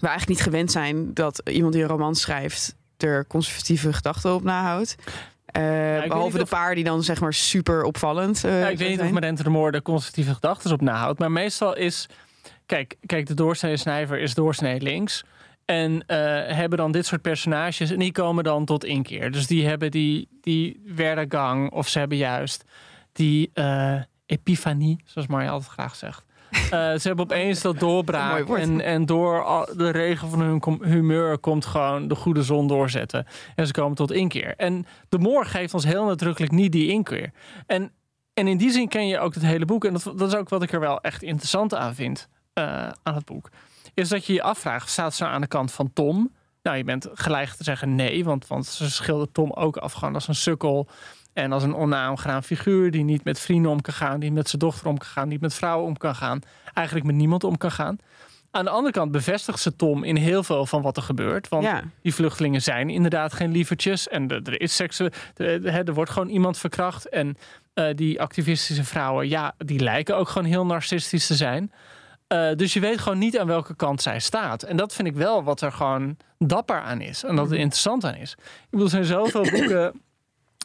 we 0.00 0.06
eigenlijk 0.06 0.28
niet 0.28 0.40
gewend 0.42 0.70
zijn 0.72 1.14
dat 1.14 1.42
iemand 1.44 1.72
die 1.72 1.82
een 1.82 1.88
roman 1.88 2.14
schrijft 2.14 2.74
er 2.96 3.26
conservatieve 3.26 3.92
gedachten 3.92 4.34
op 4.34 4.42
nahoudt. 4.42 4.94
Weet 5.52 6.08
behalve 6.08 6.36
de 6.36 6.42
of- 6.42 6.48
paar 6.48 6.74
die 6.74 6.84
dan 6.84 7.02
zeg 7.02 7.20
maar 7.20 7.34
super 7.34 7.82
opvallend 7.82 8.40
Ja, 8.40 8.68
ik 8.68 8.78
weet 8.78 8.88
niet 8.90 9.00
of. 9.00 9.10
Marente 9.10 9.42
de 9.42 9.50
Moor 9.50 9.72
de 9.72 9.82
conservatieve 9.82 10.34
gedachten 10.34 10.72
op 10.72 10.80
nahoudt. 10.80 11.18
Maar 11.18 11.32
meestal 11.32 11.76
is... 11.76 12.06
Kijk, 12.66 12.96
kijk 13.06 13.26
de 13.26 13.34
doorsnee 13.34 13.76
snijver 13.76 14.18
is 14.18 14.34
doorsnee 14.34 14.80
links. 14.80 15.24
En 15.64 16.06
eh, 16.06 16.16
hebben 16.56 16.78
dan 16.78 16.92
dit 16.92 17.06
soort 17.06 17.22
personages. 17.22 17.90
En 17.90 17.98
die 17.98 18.12
komen 18.12 18.44
dan 18.44 18.64
tot 18.64 18.84
inkeer. 18.84 19.30
Dus 19.30 19.46
die 19.46 19.66
hebben 19.66 19.90
die, 19.90 20.28
die 20.40 20.82
werdegang. 20.94 21.70
Of 21.70 21.88
ze 21.88 21.98
hebben 21.98 22.18
juist 22.18 22.64
die 23.12 23.50
epifanie. 24.26 25.00
Zoals 25.04 25.28
Marja 25.28 25.50
altijd 25.50 25.70
graag 25.72 25.94
zegt. 25.96 26.24
Eh, 26.50 26.70
ze 26.70 27.00
hebben 27.02 27.24
opeens 27.24 27.60
dat 27.60 27.78
doorbraak. 27.78 28.48
En, 28.48 28.80
en 28.80 29.06
door 29.06 29.66
de 29.76 29.90
regen 29.90 30.28
van 30.30 30.40
hun 30.40 30.78
humeur 30.82 31.38
komt 31.38 31.64
gewoon 31.64 32.08
de 32.08 32.14
goede 32.14 32.42
zon 32.42 32.66
doorzetten. 32.66 33.26
En 33.54 33.66
ze 33.66 33.72
komen 33.72 33.96
tot 33.96 34.12
inkeer. 34.12 34.54
En 34.56 34.86
de 35.08 35.18
Moor 35.18 35.46
geeft 35.46 35.74
ons 35.74 35.84
heel 35.84 36.04
nadrukkelijk 36.04 36.52
niet 36.52 36.72
die 36.72 36.88
inkeer. 36.88 37.30
En, 37.66 37.92
en 38.34 38.48
in 38.48 38.56
die 38.56 38.70
zin 38.70 38.88
ken 38.88 39.06
je 39.06 39.18
ook 39.18 39.34
het 39.34 39.42
hele 39.42 39.64
boek. 39.64 39.84
En 39.84 39.92
dat, 39.92 40.02
dat 40.16 40.28
is 40.28 40.34
ook 40.34 40.48
wat 40.48 40.62
ik 40.62 40.72
er 40.72 40.80
wel 40.80 41.00
echt 41.00 41.22
interessant 41.22 41.74
aan 41.74 41.94
vind. 41.94 42.28
eh, 42.52 42.88
aan 43.02 43.14
het 43.14 43.24
boek. 43.24 43.48
Is 43.94 44.08
dat 44.08 44.24
je 44.26 44.32
je 44.32 44.42
afvraagt, 44.42 44.90
staat 44.90 45.14
ze 45.14 45.24
aan 45.26 45.40
de 45.40 45.46
kant 45.46 45.72
van 45.72 45.92
Tom? 45.92 46.32
Nou, 46.62 46.76
je 46.76 46.84
bent 46.84 47.08
gelijk 47.12 47.48
te 47.48 47.64
zeggen 47.64 47.94
nee. 47.94 48.24
Want, 48.24 48.46
want 48.46 48.66
ze 48.66 48.90
schildert 48.90 49.34
Tom 49.34 49.52
ook 49.52 49.76
af 49.76 49.92
gewoon 49.92 50.14
als 50.14 50.28
een 50.28 50.34
sukkel. 50.34 50.88
En 51.42 51.52
als 51.52 51.62
een 51.62 51.74
onaangenaam 51.76 52.42
figuur 52.42 52.90
die 52.90 53.04
niet 53.04 53.24
met 53.24 53.38
vrienden 53.40 53.70
om 53.70 53.80
kan 53.80 53.94
gaan, 53.94 54.20
die 54.20 54.32
met 54.32 54.48
zijn 54.48 54.60
dochter 54.60 54.86
om 54.86 54.98
kan 54.98 55.08
gaan, 55.08 55.28
die 55.28 55.38
met 55.40 55.54
vrouwen 55.54 55.86
om 55.86 55.96
kan 55.96 56.14
gaan, 56.14 56.40
eigenlijk 56.74 57.06
met 57.06 57.16
niemand 57.16 57.44
om 57.44 57.56
kan 57.56 57.70
gaan. 57.70 57.96
Aan 58.50 58.64
de 58.64 58.70
andere 58.70 58.92
kant 58.92 59.12
bevestigt 59.12 59.58
ze 59.60 59.76
Tom 59.76 60.04
in 60.04 60.16
heel 60.16 60.42
veel 60.42 60.66
van 60.66 60.82
wat 60.82 60.96
er 60.96 61.02
gebeurt. 61.02 61.48
Want 61.48 61.64
Ja. 61.64 61.82
die 62.02 62.14
vluchtelingen 62.14 62.62
zijn 62.62 62.90
inderdaad 62.90 63.32
geen 63.32 63.50
lievertjes. 63.50 64.08
En 64.08 64.28
er, 64.28 64.40
er 64.44 64.60
is 64.60 64.76
seksu 64.76 65.08
er, 65.36 65.64
er- 65.66 65.94
wordt 65.94 66.10
gewoon 66.10 66.28
iemand 66.28 66.58
verkracht. 66.58 67.08
En 67.08 67.36
eh, 67.74 67.94
die 67.94 68.20
activistische 68.20 68.84
vrouwen, 68.84 69.28
ja, 69.28 69.54
die 69.58 69.80
lijken 69.80 70.16
ook 70.16 70.28
gewoon 70.28 70.48
heel 70.48 70.66
narcistisch 70.66 71.26
te 71.26 71.34
zijn. 71.34 71.72
Eh, 72.26 72.48
dus 72.56 72.72
je 72.72 72.80
weet 72.80 72.98
gewoon 73.00 73.18
niet 73.18 73.38
aan 73.38 73.46
welke 73.46 73.76
kant 73.76 74.02
zij 74.02 74.20
staat. 74.20 74.62
En 74.62 74.76
dat 74.76 74.94
vind 74.94 75.08
ik 75.08 75.14
wel 75.14 75.42
wat 75.44 75.60
er 75.60 75.72
gewoon 75.72 76.16
dapper 76.38 76.80
aan 76.80 77.00
is. 77.00 77.24
En 77.24 77.36
dat 77.36 77.50
er 77.50 77.56
interessant 77.58 78.04
aan 78.04 78.14
is. 78.14 78.32
Ik 78.40 78.66
bedoel, 78.70 78.84
er 78.84 78.90
zijn 78.90 79.04
zoveel 79.04 79.50
boeken. 79.50 80.00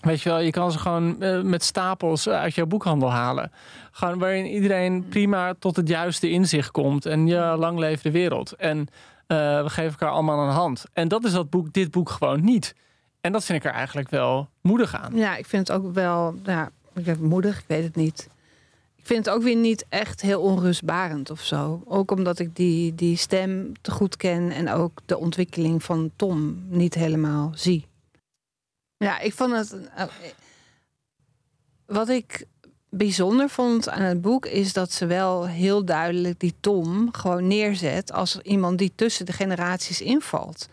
Weet 0.06 0.22
je 0.22 0.30
wel, 0.30 0.40
je 0.40 0.52
kan 0.52 0.72
ze 0.72 0.80
gewoon 0.80 1.22
eh, 1.22 1.42
met 1.42 1.64
stapels 1.64 2.28
eh, 2.28 2.34
uit 2.34 2.56
jouw 2.56 2.66
boekhandel 2.66 3.12
halen. 3.12 3.52
Gewoon 3.92 4.20
waarin 4.20 4.46
iedereen 4.46 5.08
prima 5.10 5.54
tot 5.60 5.76
het 5.76 5.88
juiste 5.88 6.30
inzicht 6.30 6.72
komt. 6.72 7.06
En 7.06 7.28
ja, 7.28 7.58
lang 7.58 7.80
leeft 7.80 8.04
de 8.04 8.12
wereld. 8.12 8.52
En 8.52 8.88
eh, 9.28 9.38
we 9.64 9.70
geven 9.70 9.92
elkaar 9.92 10.10
allemaal 10.10 10.48
een 10.48 10.54
hand. 10.54 10.86
En 10.94 11.08
dat 11.08 11.24
is 11.24 11.32
dat 11.32 11.50
boek, 11.50 11.74
dit 11.74 11.92
boek 11.92 12.10
gewoon 12.10 12.44
niet. 12.44 12.76
En 13.22 13.32
dat 13.32 13.44
vind 13.46 13.64
ik 13.64 13.66
er 13.66 13.76
eigenlijk 13.76 14.10
wel 14.10 14.50
moedig 14.62 14.96
aan. 14.96 15.16
Ja, 15.16 15.36
ik 15.36 15.46
vind 15.46 15.68
het 15.68 15.78
ook 15.78 15.94
wel, 15.94 16.36
ja, 16.44 16.70
ik 16.94 17.20
moedig, 17.20 17.60
ik 17.60 17.66
weet 17.68 17.84
het 17.84 17.96
niet. 17.96 18.30
Ik 18.96 19.06
vind 19.06 19.26
het 19.26 19.36
ook 19.36 19.44
weer 19.44 19.56
niet 19.56 19.86
echt 19.90 20.22
heel 20.22 20.42
onrustbarend 20.42 21.30
of 21.30 21.42
zo. 21.42 21.84
Ook 21.86 22.12
omdat 22.12 22.40
ik 22.40 22.56
die, 22.56 22.96
die 22.96 23.18
stem 23.18 23.72
te 23.82 23.92
goed 23.92 24.18
ken 24.18 24.52
en 24.52 24.70
ook 24.70 25.02
de 25.06 25.18
ontwikkeling 25.18 25.84
van 25.84 26.12
Tom 26.16 26.64
niet 26.70 26.94
helemaal 26.94 27.52
zie. 27.56 27.86
Ja, 28.98 29.20
ik 29.20 29.34
vond 29.34 29.52
het. 29.52 29.76
eh, 29.96 30.04
Wat 31.86 32.10
ik 32.10 32.46
bijzonder 32.90 33.50
vond 33.50 33.90
aan 33.90 34.02
het 34.02 34.22
boek 34.22 34.46
is 34.46 34.74
dat 34.74 34.92
ze 34.92 35.06
wel 35.06 35.48
heel 35.48 35.86
duidelijk 35.86 36.40
die 36.40 36.54
Tom 36.60 37.10
gewoon 37.14 37.48
neerzet 37.48 38.12
als 38.12 38.40
iemand 38.42 38.78
die 38.78 38.92
tussen 38.96 39.26
de 39.26 39.34
generaties 39.34 40.02
invalt. 40.02 40.68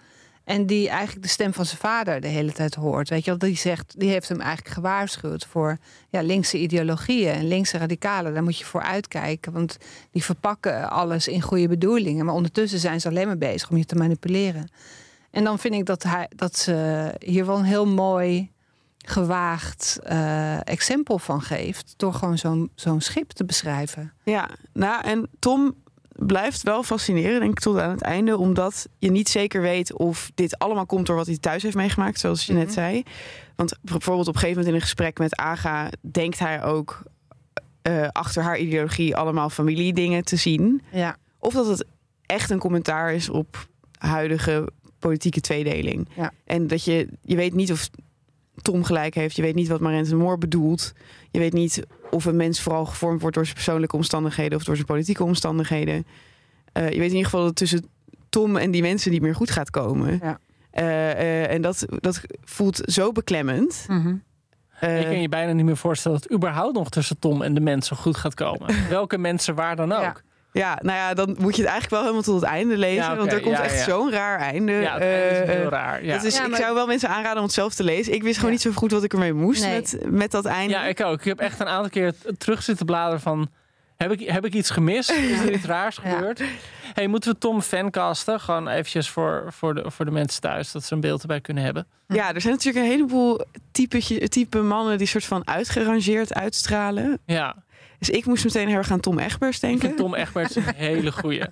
En 0.44 0.66
die 0.66 0.88
eigenlijk 0.88 1.22
de 1.22 1.28
stem 1.28 1.52
van 1.52 1.66
zijn 1.66 1.78
vader 1.78 2.20
de 2.20 2.28
hele 2.28 2.52
tijd 2.52 2.74
hoort. 2.74 3.08
Weet 3.08 3.24
je 3.24 3.30
wel, 3.30 3.38
die 3.38 3.56
zegt, 3.56 3.94
die 4.00 4.08
heeft 4.08 4.28
hem 4.28 4.40
eigenlijk 4.40 4.74
gewaarschuwd 4.74 5.46
voor 5.46 5.78
ja, 6.08 6.22
linkse 6.22 6.58
ideologieën 6.58 7.32
en 7.32 7.48
linkse 7.48 7.78
radicalen. 7.78 8.35
Daar 8.35 8.42
moet 8.42 8.58
je 8.58 8.64
voor 8.64 8.82
uitkijken. 8.82 9.52
Want 9.52 9.76
die 10.11 10.24
verpakken 10.24 10.90
alles 10.90 11.28
in 11.28 11.40
goede 11.42 11.68
bedoelingen. 11.68 12.24
Maar 12.24 12.35
ondertussen 12.35 12.78
zijn 12.78 13.00
ze 13.00 13.08
alleen 13.08 13.26
maar 13.26 13.38
bezig 13.38 13.70
om 13.70 13.76
je 13.76 13.85
te 13.85 13.94
manipuleren. 13.94 14.68
En 15.33 15.45
dan 15.45 15.59
vind 15.59 15.75
ik 15.75 15.87
dat, 15.87 16.03
hij, 16.03 16.29
dat 16.37 16.57
ze 16.57 17.11
hier 17.18 17.47
wel 17.47 17.59
een 17.59 17.64
heel 17.64 17.87
mooi 17.87 18.51
gewaagd 19.07 19.99
eh, 20.03 20.66
exempel 20.66 21.18
van 21.18 21.40
geeft. 21.42 21.95
Door 21.97 22.14
gewoon 22.14 22.38
zo'n 22.38 22.71
zo'n 22.75 23.01
schip 23.01 23.31
te 23.31 23.45
beschrijven. 23.45 24.12
Ja, 24.25 24.49
nou 24.73 25.05
en 25.05 25.29
Tom 25.38 25.75
blijft 26.16 26.62
wel 26.62 26.83
fascineren, 26.83 27.40
denk 27.40 27.53
ik, 27.53 27.59
tot 27.61 27.79
aan 27.79 27.90
het 27.90 28.03
einde. 28.03 28.37
Omdat 28.37 28.87
je 28.99 29.11
niet 29.11 29.29
zeker 29.29 29.61
weet 29.61 29.92
of 29.92 30.31
dit 30.35 30.59
allemaal 30.59 30.87
komt 30.87 31.07
door 31.07 31.16
wat 31.16 31.27
hij 31.27 31.38
thuis 31.38 31.62
heeft 31.62 31.75
meegemaakt, 31.77 32.21
zoals 32.21 32.47
je 32.47 32.53
net 32.53 32.64
Mhm. 32.64 32.73
zei. 32.73 33.03
Want 33.57 33.79
bijvoorbeeld 33.83 34.29
op 34.29 34.35
een 34.35 34.40
gegeven 34.40 34.49
moment 34.62 34.68
in 34.68 34.75
een 34.75 34.87
gesprek 34.87 35.18
met 35.18 35.37
Aga 35.37 35.88
denkt 36.01 36.38
hij 36.38 36.62
ook 36.64 37.03
eh, 37.83 38.09
achter 38.09 38.42
haar 38.42 38.59
ideologie 38.59 39.16
allemaal 39.16 39.51
familiedingen 39.51 40.25
te 40.25 40.37
zien. 40.37 40.83
Ja, 40.92 41.16
Of 41.38 41.53
dat 41.55 41.66
het 41.66 41.85
echt 42.27 42.51
een 42.51 42.59
commentaar 42.59 43.12
is 43.14 43.29
op 43.29 43.66
huidige 43.99 44.68
politieke 45.03 45.41
tweedeling. 45.41 46.09
Ja. 46.17 46.33
En 46.45 46.67
dat 46.67 46.85
je, 46.85 47.09
je 47.23 47.37
weet 47.37 47.55
niet 47.55 47.73
of 47.73 47.91
Tom 48.62 48.85
gelijk 48.85 49.15
heeft. 49.15 49.37
Je 49.37 49.43
weet 49.43 49.55
niet 49.55 49.69
wat 49.69 49.81
Marente 49.81 50.17
Moor 50.17 50.38
bedoelt. 50.38 50.93
Je 51.31 51.38
weet 51.38 51.53
niet 51.53 51.83
of 52.11 52.25
een 52.25 52.37
mens 52.37 52.61
vooral 52.61 52.85
gevormd 52.87 53.21
wordt 53.21 53.35
door 53.37 53.45
zijn 53.45 53.57
persoonlijke 53.57 53.97
omstandigheden 53.97 54.59
of 54.59 54.65
door 54.65 54.75
zijn 54.75 54.87
politieke 54.87 55.25
omstandigheden. 55.25 56.07
Eh, 56.73 56.83
je 56.91 56.99
weet 56.99 57.11
in 57.11 57.17
ieder 57.17 57.25
geval 57.25 57.41
dat 57.41 57.49
het 57.49 57.59
tussen 57.59 57.87
Tom 58.29 58.57
en 58.57 58.71
die 58.71 58.83
mensen 58.83 59.11
niet 59.11 59.23
meer 59.23 59.35
goed 59.35 59.51
gaat 59.51 59.71
komen. 59.71 60.19
Ja. 60.23 60.38
Eh, 60.71 61.11
eh, 61.11 61.51
en 61.51 61.62
dat, 61.62 61.85
dat 61.88 62.21
voelt 62.45 62.81
zo 62.85 63.12
beklemmend. 63.12 63.87
Eh, 64.81 64.99
Je 64.99 65.05
kan 65.05 65.21
je 65.21 65.29
bijna 65.29 65.53
niet 65.53 65.65
meer 65.65 65.77
voorstellen 65.77 66.19
dat 66.19 66.29
het 66.29 66.38
überhaupt 66.38 66.75
nog 66.77 66.88
tussen 66.88 67.19
Tom 67.19 67.43
en 67.43 67.55
de 67.55 67.61
mensen 67.61 67.97
goed 67.97 68.17
gaat 68.17 68.35
komen. 68.35 68.75
Welke 68.88 69.19
mensen 69.19 69.55
waar 69.55 69.77
dan 69.77 69.93
ook. 69.93 70.01
Ja. 70.03 70.17
Ja, 70.53 70.79
nou 70.83 70.97
ja, 70.99 71.15
dan 71.15 71.37
moet 71.38 71.57
je 71.57 71.62
het 71.62 71.71
eigenlijk 71.71 71.91
wel 71.91 72.01
helemaal 72.01 72.23
tot 72.23 72.35
het 72.41 72.45
einde 72.51 72.77
lezen. 72.77 73.03
Ja, 73.03 73.17
want 73.17 73.33
er 73.33 73.41
komt 73.41 73.57
ja, 73.57 73.62
echt 73.62 73.79
ja. 73.79 73.85
zo'n 73.85 74.11
raar 74.11 74.38
einde. 74.38 74.73
Ja, 74.73 74.93
het 74.95 75.03
einde 75.03 75.29
is 75.29 75.49
Eh, 75.49 75.55
heel 75.55 75.69
raar. 75.69 76.05
Ja. 76.05 76.15
Dat 76.15 76.25
is, 76.25 76.37
Ja, 76.37 76.43
ik 76.45 76.51
maar- 76.51 76.61
zou 76.61 76.75
wel 76.75 76.87
mensen 76.87 77.09
aanraden 77.09 77.37
om 77.38 77.45
het 77.45 77.53
zelf 77.53 77.75
te 77.75 77.85
lezen. 77.85 78.12
Ik 78.15 78.23
wist 78.23 78.35
gewoon 78.37 78.51
Ja. 78.51 78.57
niet 78.57 78.75
zo 78.75 78.81
goed 78.81 78.91
wat 78.91 79.05
ik 79.05 79.12
ermee 79.12 79.33
moest 79.33 79.62
Nee. 79.62 79.75
met, 79.75 79.99
met 80.11 80.31
dat 80.31 80.45
einde. 80.45 80.73
ja, 80.75 80.85
ik 80.85 81.01
ook. 81.01 81.19
Ik 81.19 81.25
heb 81.25 81.41
echt 81.41 81.61
een 81.61 81.69
aantal 81.69 81.91
keer 81.91 82.12
terug 82.38 82.62
zitten 82.62 82.87
bladeren 82.87 83.21
van... 83.21 83.49
Heb 83.97 84.12
ik, 84.12 84.21
heb 84.29 84.45
ik 84.45 84.55
iets 84.55 84.71
gemist? 84.71 85.11
Is 85.31 85.41
er 85.41 85.53
iets 85.53 85.65
raars 85.65 85.99
Ja. 86.05 86.11
gebeurd? 86.11 86.43
Hey, 86.95 87.07
moeten 87.07 87.33
we 87.33 87.38
Tom 87.38 87.61
fancasten? 87.62 88.41
Gewoon 88.41 88.69
eventjes 88.69 89.09
voor, 89.11 89.45
voor, 89.49 89.75
de, 89.75 89.91
voor 89.91 90.05
de 90.05 90.11
mensen 90.11 90.41
thuis. 90.41 90.73
Dat 90.73 90.85
ze 90.85 90.95
een 90.95 91.01
beeld 91.01 91.21
erbij 91.23 91.41
kunnen 91.41 91.65
hebben. 91.65 91.87
Ja, 92.07 92.35
er 92.35 92.41
zijn 92.41 92.53
natuurlijk 92.55 92.85
een 92.85 92.91
heleboel 92.91 93.41
typetje, 93.73 94.29
type 94.29 94.59
mannen 94.59 94.99
die 94.99 95.07
soort 95.07 95.25
van 95.25 95.47
uitgerangeerd 95.49 96.35
uitstralen. 96.35 97.19
Ja. 97.27 97.55
Dus 98.03 98.11
ik 98.11 98.27
moest 98.27 98.45
meteen 98.45 98.69
heel 98.69 98.77
erg 98.77 98.91
aan 98.91 99.01
Tom 99.01 99.19
Egbers 99.19 99.55
Ik 99.55 99.61
denken. 99.61 99.81
vind 99.81 99.97
Tom 99.97 100.15
Egberts 100.15 100.57
een 100.57 100.75
hele 100.75 101.12
goeie. 101.12 101.43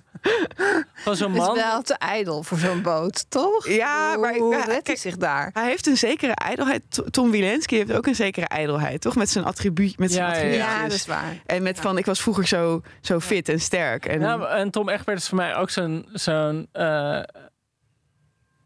Van 0.93 1.15
zo'n 1.15 1.31
Het 1.31 1.41
is 1.41 1.47
man. 1.47 1.55
wel 1.55 1.81
te 1.81 1.93
ijdel 1.93 2.43
voor 2.43 2.57
zo'n 2.57 2.81
boot, 2.81 3.25
toch? 3.29 3.67
Ja, 3.67 4.17
maar 4.17 4.35
hoe 4.35 4.51
ja, 4.53 4.57
redt 4.57 4.71
hij 4.71 4.81
kijk, 4.81 4.97
zich 4.97 5.17
daar? 5.17 5.49
Hij 5.53 5.65
heeft 5.69 5.87
een 5.87 5.97
zekere 5.97 6.33
ijdelheid. 6.35 6.81
Tom 7.11 7.31
Wilenski 7.31 7.75
heeft 7.75 7.91
ook 7.93 8.05
een 8.07 8.15
zekere 8.15 8.45
ijdelheid, 8.45 9.01
toch? 9.01 9.15
Met 9.15 9.29
zijn 9.29 9.45
attribuut, 9.45 9.99
met 9.99 10.11
zijn 10.11 10.25
Ja, 10.25 10.33
ja, 10.33 10.39
ja. 10.39 10.47
attribuutjes. 10.47 10.75
Ja, 10.81 10.83
dat 10.87 10.97
is 10.97 11.05
waar. 11.05 11.41
En 11.45 11.63
met 11.63 11.79
van, 11.79 11.97
ik 11.97 12.05
was 12.05 12.21
vroeger 12.21 12.47
zo, 12.47 12.81
zo 13.01 13.19
fit 13.19 13.49
en 13.49 13.59
sterk. 13.59 14.05
En, 14.05 14.19
Ja, 14.21 14.45
en 14.47 14.69
Tom 14.71 14.89
Egbert 14.89 15.17
is 15.17 15.27
voor 15.27 15.37
mij 15.37 15.55
ook 15.55 15.69
zo'n 15.69 16.05
zo'n 16.13 16.67
eh, 16.71 17.19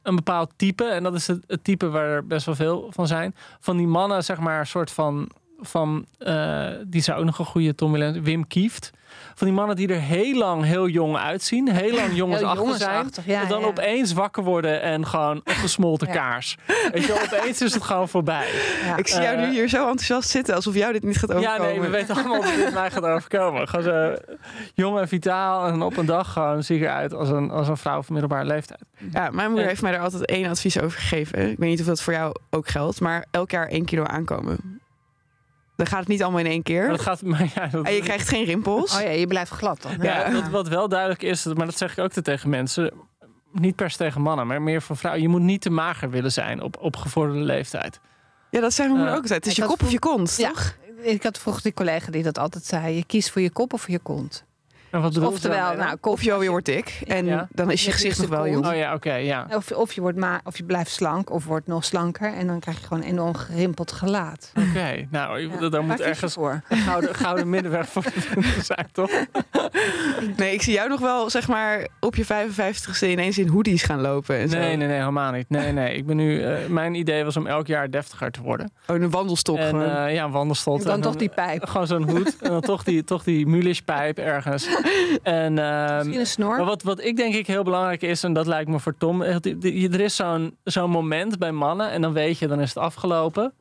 een 0.04 0.16
bepaald 0.16 0.52
type. 0.56 0.84
En 0.86 1.04
dat 1.04 1.14
is 1.14 1.28
het, 1.28 1.44
het 1.48 1.64
type 1.64 1.90
waar 1.90 2.08
er 2.10 2.28
best 2.28 2.46
wel 2.46 2.56
veel 2.56 2.88
van 2.90 3.08
zijn. 3.08 3.36
Van 3.60 3.78
die 3.78 3.88
mannen, 3.88 4.24
zeg 4.24 4.40
maar, 4.40 4.60
een 4.60 4.68
soort 4.68 4.92
van. 4.92 5.30
Van 5.60 6.06
eh, 6.18 6.68
die 6.88 7.02
zou 7.02 7.20
ook 7.20 7.26
nog 7.26 7.40
een 7.40 7.46
goede 7.46 7.76
Tom 7.76 7.92
Willen. 7.92 8.24
Wim 8.24 8.48
Kieft. 8.48 8.92
Van 9.36 9.48
die 9.48 9.56
mannen 9.56 9.76
die 9.76 9.88
er 9.88 10.00
heel 10.02 10.38
lang 10.38 10.64
heel 10.64 10.88
jong 10.88 11.16
uitzien. 11.18 11.70
Heel 11.72 11.96
lang 11.96 12.16
jongensachtig 12.22 12.58
zijn. 12.78 12.92
jongensachtig, 12.94 13.26
ja, 13.26 13.42
en 13.42 13.48
dan 13.48 13.60
ja. 13.60 13.66
opeens 13.66 14.14
wakker 14.14 14.44
worden 14.44 14.82
en 14.82 15.06
gewoon 15.08 15.42
een 15.44 15.54
gesmolten 15.56 16.08
Ja. 16.08 16.14
kaars. 16.14 16.58
Weet 16.92 17.06
je, 17.06 17.08
wel, 17.14 17.40
opeens 17.40 17.62
is 17.62 17.74
het 17.74 17.84
gewoon 17.84 18.10
voorbij. 18.10 18.48
Ja. 18.86 18.96
ik 18.98 19.08
zie 19.08 19.22
jou 19.22 19.36
eh, 19.38 19.42
nu 19.48 19.54
hier 19.54 19.70
zo 19.70 19.78
enthousiast 19.82 20.30
zitten, 20.30 20.56
alsof 20.56 20.76
jou 20.76 20.94
dit 20.94 21.04
niet 21.04 21.18
gaat 21.18 21.30
Ja, 21.30 21.36
overkomen. 21.36 21.66
nee, 21.72 21.80
we 21.80 21.90
weten 21.90 22.16
allemaal 22.16 22.42
dat 22.42 22.56
dit 22.56 22.74
mij 22.74 22.92
gaat 22.92 23.04
overkomen. 23.06 23.68
Gewoon 23.70 23.86
zo 23.86 24.16
jong 24.74 25.00
en 25.00 25.08
vitaal. 25.08 25.68
En 25.68 25.82
op 25.82 25.98
een 25.98 26.06
dag 26.06 26.34
gewoon 26.34 26.64
zie 26.64 26.76
ik 26.78 26.82
eruit 26.84 27.14
als 27.14 27.30
een, 27.30 27.50
als 27.52 27.68
een 27.68 27.78
vrouw 27.78 28.02
van 28.04 28.14
middelbare 28.14 28.46
leeftijd. 28.46 28.82
Ja, 29.12 29.30
mijn 29.32 29.46
moeder 29.48 29.64
En- 29.64 29.70
heeft 29.70 29.82
mij 29.82 29.92
daar 29.92 30.02
altijd 30.02 30.26
één 30.26 30.50
advies 30.50 30.80
over 30.80 31.00
gegeven. 31.00 31.50
Ik 31.50 31.58
weet 31.58 31.70
niet 31.70 31.80
of 31.80 31.86
dat 31.86 32.02
voor 32.02 32.14
jou 32.14 32.36
ook 32.50 32.68
geldt, 32.68 33.00
maar 33.02 33.26
elk 33.32 33.52
jaar 33.52 33.68
één 33.68 33.86
kilo 33.86 34.04
aankomen. 34.04 34.80
Dan 35.76 35.86
gaat 35.86 36.00
het 36.00 36.08
niet 36.08 36.24
allemaal 36.24 36.40
in 36.40 36.46
één 36.46 36.64
keer. 36.64 36.82
Maar 36.82 36.90
dat 36.92 37.02
gaat, 37.02 37.22
maar 37.22 37.52
ja, 37.56 37.68
dat, 37.68 37.86
En 37.86 37.94
je 37.94 38.02
krijgt 38.02 38.28
geen 38.28 38.44
rimpels. 38.46 38.96
Oh 38.96 39.02
ja, 39.02 39.10
je 39.10 39.28
blijft 39.28 39.52
glad 39.52 39.82
dan. 39.82 39.92
ja, 40.02 40.32
wat, 40.32 40.48
wat 40.50 40.68
wel 40.68 40.90
duidelijk 40.90 41.22
is, 41.24 41.46
maar 41.46 41.66
dat 41.66 41.78
zeg 41.78 41.92
ik 41.92 42.04
ook 42.04 42.12
tegen 42.12 42.50
mensen. 42.50 42.92
Niet 43.52 43.76
per 43.76 43.90
se 43.92 43.98
tegen 43.98 44.22
mannen, 44.22 44.48
maar 44.48 44.62
meer 44.62 44.82
voor 44.82 44.98
vrouwen. 44.98 45.22
Je 45.24 45.30
moet 45.30 45.42
niet 45.42 45.62
te 45.62 45.70
mager 45.70 46.10
willen 46.10 46.32
zijn 46.32 46.62
op, 46.62 46.78
op 46.80 46.96
gevorderde 46.96 47.42
leeftijd. 47.44 48.00
Ja, 48.50 48.62
dat 48.62 48.74
zei 48.74 48.88
mijn 48.88 49.00
moeder 49.00 49.14
Eh, 49.14 49.18
ook 49.18 49.24
altijd. 49.32 49.44
Het 49.44 49.52
is 49.54 49.64
je 49.64 49.66
kop 49.70 49.84
of 49.84 49.92
je 49.92 50.00
kont, 50.00 50.36
Ja. 50.38 50.50
toch? 50.50 50.76
Ik 51.02 51.24
had 51.24 51.38
vroeger 51.40 51.64
die 51.64 51.74
collega 51.74 52.12
die 52.12 52.24
dat 52.24 52.38
altijd 52.38 52.66
zei. 52.66 52.96
Je 52.96 53.06
kiest 53.06 53.32
voor 53.32 53.42
je 53.42 53.50
kop 53.50 53.74
of 53.74 53.82
voor 53.82 53.92
je 53.92 54.00
kont. 54.00 54.46
En 54.90 55.02
wat 55.02 55.14
je 55.14 55.28
Oftewel, 55.28 55.68
dan? 55.68 55.78
nou, 55.78 55.98
kop, 55.98 56.14
Of 56.14 56.24
je, 56.24 56.34
je 56.42 56.50
wordt 56.50 56.66
dik 56.66 57.02
en 57.08 57.26
Ja. 57.26 57.48
dan 57.52 57.72
is 57.72 57.82
je 57.82 57.88
Je 57.88 57.94
gezicht 57.94 58.18
hebt 58.18 58.30
wel 58.30 58.46
je 58.46 58.52
jong. 58.52 58.66
Oh 58.68 58.76
ja, 58.76 58.94
oké, 58.94 59.14
ja. 59.14 59.48
Of, 59.52 59.72
of, 59.72 59.94
je 59.94 60.02
wordt 60.02 60.18
ma 60.18 60.42
of 60.44 60.58
je 60.58 60.64
blijft 60.64 60.92
slank 60.92 61.30
of 61.32 61.46
wordt 61.46 61.68
nog 61.68 61.86
slanker. 61.86 62.34
En 62.34 62.48
dan 62.48 62.60
krijg 62.60 62.80
je 62.80 62.86
gewoon 62.88 63.04
een 63.04 63.10
enorm 63.10 63.36
gerimpeld 63.36 63.92
gelaat. 63.92 64.52
Oké, 64.70 65.08
nou, 65.12 65.40
Ja. 65.62 65.70
daar 65.70 65.84
moet 65.84 65.98
je 65.98 66.04
ergens 66.04 66.34
voor? 66.34 66.62
een 66.70 66.78
gouden, 66.78 67.16
gouden 67.16 67.50
middenweg 67.50 67.88
voor 67.90 68.04
zijn, 68.64 68.88
toch? 68.92 69.10
Nee, 70.38 70.54
ik 70.54 70.62
zie 70.62 70.74
jou 70.74 70.90
nog 70.90 71.00
wel, 71.00 71.30
zeg 71.30 71.48
maar, 71.48 71.88
op 72.00 72.16
je 72.16 72.26
55ste 72.26 73.08
ineens 73.08 73.38
in 73.38 73.48
hoodies 73.48 73.84
gaan 73.84 74.02
lopen 74.02 74.38
en 74.38 74.50
zo. 74.50 74.58
Nee, 74.58 74.76
nee, 74.76 74.88
nee, 74.88 74.98
helemaal 74.98 75.32
niet. 75.32 75.50
Nee, 75.50 75.72
nee. 75.72 75.96
Ik 75.96 76.06
ben 76.06 76.16
nu, 76.16 76.42
eh, 76.42 76.66
mijn 76.68 76.94
idee 76.96 77.24
was 77.24 77.38
om 77.38 77.48
elk 77.48 77.68
jaar 77.68 77.90
deftiger 77.90 78.32
te 78.32 78.42
worden. 78.42 78.72
Oh, 78.88 78.96
een 78.96 79.10
wandelstok 79.10 79.58
en 79.58 80.06
eh, 80.06 80.14
ja, 80.14 80.24
een 80.24 80.32
wandelstot. 80.32 80.80
En 80.80 80.86
dan 80.86 80.96
en 80.96 81.02
toch 81.02 81.16
die 81.16 81.30
pijp. 81.30 81.66
Gewoon 81.66 81.88
zo'n 81.88 82.10
hoed. 82.10 82.36
en 82.42 82.50
dan 82.50 82.62
toch 82.62 82.84
die, 82.84 83.04
toch 83.04 83.24
die 83.24 83.48
mulishpijp 83.48 84.18
ergens. 84.18 84.68
En, 85.24 85.60
ehm, 85.60 85.96
Misschien 85.98 86.20
een 86.20 86.26
snor. 86.28 86.56
maar 86.58 86.66
wat, 86.66 86.84
wat 86.84 87.04
ik 87.04 87.16
denk 87.18 87.34
ik 87.36 87.48
heel 87.48 87.64
belangrijk 87.64 88.02
is, 88.02 88.24
en 88.24 88.34
dat 88.34 88.48
lijkt 88.48 88.70
me 88.70 88.80
voor 88.80 88.98
Tom. 88.98 89.22
eh, 89.22 89.36
Er 89.94 90.00
is 90.00 90.16
zo'n 90.16 90.58
zo'n 90.64 90.90
moment 90.90 91.38
bij 91.40 91.52
mannen, 91.52 91.92
en 91.92 92.02
dan 92.02 92.14
weet 92.14 92.38
je, 92.40 92.48
dan 92.48 92.60
is 92.60 92.70
het 92.70 92.78
afgelopen. 92.84 93.54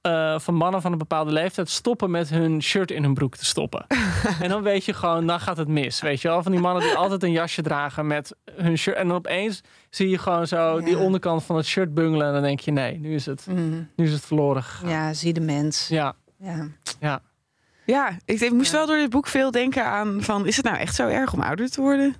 eh, 0.00 0.38
van 0.38 0.54
mannen 0.54 0.82
van 0.82 0.92
een 0.92 0.98
bepaalde 0.98 1.32
leeftijd 1.32 1.68
stoppen 1.70 2.10
met 2.10 2.30
hun 2.30 2.62
shirt 2.62 2.90
in 2.90 3.02
hun 3.02 3.14
broek 3.14 3.36
te 3.36 3.44
stoppen. 3.44 3.86
en 4.42 4.48
dan 4.48 4.62
weet 4.62 4.84
je 4.84 4.92
gewoon, 4.92 5.26
dan 5.26 5.40
gaat 5.40 5.56
het 5.56 5.68
mis. 5.68 6.00
Weet 6.00 6.20
je 6.20 6.28
wel? 6.28 6.42
Van 6.42 6.52
die 6.52 6.60
mannen 6.60 6.82
die 6.82 6.94
altijd 6.94 7.22
een 7.22 7.32
jasje 7.32 7.62
dragen 7.62 8.06
met 8.06 8.34
hun 8.56 8.78
shirt. 8.78 8.96
En 8.96 9.06
dan 9.08 9.16
opeens 9.16 9.60
zie 9.90 10.08
je 10.08 10.18
gewoon 10.18 10.46
zo 10.46 10.78
Ja. 10.78 10.84
die 10.84 10.98
onderkant 10.98 11.42
van 11.44 11.56
het 11.56 11.66
shirt 11.66 11.94
bungelen. 11.94 12.26
En 12.26 12.32
dan 12.32 12.42
denk 12.42 12.60
je, 12.60 12.70
nee, 12.70 12.98
nu 12.98 13.14
is 13.14 13.26
het, 13.26 13.46
Mm. 13.50 13.88
nu 13.96 14.04
is 14.04 14.12
het 14.12 14.24
verloren 14.24 14.62
gegaan. 14.62 14.88
Ja, 14.90 15.12
zie 15.14 15.32
de 15.32 15.40
mens. 15.40 15.88
Ja, 15.88 16.14
Ja. 16.38 16.66
Ja, 17.00 17.20
ik, 18.24 18.40
ik 18.40 18.52
moest 18.52 18.70
Ja. 18.72 18.76
wel 18.76 18.86
door 18.86 18.96
dit 18.96 19.10
boek 19.10 19.26
veel 19.26 19.50
denken 19.50 19.84
aan 19.84 20.22
van, 20.22 20.46
is 20.46 20.56
het 20.56 20.64
nou 20.64 20.76
echt 20.76 20.94
zo 20.94 21.08
erg 21.08 21.32
om 21.32 21.40
ouder 21.40 21.70
te 21.70 21.80
worden? 21.80 22.14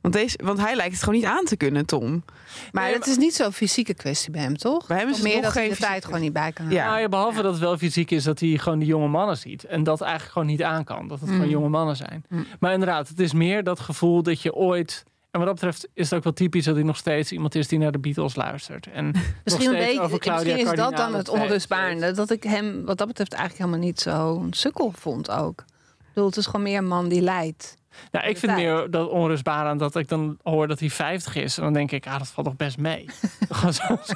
Want, 0.00 0.14
deze, 0.14 0.38
want 0.44 0.58
hij 0.60 0.74
lijkt 0.76 0.92
het 0.92 1.02
gewoon 1.02 1.18
niet 1.20 1.28
aan 1.28 1.44
te 1.44 1.56
kunnen, 1.56 1.86
Tom. 1.86 2.24
Maar 2.72 2.84
Nee, 2.84 2.94
het 2.94 3.06
is 3.06 3.16
niet 3.16 3.34
zo'n 3.34 3.52
fysieke 3.52 3.94
kwestie 3.94 4.30
bij 4.30 4.40
hem, 4.42 4.56
toch? 4.56 4.86
Bij 4.86 4.98
hem 4.98 5.08
is 5.08 5.14
het 5.14 5.24
meer 5.24 5.34
nog 5.34 5.44
dat 5.44 5.52
hij 5.54 5.62
geen 5.62 5.72
de 5.72 5.78
tijd 5.78 6.04
gewoon 6.04 6.20
niet 6.20 6.32
bij 6.32 6.52
kan 6.52 6.70
Ja. 6.70 6.86
Nou 6.88 7.00
ja, 7.00 7.08
behalve 7.08 7.36
Ja. 7.36 7.42
dat 7.42 7.52
het 7.52 7.60
wel 7.60 7.78
fysiek 7.78 8.10
is 8.10 8.24
dat 8.24 8.40
hij 8.40 8.48
gewoon 8.58 8.78
die 8.78 8.88
jonge 8.88 9.08
mannen 9.08 9.36
ziet. 9.36 9.64
En 9.64 9.82
dat 9.82 10.00
eigenlijk 10.00 10.32
gewoon 10.32 10.48
niet 10.48 10.62
aan 10.62 10.84
kan. 10.84 11.08
Dat 11.08 11.20
het 11.20 11.28
Mm. 11.28 11.34
gewoon 11.34 11.50
jonge 11.50 11.68
mannen 11.68 11.96
zijn. 11.96 12.24
Mm. 12.28 12.46
Maar 12.60 12.72
inderdaad, 12.72 13.08
het 13.08 13.20
is 13.20 13.32
meer 13.32 13.64
dat 13.64 13.80
gevoel 13.80 14.22
dat 14.22 14.42
je 14.42 14.54
ooit... 14.54 15.04
En 15.30 15.38
wat 15.40 15.44
dat 15.44 15.54
betreft 15.54 15.88
is 15.94 16.04
het 16.10 16.18
ook 16.18 16.24
wel 16.24 16.32
typisch 16.32 16.64
dat 16.64 16.74
hij 16.74 16.84
nog 16.84 16.96
steeds 16.96 17.32
iemand 17.32 17.54
is 17.54 17.68
die 17.68 17.78
naar 17.78 17.92
de 17.92 17.98
Beatles 17.98 18.34
luistert. 18.36 18.86
En 18.86 19.04
nog 19.10 19.14
Misschien, 19.44 19.70
Claudia 19.70 20.18
misschien 20.18 20.56
is 20.58 20.72
dat 20.72 20.96
dan 20.96 21.14
het 21.14 21.28
onrustbarende. 21.28 22.12
Dat 22.12 22.30
ik 22.30 22.42
hem 22.42 22.84
wat 22.84 22.98
dat 22.98 23.06
betreft 23.06 23.32
eigenlijk 23.32 23.62
helemaal 23.64 23.86
niet 23.86 24.00
zo'n 24.00 24.52
sukkel 24.52 24.92
vond 24.96 25.30
ook. 25.30 25.60
Ik 25.98 26.04
bedoel, 26.14 26.26
het 26.28 26.36
is 26.36 26.46
gewoon 26.46 26.62
meer 26.62 26.78
een 26.78 26.86
man 26.86 27.08
die 27.08 27.20
lijdt. 27.20 27.76
Nou, 28.10 28.26
ik 28.26 28.36
vind 28.38 28.52
tijd. 28.52 28.64
meer 28.66 28.90
dat 28.90 29.08
onrustbaar 29.08 29.66
aan 29.66 29.78
dat 29.78 29.96
ik 29.96 30.08
dan 30.08 30.38
hoor 30.42 30.68
dat 30.68 30.80
hij 30.80 30.90
50 30.90 31.34
is. 31.34 31.56
En 31.56 31.62
dan 31.64 31.72
denk 31.72 31.90
ik, 31.92 32.06
ah, 32.06 32.18
dat 32.18 32.28
valt 32.28 32.46
toch 32.46 32.56
best 32.56 32.78
mee. 32.78 33.04
Gewoon 33.48 33.72
zo, 33.72 33.82
zo. 34.04 34.14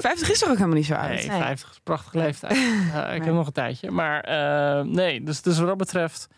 50 0.00 0.30
is 0.30 0.38
toch 0.38 0.48
ook 0.48 0.54
helemaal 0.56 0.76
niet 0.76 0.86
zo 0.86 0.94
oud? 0.94 1.08
Nee, 1.08 1.26
Nee. 1.28 1.40
50 1.40 1.68
is 1.70 1.76
een 1.76 1.82
prachtige 1.82 2.18
leeftijd. 2.18 2.52
Eh, 2.52 2.58
ik 2.60 2.92
Nee. 2.92 3.20
heb 3.20 3.34
nog 3.34 3.46
een 3.46 3.52
tijdje. 3.52 3.90
Maar 3.90 4.20
eh, 4.20 4.84
nee, 4.84 5.22
dus, 5.22 5.42
dus 5.42 5.58
wat 5.58 5.66
dat 5.66 5.76
betreft 5.76 6.28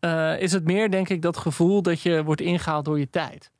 eh, 0.00 0.40
is 0.40 0.52
het 0.52 0.64
meer, 0.64 0.90
denk 0.90 1.08
ik, 1.08 1.22
dat 1.22 1.36
gevoel 1.36 1.82
dat 1.82 2.00
je 2.00 2.24
wordt 2.24 2.40
ingehaald 2.40 2.84
door 2.84 2.98
je 2.98 3.10
tijd. 3.10 3.50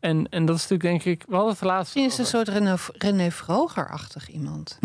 En, 0.00 0.28
en 0.28 0.44
dat 0.44 0.56
is 0.56 0.68
natuurlijk, 0.68 1.04
denk 1.04 1.16
ik, 1.16 1.24
we 1.28 1.34
hadden 1.34 1.52
het 1.52 1.62
laatst 1.62 1.94
Misschien 1.94 2.04
is 2.04 2.32
het 2.32 2.44
een 2.44 2.46
soort 2.46 2.48
René, 2.48 2.76
René 2.92 3.30
Vroger-achtig 3.30 4.28
iemand. 4.28 4.78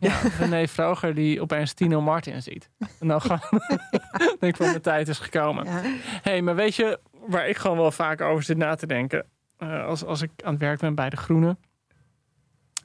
Ja, 0.00 0.20
René 0.38 0.68
Vroger 0.68 1.14
die 1.14 1.40
opeens 1.40 1.72
Tino 1.72 2.00
Martin 2.00 2.42
ziet. 2.42 2.70
En 3.00 3.08
dan 3.08 3.20
gewoon, 3.20 3.40
denk 4.40 4.40
ik 4.40 4.56
van, 4.56 4.66
mijn 4.66 4.80
tijd 4.80 5.08
is 5.08 5.18
gekomen. 5.18 5.64
Ja. 5.64 5.82
hey, 6.22 6.42
maar 6.42 6.54
weet 6.54 6.74
je 6.74 7.00
waar 7.26 7.48
ik 7.48 7.56
gewoon 7.56 7.76
wel 7.76 7.90
vaak 7.90 8.20
over 8.20 8.42
zit 8.42 8.56
na 8.56 8.74
te 8.74 8.86
denken? 8.86 9.26
Eh, 9.56 9.84
als, 9.84 10.04
als 10.04 10.22
ik 10.22 10.30
aan 10.44 10.52
het 10.52 10.60
werk 10.60 10.80
ben 10.80 10.94
bij 10.94 11.10
de 11.10 11.16
Groenen, 11.16 11.58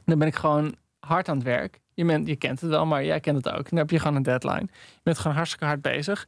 dan 0.06 0.20
ben 0.20 0.28
ik 0.28 0.36
gewoon 0.36 0.76
hard 1.00 1.30
aan 1.30 1.36
het 1.36 1.46
werk. 1.46 1.80
Je, 1.94 2.06
bent, 2.06 2.28
je 2.28 2.36
kent 2.36 2.62
het 2.62 2.70
wel, 2.70 2.86
maar 2.86 3.06
jij 3.06 3.20
kent 3.20 3.46
het 3.46 3.50
ook. 3.50 3.70
Dan 3.70 3.78
heb 3.80 3.90
je 3.90 4.00
gewoon 4.00 4.16
een 4.16 4.24
deadline. 4.24 4.68
Je 4.70 5.00
bent 5.04 5.18
gewoon 5.18 5.36
hartstikke 5.36 5.66
hard 5.66 5.82
bezig. 5.82 6.28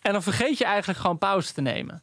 En 0.00 0.12
dan 0.12 0.22
vergeet 0.22 0.58
je 0.58 0.64
eigenlijk 0.64 0.98
gewoon 0.98 1.18
pauze 1.18 1.52
te 1.52 1.60
nemen. 1.60 2.02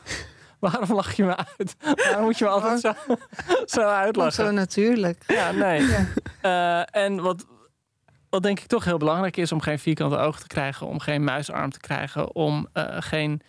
Waarom 0.60 0.94
lach 0.94 1.12
je 1.12 1.24
me 1.24 1.36
uit? 1.36 1.76
Waarom 1.80 2.24
moet 2.24 2.38
je 2.38 2.44
me 2.44 2.50
altijd 2.50 2.80
zo, 2.80 2.92
zo 3.80 3.80
uitlachen? 3.80 4.32
zo 4.44 4.50
natuurlijk. 4.50 5.24
Ja, 5.26 5.50
nee. 5.50 5.88
Eh, 6.40 6.94
en 6.94 7.20
wat, 7.20 7.46
wat 8.30 8.42
denk 8.42 8.60
ik 8.60 8.66
toch 8.66 8.84
heel 8.84 8.98
belangrijk 8.98 9.36
is 9.36 9.52
om 9.52 9.60
geen 9.60 9.78
vierkante 9.78 10.16
ogen 10.16 10.40
te 10.40 10.46
krijgen, 10.46 10.86
om 10.86 10.98
geen 10.98 11.24
muisarm 11.24 11.70
te 11.70 11.80
krijgen, 11.80 12.34
om 12.34 12.68
eh, 12.72 12.96
geen 12.98 13.42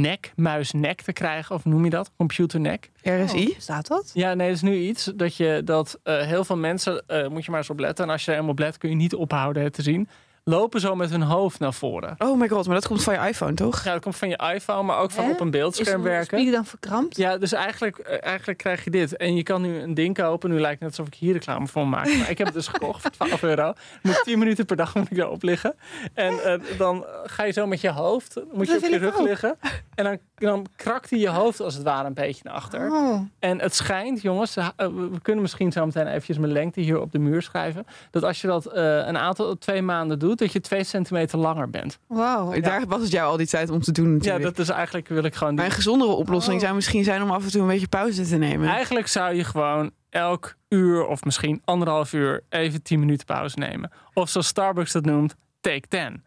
nek, 0.00 0.32
muisnek 0.36 1.00
te 1.00 1.12
krijgen, 1.12 1.54
of 1.54 1.64
noem 1.64 1.84
je 1.84 1.90
dat? 1.90 2.10
Computernek. 2.16 2.90
RSI? 3.02 3.46
Oh, 3.46 3.58
staat 3.58 3.86
dat? 3.86 4.10
Ja, 4.14 4.34
nee, 4.34 4.46
dat 4.46 4.56
is 4.56 4.62
nu 4.62 4.76
iets 4.76 5.04
dat 5.04 5.36
je 5.36 5.60
dat 5.64 6.00
eh, 6.02 6.20
heel 6.20 6.44
veel 6.44 6.56
mensen, 6.56 7.06
eh, 7.06 7.28
moet 7.28 7.44
je 7.44 7.50
maar 7.50 7.60
eens 7.60 7.70
op 7.70 7.78
letten. 7.78 8.04
En 8.04 8.10
als 8.10 8.20
je 8.20 8.26
er 8.26 8.32
helemaal 8.32 8.54
op 8.54 8.60
let, 8.60 8.78
kun 8.78 8.88
je 8.88 8.96
niet 8.96 9.14
ophouden 9.14 9.62
het 9.62 9.72
te 9.72 9.82
zien. 9.82 10.08
Lopen 10.44 10.80
zo 10.80 10.94
met 10.94 11.10
hun 11.10 11.22
hoofd 11.22 11.58
naar 11.58 11.74
voren. 11.74 12.14
Oh 12.18 12.38
my 12.38 12.48
god, 12.48 12.66
maar 12.66 12.74
dat 12.74 12.86
komt 12.86 13.02
van 13.02 13.14
je 13.14 13.28
iPhone, 13.28 13.54
toch? 13.54 13.84
Ja, 13.84 13.92
dat 13.92 14.02
komt 14.02 14.16
van 14.16 14.28
je 14.28 14.40
iPhone, 14.54 14.82
maar 14.82 14.98
ook 14.98 15.10
van 15.10 15.24
Hè? 15.24 15.30
op 15.30 15.40
een 15.40 15.46
Is 15.46 15.52
beeldscherm 15.52 16.02
de 16.02 16.08
werken. 16.08 16.38
spier 16.38 16.52
dan 16.52 16.64
verkrampt? 16.64 17.16
Ja, 17.16 17.38
dus 17.38 17.52
eigenlijk, 17.52 17.98
eh, 17.98 18.24
eigenlijk 18.26 18.58
krijg 18.58 18.84
je 18.84 18.90
dit. 18.90 19.16
En 19.16 19.36
je 19.36 19.42
kan 19.42 19.62
nu 19.62 19.78
een 19.78 19.94
ding 19.94 20.14
kopen. 20.14 20.50
Nu 20.50 20.60
lijkt 20.60 20.80
het 20.80 20.80
net 20.80 20.98
alsof 20.98 21.06
ik 21.06 21.14
hier 21.20 21.32
reclame 21.32 21.66
voor 21.66 21.86
maak. 21.88 22.06
Maar 22.16 22.30
ik 22.30 22.38
heb 22.38 22.46
het 22.46 22.56
dus 22.56 22.66
gekocht 22.68 23.02
voor 23.02 23.10
12 23.10 23.42
euro. 23.42 23.72
Moet 24.02 24.20
10 24.24 24.38
minuten 24.38 24.66
per 24.66 24.76
dag 24.76 24.94
moet 24.94 25.10
ik 25.10 25.16
daarop 25.16 25.42
liggen. 25.42 25.74
En 26.14 26.44
eh, 26.44 26.78
dan 26.78 27.04
ga 27.24 27.44
je 27.44 27.52
zo 27.52 27.66
met 27.66 27.80
je 27.80 27.90
hoofd, 27.90 28.40
moet 28.52 28.66
je 28.66 28.72
Dat 28.72 28.82
op 28.82 28.88
je 28.88 28.96
rug 28.98 29.18
ook. 29.18 29.26
liggen. 29.26 29.56
En 29.94 30.04
dan, 30.04 30.18
dan 30.34 30.66
krakt 30.76 31.10
hij 31.10 31.18
je 31.18 31.28
hoofd 31.28 31.60
als 31.60 31.74
het 31.74 31.82
ware 31.82 32.06
een 32.06 32.14
beetje 32.14 32.40
naar 32.44 32.54
achter. 32.54 32.90
Oh. 32.92 33.20
En 33.38 33.60
het 33.60 33.74
schijnt, 33.74 34.22
jongens, 34.22 34.56
eh, 34.56 34.68
we 34.76 35.20
kunnen 35.22 35.42
misschien 35.42 35.72
zo 35.72 35.84
meteen 35.86 36.06
eventjes 36.06 36.38
mijn 36.38 36.52
lengte 36.52 36.80
hier 36.80 37.00
op 37.00 37.12
de 37.12 37.18
muur 37.18 37.42
schrijven. 37.42 37.86
Dat 38.10 38.22
als 38.22 38.40
je 38.40 38.46
dat 38.46 38.66
eh, 38.66 38.84
een 38.96 39.18
aantal, 39.18 39.58
twee 39.58 39.82
maanden 39.82 40.18
doet, 40.18 40.31
dat 40.38 40.52
je 40.52 40.60
twee 40.60 40.84
centimeter 40.84 41.38
langer 41.38 41.70
bent. 41.70 41.98
Wow. 42.06 42.62
Daar 42.64 42.86
was 42.86 43.00
het 43.02 43.10
jou 43.10 43.30
al 43.30 43.36
die 43.36 43.46
tijd 43.46 43.70
om 43.70 43.80
te 43.80 43.92
doen 43.92 44.06
Ja, 44.06 44.12
natuurlijk. 44.12 44.42
dat 44.44 44.58
is 44.58 44.68
eigenlijk, 44.68 45.08
wil 45.08 45.24
ik 45.24 45.34
gewoon 45.34 45.54
Maar 45.54 45.62
doen. 45.62 45.72
een 45.72 45.78
gezondere 45.78 46.10
oplossing 46.12 46.54
Oh. 46.56 46.62
zou 46.62 46.74
misschien 46.74 47.04
zijn 47.04 47.22
om 47.22 47.30
af 47.30 47.44
en 47.44 47.50
toe 47.50 47.60
een 47.60 47.66
beetje 47.68 47.88
pauze 47.88 48.22
te 48.26 48.36
nemen. 48.36 48.68
Eigenlijk 48.68 49.06
zou 49.06 49.34
je 49.34 49.44
gewoon 49.44 49.90
elk 50.10 50.56
uur 50.68 51.06
of 51.06 51.24
misschien 51.24 51.60
anderhalf 51.64 52.12
uur 52.12 52.42
even 52.48 52.82
10 52.82 52.98
minuten 52.98 53.26
pauze 53.26 53.58
nemen. 53.58 53.90
Of 54.14 54.28
zoals 54.28 54.46
Starbucks 54.46 54.92
dat 54.92 55.04
noemt, 55.04 55.34
take 55.60 55.88
10. 55.88 56.24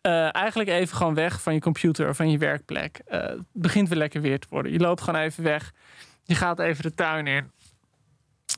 Eh, 0.00 0.34
eigenlijk 0.34 0.70
even 0.70 0.96
gewoon 0.96 1.14
weg 1.14 1.42
van 1.42 1.54
je 1.54 1.60
computer 1.60 2.08
of 2.08 2.16
van 2.16 2.30
je 2.30 2.38
werkplek. 2.38 3.00
Eh, 3.06 3.20
het 3.20 3.38
begint 3.52 3.88
weer 3.88 3.98
lekker 3.98 4.20
weer 4.20 4.38
te 4.38 4.46
worden. 4.50 4.72
Je 4.72 4.78
loopt 4.78 5.00
gewoon 5.00 5.20
even 5.20 5.42
weg. 5.44 5.72
Je 6.24 6.34
gaat 6.34 6.58
even 6.58 6.82
de 6.82 6.94
tuin 6.94 7.26
in. 7.26 7.50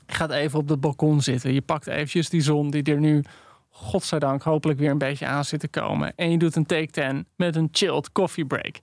Je 0.07 0.13
gaat 0.13 0.31
even 0.31 0.59
op 0.59 0.69
het 0.69 0.79
balkon 0.79 1.21
zitten. 1.21 1.53
Je 1.53 1.61
pakt 1.61 1.87
eventjes 1.87 2.29
die 2.29 2.41
zon 2.41 2.69
die 2.71 2.83
er 2.83 2.99
nu 2.99 3.23
godzijdank 3.77 4.43
hopelijk 4.43 4.79
weer 4.79 4.89
een 4.89 4.97
beetje 4.97 5.25
aan 5.25 5.45
zit 5.45 5.59
te 5.59 5.67
komen. 5.67 6.13
En 6.15 6.31
je 6.31 6.37
doet 6.37 6.55
een 6.55 6.65
take 6.65 6.91
10 6.91 7.27
met 7.35 7.55
een 7.55 7.69
chilled 7.71 8.11
coffee 8.11 8.45
break. 8.45 8.79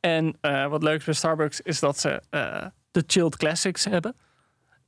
En 0.00 0.38
eh, 0.40 0.66
wat 0.66 0.82
leuk 0.82 0.98
is 0.98 1.04
bij 1.04 1.14
Starbucks 1.14 1.60
is 1.60 1.80
dat 1.80 1.98
ze 1.98 2.22
eh, 2.30 2.66
de 2.90 3.04
chilled 3.06 3.36
classics 3.36 3.84
hebben. 3.84 4.16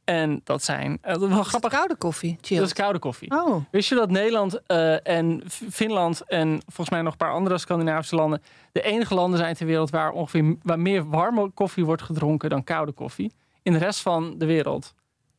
En 0.04 0.40
dat 0.44 0.64
zijn 0.64 0.98
uh, 1.08 1.14
wel 1.14 1.30
het 1.30 1.46
grappig. 1.46 1.70
koude 1.70 1.96
koffie. 1.96 2.38
Chill. 2.40 2.56
Dat 2.56 2.66
is 2.66 2.72
koude 2.72 2.98
koffie. 2.98 3.30
Oh, 3.30 3.64
Wist 3.70 3.88
je 3.88 3.94
dat 3.94 4.10
Nederland 4.10 4.66
eh, 4.66 5.06
en 5.06 5.42
Finland 5.70 6.22
en 6.26 6.60
volgens 6.66 6.90
mij 6.90 7.02
nog 7.02 7.12
een 7.12 7.18
paar 7.18 7.32
andere 7.32 7.58
Scandinavische 7.58 8.16
landen 8.16 8.42
de 8.72 8.82
enige 8.82 9.14
landen 9.14 9.38
zijn 9.38 9.54
ter 9.54 9.66
wereld 9.66 9.90
waar 9.90 10.10
ongeveer 10.10 10.56
waar 10.62 10.78
meer 10.78 11.08
warme 11.08 11.50
koffie 11.50 11.84
wordt 11.84 12.02
gedronken 12.02 12.50
dan 12.50 12.64
koude 12.64 12.92
koffie? 12.92 13.32
In 13.62 13.72
de 13.72 13.78
rest 13.78 14.00
van 14.00 14.38
de 14.38 14.46
wereld 14.46 14.94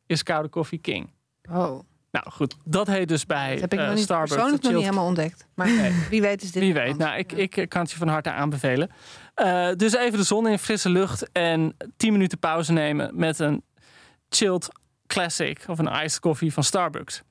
is 0.06 0.22
koude 0.22 0.48
koffie 0.48 0.78
king. 0.78 1.10
oh. 1.50 1.80
Nou 2.10 2.30
goed, 2.30 2.56
dat 2.64 2.86
heet 2.86 3.08
dus 3.08 3.26
bij 3.26 3.50
Dat 3.50 3.60
heb 3.60 3.72
ik 3.72 3.78
eh, 3.78 3.84
nog 3.84 3.94
niet, 3.94 4.04
Starbucks. 4.04 4.32
persoonlijk 4.32 4.62
nog 4.62 4.72
niet 4.72 4.82
helemaal 4.82 5.06
ontdekt. 5.06 5.46
Maar 5.54 5.68
wie 6.10 6.20
weet 6.20 6.42
is 6.42 6.52
dit 6.52 6.62
Wie 6.62 6.74
weet. 6.74 6.98
Nou, 6.98 7.18
ik, 7.18 7.32
ik 7.32 7.68
kan 7.68 7.82
het 7.82 7.90
je 7.90 7.96
van 7.96 8.08
harte 8.08 8.30
aanbevelen. 8.30 8.90
Eh, 9.34 9.68
dus 9.76 9.94
even 9.94 10.18
de 10.18 10.24
zon 10.24 10.48
in, 10.48 10.58
frisse 10.58 10.88
lucht 10.88 11.32
en 11.32 11.76
10 11.96 12.12
minuten 12.12 12.38
pauze 12.38 12.72
nemen 12.72 13.10
met 13.14 13.38
een 13.38 13.62
chilled 14.28 14.68
classic 15.06 15.64
of 15.66 15.78
een 15.78 16.02
iced 16.04 16.20
coffee 16.20 16.52
van 16.52 16.64
Starbucks. 16.64 17.22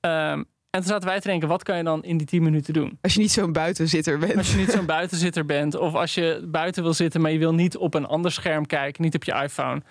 Ehm, 0.00 0.42
en 0.70 0.82
toen 0.82 0.90
zaten 0.90 1.08
wij 1.08 1.20
te 1.20 1.28
denken, 1.28 1.48
wat 1.48 1.62
kan 1.62 1.76
je 1.76 1.82
dan 1.82 2.04
in 2.04 2.16
die 2.16 2.26
10 2.26 2.42
minuten 2.42 2.72
doen? 2.72 2.98
Als 3.00 3.14
je 3.14 3.20
niet 3.20 3.32
zo'n 3.32 3.52
buitenzitter 3.52 4.18
bent. 4.18 4.36
Als 4.36 4.50
je 4.50 4.56
niet 4.56 4.70
zo'n 4.70 4.86
buitenzitter 4.96 5.44
bent 5.44 5.74
of 5.74 5.94
als 5.94 6.14
je 6.14 6.44
buiten 6.48 6.82
wil 6.82 6.94
zitten, 6.94 7.20
maar 7.20 7.30
je 7.30 7.38
wil 7.38 7.54
niet 7.54 7.76
op 7.76 7.94
een 7.94 8.06
ander 8.06 8.32
scherm 8.32 8.66
kijken, 8.66 9.02
niet 9.02 9.14
op 9.14 9.24
je 9.24 9.32
iPhone. 9.32 9.82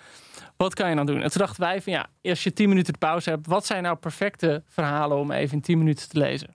Wat 0.56 0.74
kan 0.74 0.88
je 0.90 0.96
dan 0.96 1.06
doen? 1.06 1.22
En 1.22 1.30
toen 1.30 1.40
dachten 1.40 1.60
wij 1.62 1.82
van 1.82 1.92
ja, 1.92 2.06
als 2.22 2.42
je 2.44 2.52
10 2.52 2.68
minuten 2.68 2.92
de 2.92 2.98
pauze 2.98 3.30
hebt, 3.30 3.46
wat 3.46 3.66
zijn 3.66 3.82
nou 3.82 3.96
perfecte 3.96 4.62
verhalen 4.68 5.16
om 5.18 5.30
even 5.30 5.54
in 5.54 5.60
10 5.62 5.78
minuten 5.78 6.08
te 6.08 6.18
lezen? 6.18 6.54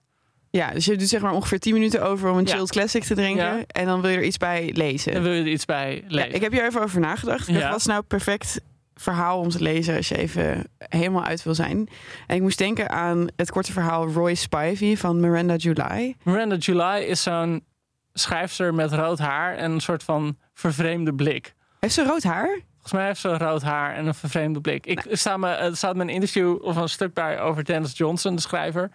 Ja, 0.50 0.70
dus 0.70 0.84
je 0.84 0.96
doet 0.96 1.08
zeg 1.08 1.20
maar 1.20 1.32
ongeveer 1.32 1.58
10 1.58 1.72
minuten 1.72 2.02
over 2.02 2.30
om 2.30 2.36
een 2.38 2.44
Ja. 2.44 2.52
chilled 2.52 2.70
classic 2.70 3.02
te 3.04 3.14
drinken. 3.14 3.44
Ja. 3.44 3.62
En 3.66 3.86
dan 3.86 4.00
wil 4.00 4.10
je 4.10 4.16
er 4.16 4.22
iets 4.24 4.36
bij 4.36 4.70
lezen. 4.74 5.12
En 5.12 5.22
wil 5.22 5.32
je 5.32 5.40
er 5.40 5.48
iets 5.48 5.64
bij 5.64 5.94
Ja, 5.94 6.02
lezen? 6.14 6.34
ik 6.34 6.40
heb 6.40 6.52
hier 6.52 6.64
even 6.66 6.82
over 6.82 7.00
nagedacht. 7.00 7.46
Ja. 7.46 7.68
Wat 7.70 7.78
is 7.78 7.86
nou 7.86 8.02
perfect 8.02 8.60
verhaal 8.94 9.38
om 9.38 9.48
te 9.48 9.62
lezen 9.62 9.96
als 9.96 10.08
je 10.08 10.16
even 10.18 10.66
helemaal 10.78 11.24
uit 11.24 11.42
wil 11.42 11.54
zijn? 11.54 11.88
En 12.26 12.36
ik 12.36 12.42
moest 12.42 12.58
denken 12.58 12.90
aan 12.90 13.26
het 13.36 13.50
korte 13.50 13.72
verhaal 13.72 14.06
Roy 14.08 14.34
Spivey 14.34 14.96
van 14.96 15.20
Miranda 15.20 15.56
July. 15.56 16.16
Miranda 16.22 16.56
July 16.56 17.02
is 17.02 17.22
zo'n 17.22 17.64
schrijfster 18.12 18.74
met 18.74 18.92
rood 18.92 19.18
haar 19.18 19.56
en 19.56 19.70
een 19.70 19.80
soort 19.80 20.02
van 20.02 20.36
vervreemde 20.54 21.14
blik. 21.14 21.54
Heeft 21.80 21.94
ze 21.94 22.04
rood 22.04 22.22
haar? 22.22 22.60
Volgens 22.82 22.92
mij 22.92 23.06
heeft 23.06 23.20
ze 23.20 23.36
rood 23.36 23.62
haar 23.62 23.94
en 23.94 24.06
een 24.06 24.14
vervreemde 24.14 24.60
blik. 24.60 24.86
Ik 24.86 25.06
sta 25.10 25.36
me, 25.36 25.48
er 25.48 25.76
staat 25.76 25.96
me 25.96 26.02
een 26.02 26.08
interview 26.08 26.64
of 26.64 26.76
een 26.76 26.88
stuk 26.88 27.14
bij 27.14 27.40
over 27.40 27.64
Dennis 27.64 27.96
Johnson, 27.96 28.34
de 28.34 28.40
schrijver. 28.40 28.90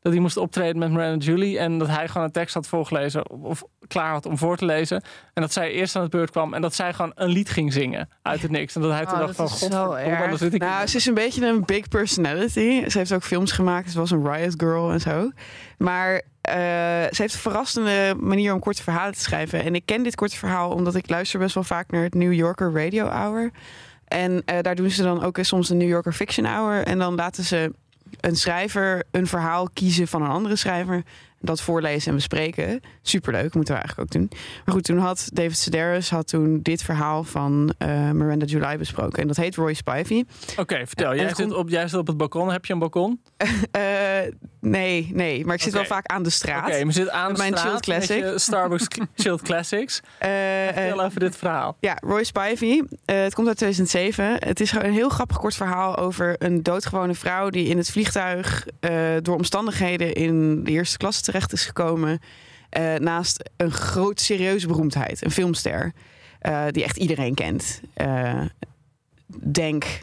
Dat 0.00 0.12
hij 0.12 0.22
moest 0.22 0.36
optreden 0.36 0.78
met 0.78 0.90
Miranda 0.90 1.24
Julie. 1.24 1.58
En 1.58 1.78
dat 1.78 1.88
hij 1.88 2.08
gewoon 2.08 2.26
een 2.26 2.32
tekst 2.32 2.54
had 2.54 2.66
voorgelezen. 2.66 3.30
Of 3.30 3.62
klaar 3.86 4.10
had 4.10 4.26
om 4.26 4.38
voor 4.38 4.56
te 4.56 4.64
lezen. 4.64 5.02
En 5.32 5.42
dat 5.42 5.52
zij 5.52 5.70
eerst 5.70 5.96
aan 5.96 6.02
het 6.02 6.10
beurt 6.10 6.30
kwam. 6.30 6.54
En 6.54 6.60
dat 6.60 6.74
zij 6.74 6.92
gewoon 6.92 7.12
een 7.14 7.28
lied 7.28 7.50
ging 7.50 7.72
zingen 7.72 8.08
uit 8.22 8.42
het 8.42 8.50
niks. 8.50 8.74
En 8.74 8.80
dat 8.80 8.90
hij 8.90 9.04
toen 9.04 9.14
Oh, 9.14 9.20
dacht 9.20 9.36
van... 9.36 9.48
hier." 10.60 10.68
Nou, 10.68 10.86
ze 10.86 10.96
is 10.96 11.06
een 11.06 11.14
beetje 11.14 11.46
een 11.46 11.64
big 11.64 11.88
personality. 11.88 12.88
Ze 12.88 12.98
heeft 12.98 13.12
ook 13.12 13.22
films 13.22 13.52
gemaakt. 13.52 13.90
Ze 13.90 13.98
was 13.98 14.10
een 14.10 14.32
Riot 14.32 14.54
Girl 14.56 14.90
en 14.90 15.00
zo. 15.00 15.30
Maar 15.78 16.22
eh, 16.44 16.54
ze 17.10 17.22
heeft 17.22 17.34
een 17.34 17.40
verrassende 17.40 18.14
manier 18.20 18.52
om 18.52 18.60
korte 18.60 18.82
verhalen 18.82 19.12
te 19.12 19.20
schrijven. 19.20 19.62
En 19.62 19.74
ik 19.74 19.86
ken 19.86 20.02
dit 20.02 20.14
korte 20.14 20.36
verhaal 20.36 20.70
omdat 20.70 20.94
ik 20.94 21.08
luister 21.08 21.38
best 21.38 21.54
wel 21.54 21.64
vaak 21.64 21.90
naar 21.90 22.02
het 22.02 22.14
New 22.14 22.32
Yorker 22.32 22.72
Radio 22.72 23.06
Hour. 23.06 23.50
En 24.08 24.42
eh, 24.44 24.58
daar 24.60 24.74
doen 24.74 24.90
ze 24.90 25.02
dan 25.02 25.22
ook 25.22 25.38
soms 25.40 25.68
de 25.68 25.74
New 25.74 25.88
Yorker 25.88 26.12
Fiction 26.12 26.46
Hour. 26.46 26.84
En 26.84 26.98
dan 26.98 27.14
laten 27.14 27.44
ze 27.44 27.72
een 28.20 28.36
schrijver 28.36 29.02
een 29.10 29.26
verhaal 29.26 29.68
kiezen 29.72 30.08
van 30.08 30.22
een 30.22 30.30
andere 30.30 30.56
schrijver. 30.56 31.02
Dat 31.44 31.60
voorlezen 31.60 32.08
en 32.08 32.14
bespreken. 32.14 32.80
Superleuk, 33.02 33.54
moeten 33.54 33.74
we 33.74 33.80
eigenlijk 33.80 34.00
ook 34.00 34.20
doen. 34.20 34.38
Maar 34.64 34.74
goed, 34.74 34.84
toen 34.84 34.98
had 34.98 35.28
David 35.32 35.56
Sedaris 35.56 36.10
had 36.10 36.28
toen 36.28 36.60
dit 36.62 36.82
verhaal 36.82 37.24
van 37.24 37.74
eh, 37.78 38.10
Miranda 38.10 38.44
July 38.44 38.78
besproken. 38.78 39.22
En 39.22 39.26
dat 39.28 39.36
heet 39.36 39.56
Roy 39.56 39.74
Spivey. 39.74 40.24
Oké, 40.56 40.86
vertel. 40.86 41.10
En 41.10 41.16
Jij 41.16 41.34
zit, 41.34 41.52
op, 41.52 41.68
jij 41.68 41.88
zit 41.88 41.98
op 41.98 42.06
het 42.06 42.16
balkon. 42.16 42.50
Heb 42.52 42.64
je 42.64 42.72
een 42.72 42.78
balkon? 42.78 43.20
Eh, 43.70 43.80
nee, 44.60 45.10
nee, 45.12 45.44
maar 45.46 45.54
ik 45.54 45.62
zit 45.62 45.72
wel 45.72 45.84
vaak 45.84 46.06
aan 46.06 46.22
de 46.22 46.30
straat. 46.30 46.66
Oké, 46.68 46.84
maar 46.84 46.92
zit 46.92 47.08
aan 47.10 47.32
de 47.32 47.38
mijn 47.38 47.56
straat 47.56 47.66
chilled 47.66 47.80
classic. 48.06 48.24
je 48.24 48.38
Starbucks 48.38 48.86
Chilled 49.14 49.42
Classics. 49.42 50.00
Eh, 50.18 50.68
eh, 50.68 50.74
Vertel 50.74 51.04
even 51.04 51.20
dit 51.20 51.36
verhaal. 51.36 51.76
ja, 51.80 51.96
Roy 52.00 52.24
Spivey. 52.24 52.84
Eh, 53.04 53.22
het 53.22 53.34
komt 53.34 53.46
uit 53.48 53.56
2007. 53.56 54.36
Het 54.38 54.60
is 54.60 54.70
gewoon 54.70 54.86
een 54.86 54.92
heel 54.92 55.08
grappig 55.08 55.36
kort 55.38 55.54
verhaal 55.54 55.96
over 55.96 56.34
een 56.38 56.62
doodgewone 56.62 57.14
vrouw 57.14 57.50
die 57.50 57.68
in 57.68 57.76
het 57.76 57.90
vliegtuig 57.90 58.66
eh, 58.80 58.92
door 59.22 59.36
omstandigheden 59.36 60.12
in 60.12 60.64
de 60.64 60.70
eerste 60.70 60.96
klasse 60.96 61.22
terecht 61.34 61.52
is 61.52 61.64
gekomen. 61.66 62.18
eh, 62.68 62.94
naast 62.94 63.50
een 63.56 63.70
groot 63.70 64.20
serieuze 64.20 64.66
beroemdheid, 64.66 65.24
een 65.24 65.30
filmster, 65.30 65.92
eh, 66.38 66.64
die 66.70 66.84
echt 66.84 66.96
iedereen 66.96 67.34
kent. 67.34 67.80
Eh, 67.94 68.40
denk 69.52 70.00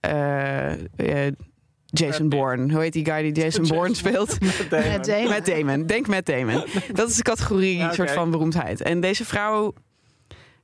eh, 0.00 0.72
eh, 0.72 1.32
Jason. 1.86 2.28
Bourne. 2.28 2.72
Hoe 2.72 2.82
heet 2.82 2.92
die 2.92 3.04
guy 3.04 3.22
die 3.22 3.32
Jason 3.32 3.60
Jason 3.62 3.68
Bourne 3.76 3.94
speelt? 3.94 4.40
Met 4.40 4.66
Damon. 4.70 4.88
Met 4.90 5.04
Damon. 5.06 5.28
Met 5.28 5.46
Damon. 5.46 5.86
Denk 5.86 6.06
met 6.06 6.26
Damon. 6.26 6.64
Dat 6.92 7.08
is 7.08 7.16
de 7.16 7.22
categorie 7.22 7.76
Ja, 7.76 7.92
soort 7.92 8.10
van 8.10 8.30
beroemdheid. 8.30 8.80
En 8.82 9.00
deze 9.00 9.24
vrouw 9.24 9.72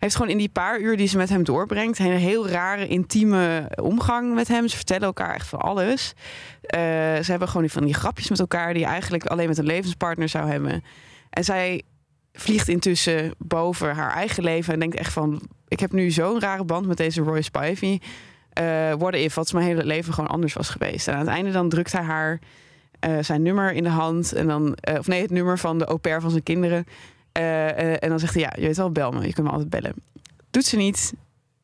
heeft 0.06 0.18
gewoon 0.18 0.30
in 0.30 0.38
die 0.38 0.48
paar 0.48 0.80
uur 0.80 0.96
die 0.96 1.08
ze 1.08 1.16
met 1.16 1.28
hem 1.28 1.44
doorbrengt... 1.44 1.98
een 1.98 2.10
heel 2.10 2.48
rare, 2.48 2.86
intieme 2.86 3.70
omgang 3.82 4.34
met 4.34 4.48
hem. 4.48 4.68
Ze 4.68 4.76
vertellen 4.76 5.02
elkaar 5.02 5.34
echt 5.34 5.48
van 5.48 5.58
alles. 5.58 6.12
Eh, 6.60 6.80
ze 7.22 7.30
hebben 7.30 7.48
gewoon 7.48 7.68
van 7.68 7.84
die 7.84 7.94
grapjes 7.94 8.28
met 8.28 8.40
elkaar... 8.40 8.72
die 8.72 8.82
je 8.82 8.88
eigenlijk 8.88 9.26
alleen 9.26 9.48
met 9.48 9.58
een 9.58 9.66
levenspartner 9.66 10.28
zou 10.28 10.48
hebben. 10.48 10.84
En 11.30 11.44
zij 11.44 11.82
vliegt 12.32 12.68
intussen 12.68 13.34
boven 13.38 13.94
haar 13.94 14.12
eigen 14.12 14.42
leven... 14.42 14.72
en 14.72 14.78
denkt 14.78 14.96
echt 14.96 15.12
van... 15.12 15.40
ik 15.68 15.80
heb 15.80 15.92
nu 15.92 16.10
zo'n 16.10 16.40
rare 16.40 16.64
band 16.64 16.86
met 16.86 16.96
deze 16.96 17.22
Roy 17.22 17.42
Spivey... 17.42 18.00
Eh 18.52 18.92
what 18.98 19.14
if, 19.14 19.34
wat 19.34 19.52
mijn 19.52 19.66
hele 19.66 19.84
leven 19.84 20.14
gewoon 20.14 20.30
anders 20.30 20.52
was 20.52 20.68
geweest. 20.68 21.08
En 21.08 21.14
aan 21.14 21.20
het 21.20 21.28
einde 21.28 21.50
dan 21.50 21.68
drukt 21.68 21.92
hij 21.92 22.02
haar 22.02 22.40
eh, 23.00 23.18
zijn 23.20 23.42
nummer 23.42 23.72
in 23.72 23.82
de 23.82 23.88
hand. 23.88 24.32
En 24.32 24.46
dan, 24.46 24.76
of 24.98 25.06
nee, 25.06 25.22
het 25.22 25.30
nummer 25.30 25.58
van 25.58 25.78
de 25.78 25.84
au 25.84 25.98
pair 25.98 26.20
van 26.20 26.30
zijn 26.30 26.42
kinderen. 26.42 26.86
Eh, 27.36 27.68
eh, 27.68 27.96
en 28.00 28.08
dan 28.08 28.18
zegt 28.18 28.34
hij, 28.34 28.42
ja, 28.42 28.52
je 28.56 28.66
weet 28.66 28.76
wel, 28.76 28.90
bel 28.90 29.10
me. 29.12 29.26
Je 29.26 29.32
kunt 29.32 29.46
me 29.46 29.52
altijd 29.52 29.70
bellen. 29.70 29.94
Doet 30.50 30.64
ze 30.64 30.76
niet. 30.76 31.12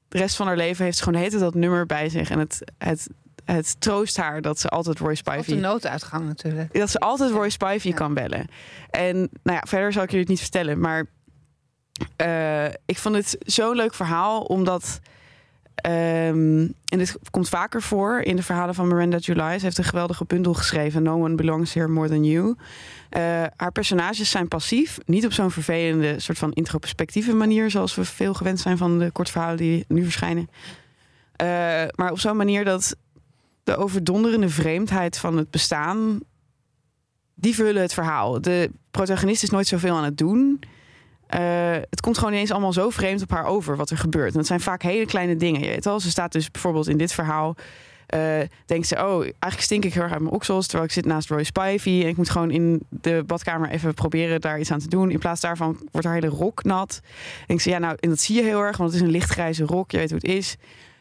De 0.09 0.18
rest 0.18 0.37
van 0.37 0.47
haar 0.47 0.57
leven 0.57 0.85
heeft 0.85 0.97
ze 0.97 1.03
gewoon 1.03 1.20
heet 1.20 1.39
dat 1.39 1.55
nummer 1.55 1.87
bij 1.87 2.09
zich. 2.09 2.31
En 2.31 2.39
het, 2.39 2.73
het, 2.79 3.09
het 3.45 3.81
troost 3.81 4.16
haar 4.16 4.43
dat 4.43 4.59
ze 4.61 4.68
altijd 4.68 4.99
Roy 4.99 5.11
Of 5.11 5.18
de 5.23 5.31
Spivey... 5.31 5.61
nooduitgang 5.61 6.27
natuurlijk. 6.27 6.73
Dat 6.79 6.91
ze 6.91 6.99
altijd 6.99 7.31
Roy 7.31 7.49
Spivey 7.51 7.91
Ja. 7.91 7.97
kan 7.97 8.14
bellen. 8.14 8.47
En 8.91 9.16
nou 9.16 9.57
ja, 9.57 9.62
verder 9.66 9.93
zal 9.93 10.03
ik 10.03 10.11
jullie 10.11 10.25
het 10.25 10.35
niet 10.35 10.41
vertellen. 10.41 10.81
Maar 10.81 11.07
eh, 12.16 12.64
ik 12.87 12.99
vond 12.99 13.14
het 13.14 13.37
zo'n 13.41 13.77
leuk 13.77 13.95
verhaal. 13.95 14.41
Omdat... 14.43 15.01
ehm, 15.75 16.66
en 16.85 16.99
dit 16.99 17.16
komt 17.31 17.49
vaker 17.49 17.83
voor 17.83 18.20
in 18.20 18.37
de 18.37 18.43
verhalen 18.43 18.75
van 18.75 18.89
Miranda 18.89 19.16
July. 19.16 19.59
Ze 19.59 19.64
heeft 19.64 19.79
een 19.79 19.85
geweldige 19.85 20.25
bundel 20.25 20.55
geschreven. 20.55 21.03
No 21.03 21.23
one 21.23 21.35
belongs 21.35 21.75
here 21.75 21.89
more 21.89 22.09
than 22.09 22.25
you. 22.25 22.57
Eh, 23.13 23.45
haar 23.57 23.73
personages 23.73 24.31
zijn 24.31 24.49
passief. 24.49 24.99
Niet 25.05 25.25
op 25.25 25.33
zo'n 25.33 25.51
vervelende 25.51 26.21
soort 26.21 26.39
van 26.39 26.53
introspectieve 26.53 27.35
manier. 27.35 27.71
Zoals 27.71 27.95
we 27.95 28.05
veel 28.05 28.35
gewend 28.35 28.61
zijn 28.61 28.77
van 28.77 28.99
de 28.99 29.11
kortverhalen 29.11 29.57
die 29.57 29.85
nu 29.89 30.03
verschijnen. 30.03 30.49
Eh, 31.37 31.47
maar 31.95 32.11
op 32.11 32.19
zo'n 32.19 32.37
manier 32.37 32.65
dat 32.65 32.97
de 33.65 33.77
overdonderende 33.77 34.49
vreemdheid 34.49 35.19
van 35.19 35.37
het 35.37 35.51
bestaan 35.51 36.21
die 37.35 37.55
vullen 37.55 37.83
het 37.83 37.95
verhaal. 37.95 38.41
De 38.41 38.71
protagonist 38.91 39.43
is 39.43 39.51
nooit 39.51 39.67
zoveel 39.67 39.97
aan 39.97 40.05
het 40.05 40.19
doen. 40.19 40.61
Eh, 41.27 41.41
het 41.91 42.01
komt 42.01 42.19
gewoon 42.19 42.33
ineens 42.33 42.51
allemaal 42.51 42.73
zo 42.73 42.91
vreemd 42.91 43.23
op 43.23 43.31
haar 43.31 43.45
over 43.45 43.77
wat 43.77 43.91
er 43.91 43.99
gebeurt. 43.99 44.33
En 44.33 44.39
het 44.39 44.47
zijn 44.47 44.61
vaak 44.61 44.83
hele 44.83 45.07
kleine 45.07 45.37
dingen. 45.37 45.61
Je 45.61 45.69
weet 45.69 45.85
wel, 45.85 46.01
ze 46.01 46.11
staat 46.11 46.33
dus 46.33 46.51
bijvoorbeeld 46.51 46.89
in 46.89 46.99
dit 46.99 47.13
verhaal. 47.13 47.57
Eh, 48.13 48.49
denkt 48.67 48.87
ze, 48.87 48.95
oh, 48.95 49.21
eigenlijk 49.21 49.61
stink 49.61 49.85
ik 49.85 49.95
heel 49.95 50.03
erg 50.03 50.13
uit 50.13 50.21
mijn 50.21 50.35
oksels. 50.35 50.67
Terwijl 50.67 50.85
ik 50.85 50.93
zit 50.93 51.05
naast 51.05 51.29
Roy 51.29 51.43
Spivey. 51.45 52.03
En 52.03 52.09
ik 52.09 52.17
moet 52.17 52.31
gewoon 52.31 52.51
in 52.51 52.83
de 52.89 53.23
badkamer 53.27 53.71
even 53.71 53.95
proberen 53.95 54.41
daar 54.41 54.61
iets 54.61 54.71
aan 54.71 54.79
te 54.79 54.89
doen. 54.89 55.11
In 55.11 55.19
plaats 55.19 55.41
daarvan 55.41 55.89
wordt 55.91 56.07
haar 56.07 56.17
hele 56.17 56.29
rok 56.29 56.65
nat. 56.65 57.01
Denkt 57.47 57.63
ze, 57.63 57.71
ja, 57.71 57.79
nou, 57.79 57.97
en 58.01 58.09
dat 58.09 58.21
zie 58.21 58.37
je 58.37 58.43
heel 58.43 58.61
erg, 58.61 58.77
want 58.77 58.93
het 58.93 59.01
is 59.01 59.07
een 59.07 59.13
lichtgrijze 59.13 59.65
rok. 59.65 59.91
Je 59.91 59.97
weet 59.99 60.11
hoe 60.11 60.19
het 60.23 60.29
is. 60.31 60.57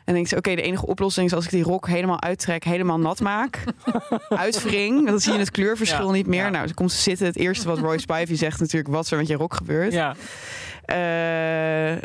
En 0.05 0.13
denkt 0.13 0.29
ze, 0.29 0.35
oké, 0.37 0.55
de 0.55 0.61
enige 0.61 0.85
oplossing 0.85 1.25
is 1.27 1.33
als 1.33 1.45
ik 1.45 1.51
die 1.51 1.63
rok 1.63 1.87
helemaal 1.87 2.21
uittrek, 2.21 2.63
helemaal 2.63 2.99
nat 2.99 3.19
maak. 3.19 3.63
uitwring. 4.29 5.05
Dan 5.05 5.19
zie 5.19 5.33
je 5.33 5.39
het 5.39 5.51
kleurverschil 5.51 6.05
Ja, 6.07 6.11
niet 6.11 6.27
meer. 6.27 6.43
ja. 6.43 6.49
Nou, 6.49 6.67
ze 6.67 6.73
komt 6.73 6.89
te 6.89 6.95
zitten. 6.95 7.25
Het 7.25 7.37
eerste 7.37 7.67
wat 7.67 7.79
Roy 7.79 7.97
Spivey 7.97 8.35
zegt 8.35 8.59
natuurlijk, 8.59 8.93
wat 8.93 9.09
er 9.09 9.17
met 9.17 9.27
je 9.27 9.35
rok 9.35 9.53
gebeurt. 9.53 9.93
Ja. 9.93 10.15
Eh, 10.85 12.01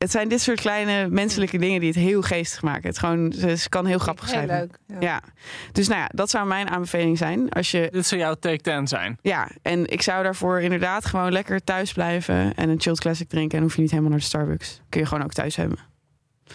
het 0.00 0.10
zijn 0.10 0.28
dit 0.28 0.40
soort 0.40 0.60
kleine 0.60 1.08
menselijke 1.08 1.58
dingen 1.58 1.80
die 1.80 1.88
het 1.88 1.98
heel 1.98 2.22
geestig 2.22 2.62
maken. 2.62 2.88
Het 2.88 2.98
gewoon, 2.98 3.32
ze, 3.32 3.56
ze 3.56 3.68
kan 3.68 3.86
heel 3.86 3.98
grappig 3.98 4.24
Heel 4.24 4.34
zijn. 4.34 4.46
leuk. 4.48 4.78
Ja. 4.86 4.96
Ja, 5.00 5.22
dus 5.72 5.88
nou 5.88 6.00
ja, 6.00 6.08
dat 6.14 6.30
zou 6.30 6.46
mijn 6.46 6.68
aanbeveling 6.70 7.18
zijn. 7.18 7.48
Als 7.50 7.70
je, 7.70 7.88
Dit 7.92 8.06
zou 8.06 8.20
jouw 8.20 8.34
take 8.34 8.60
10 8.60 8.86
zijn. 8.88 9.18
ja, 9.22 9.50
en 9.62 9.86
ik 9.86 10.02
zou 10.02 10.22
daarvoor 10.22 10.60
inderdaad 10.60 11.04
gewoon 11.04 11.32
lekker 11.32 11.64
thuis 11.64 11.92
blijven 11.92 12.54
en 12.54 12.68
een 12.68 12.80
chilled 12.80 13.00
classic 13.00 13.28
drinken. 13.28 13.56
En 13.58 13.64
hoef 13.64 13.74
je 13.74 13.80
niet 13.80 13.90
helemaal 13.90 14.10
naar 14.10 14.20
de 14.20 14.24
Starbucks. 14.26 14.80
Kun 14.88 15.00
je 15.00 15.06
gewoon 15.06 15.24
ook 15.24 15.32
thuis 15.32 15.56
hebben. 15.56 15.78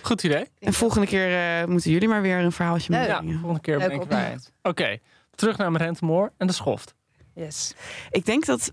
Goed 0.02 0.24
idee. 0.24 0.46
En 0.60 0.74
volgende 0.74 1.08
keer 1.08 1.60
eh, 1.62 1.68
moeten 1.68 1.92
jullie 1.92 2.08
maar 2.08 2.22
weer 2.22 2.38
een 2.38 2.52
verhaaltje 2.52 2.92
Leuk. 2.92 3.08
Ja, 3.08 3.22
volgende 3.22 3.60
keer 3.60 3.78
Leuk 3.78 3.88
ben 3.88 4.02
ik 4.02 4.08
bij. 4.08 4.38
Oké, 4.62 4.98
terug 5.36 5.58
naar 5.58 5.72
mijn 5.72 5.84
rentemoor 5.84 6.32
en 6.38 6.48
de 6.48 6.54
schoft. 6.54 6.94
Yes. 7.34 7.74
Ik 8.10 8.26
denk 8.26 8.46
dat 8.46 8.72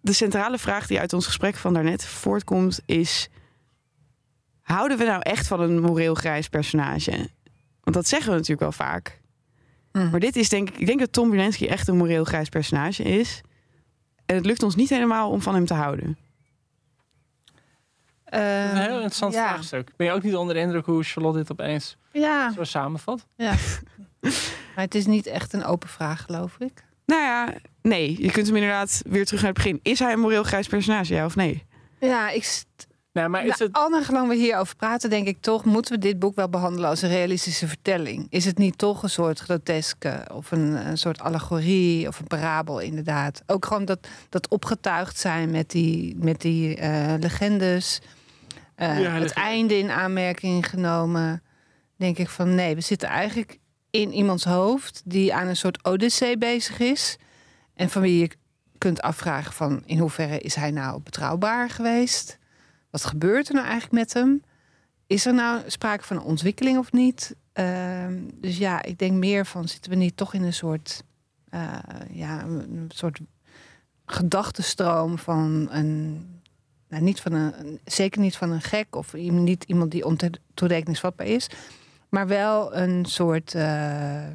de 0.00 0.12
centrale 0.12 0.58
vraag 0.58 0.86
die 0.86 1.00
uit 1.00 1.12
ons 1.12 1.26
gesprek 1.26 1.56
van 1.56 1.74
daarnet 1.74 2.04
voortkomt 2.04 2.80
is... 2.86 3.28
Houden 4.60 4.98
we 4.98 5.04
nou 5.04 5.20
echt 5.22 5.46
van 5.46 5.60
een 5.60 5.80
moreel 5.80 6.14
grijs 6.14 6.48
personage? 6.48 7.30
Want 7.80 7.96
dat 7.96 8.06
zeggen 8.08 8.28
we 8.30 8.34
natuurlijk 8.34 8.60
wel 8.60 8.72
vaak. 8.72 9.20
Mhm. 9.92 10.10
Maar 10.10 10.20
dit 10.20 10.36
is 10.36 10.48
denk 10.48 10.68
ik... 10.70 10.78
Ik 10.78 10.86
denk 10.86 10.98
dat 10.98 11.12
Tom 11.12 11.30
Wilensky 11.30 11.66
echt 11.66 11.88
een 11.88 11.96
moreel 11.96 12.24
grijs 12.24 12.48
personage 12.48 13.02
is. 13.02 13.40
En 14.26 14.36
het 14.36 14.46
lukt 14.46 14.62
ons 14.62 14.74
niet 14.74 14.88
helemaal 14.88 15.30
om 15.30 15.42
van 15.42 15.54
hem 15.54 15.66
te 15.66 15.74
houden. 15.74 16.18
Is 18.24 18.38
een 18.38 18.76
heel 18.76 18.82
Ehm, 18.84 18.92
interessant 18.94 19.32
ja. 19.34 19.48
vraagstuk. 19.48 19.92
Ben 19.96 20.06
je 20.06 20.12
ook 20.12 20.22
niet 20.22 20.36
onder 20.36 20.54
de 20.54 20.60
indruk 20.60 20.86
hoe 20.86 21.02
Charlotte 21.02 21.38
dit 21.38 21.50
opeens 21.50 21.96
Ja, 22.12 22.52
zo 22.52 22.64
samenvat? 22.64 23.26
ja. 23.36 23.54
maar 24.74 24.84
het 24.84 24.94
is 24.94 25.06
niet 25.06 25.26
echt 25.26 25.52
een 25.52 25.64
open 25.64 25.88
vraag, 25.88 26.22
geloof 26.22 26.56
ik. 26.58 26.84
Nou 27.10 27.22
ja, 27.22 27.54
nee. 27.82 28.22
Je 28.22 28.30
kunt 28.30 28.46
hem 28.46 28.56
inderdaad 28.56 29.02
weer 29.06 29.24
terug 29.24 29.42
naar 29.42 29.52
het 29.52 29.62
begin. 29.62 29.80
Is 29.82 29.98
hij 29.98 30.12
een 30.12 30.20
moreel 30.20 30.42
grijs 30.42 30.66
personage, 30.66 31.14
ja 31.14 31.24
of 31.24 31.36
nee? 31.36 31.66
Ja, 31.98 32.30
ik, 32.30 32.64
Nee, 33.12 33.28
maar 33.28 33.44
is 33.44 33.58
nou, 33.58 33.70
het... 33.72 33.92
al 33.92 34.02
gelang 34.02 34.28
we 34.28 34.34
hierover 34.34 34.76
praten, 34.76 35.10
denk 35.10 35.26
ik 35.26 35.40
toch, 35.40 35.64
moeten 35.64 35.94
we 35.94 35.98
dit 35.98 36.18
boek 36.18 36.34
wel 36.34 36.48
behandelen 36.48 36.88
als 36.88 37.02
een 37.02 37.08
realistische 37.08 37.68
vertelling. 37.68 38.26
Is 38.28 38.44
het 38.44 38.58
niet 38.58 38.78
toch 38.78 39.02
een 39.02 39.10
soort 39.10 39.38
groteske 39.38 40.26
of 40.32 40.50
een, 40.50 40.86
een 40.86 40.98
soort 40.98 41.20
allegorie 41.20 42.08
of 42.08 42.18
een 42.18 42.26
parabel, 42.26 42.78
inderdaad? 42.78 43.42
Ook 43.46 43.66
gewoon 43.66 43.84
dat, 43.84 44.08
dat 44.28 44.48
opgetuigd 44.48 45.18
zijn 45.18 45.50
met 45.50 45.70
die, 45.70 46.16
met 46.18 46.40
die 46.40 46.76
eh, 46.76 47.14
legendes, 47.20 48.00
eh, 48.74 49.00
Ja, 49.00 49.10
het 49.10 49.32
einde 49.32 49.78
in 49.78 49.90
aanmerking 49.90 50.68
genomen. 50.68 51.42
Denk 51.96 52.18
ik 52.18 52.28
van 52.28 52.54
nee, 52.54 52.74
we 52.74 52.80
zitten 52.80 53.08
eigenlijk 53.08 53.58
in 53.90 54.12
iemands 54.12 54.44
hoofd 54.44 55.02
die 55.04 55.34
aan 55.34 55.48
een 55.48 55.56
soort 55.56 55.84
odyssee 55.84 56.38
bezig 56.38 56.78
is. 56.78 57.16
En 57.74 57.90
van 57.90 58.02
wie 58.02 58.18
je 58.18 58.30
kunt 58.78 59.02
afvragen 59.02 59.52
van 59.52 59.82
in 59.84 59.98
hoeverre 59.98 60.38
is 60.38 60.54
hij 60.54 60.70
nou 60.70 61.00
betrouwbaar 61.00 61.70
geweest? 61.70 62.38
Wat 62.90 63.04
gebeurt 63.04 63.48
er 63.48 63.54
nou 63.54 63.66
eigenlijk 63.66 63.94
met 63.94 64.12
hem? 64.12 64.42
Is 65.06 65.26
er 65.26 65.34
nou 65.34 65.62
sprake 65.66 66.04
van 66.04 66.16
een 66.16 66.22
ontwikkeling 66.22 66.78
of 66.78 66.92
niet? 66.92 67.34
Ehm, 67.52 68.14
dus 68.34 68.58
ja, 68.58 68.82
ik 68.82 68.98
denk 68.98 69.12
meer 69.12 69.46
van 69.46 69.68
zitten 69.68 69.90
we 69.90 69.96
niet 69.96 70.16
toch 70.16 70.34
in 70.34 70.42
een 70.42 70.52
soort, 70.52 71.02
eh, 71.48 71.78
ja, 72.10 72.42
een 72.42 72.90
soort 72.94 73.20
gedachtenstroom 74.06 75.18
van 75.18 75.68
een, 75.70 76.26
nou, 76.88 77.02
niet 77.02 77.20
van 77.20 77.32
een, 77.32 77.80
zeker 77.84 78.20
niet 78.20 78.36
van 78.36 78.50
een 78.50 78.62
gek 78.62 78.96
of 78.96 79.12
niet 79.12 79.64
iemand 79.64 79.90
die 79.90 80.04
ontoerekeningsvatbaar 80.04 81.26
is, 81.26 81.48
maar 82.10 82.26
wel 82.26 82.76
een 82.76 83.04
soort, 83.04 83.54
eh, 83.54 84.26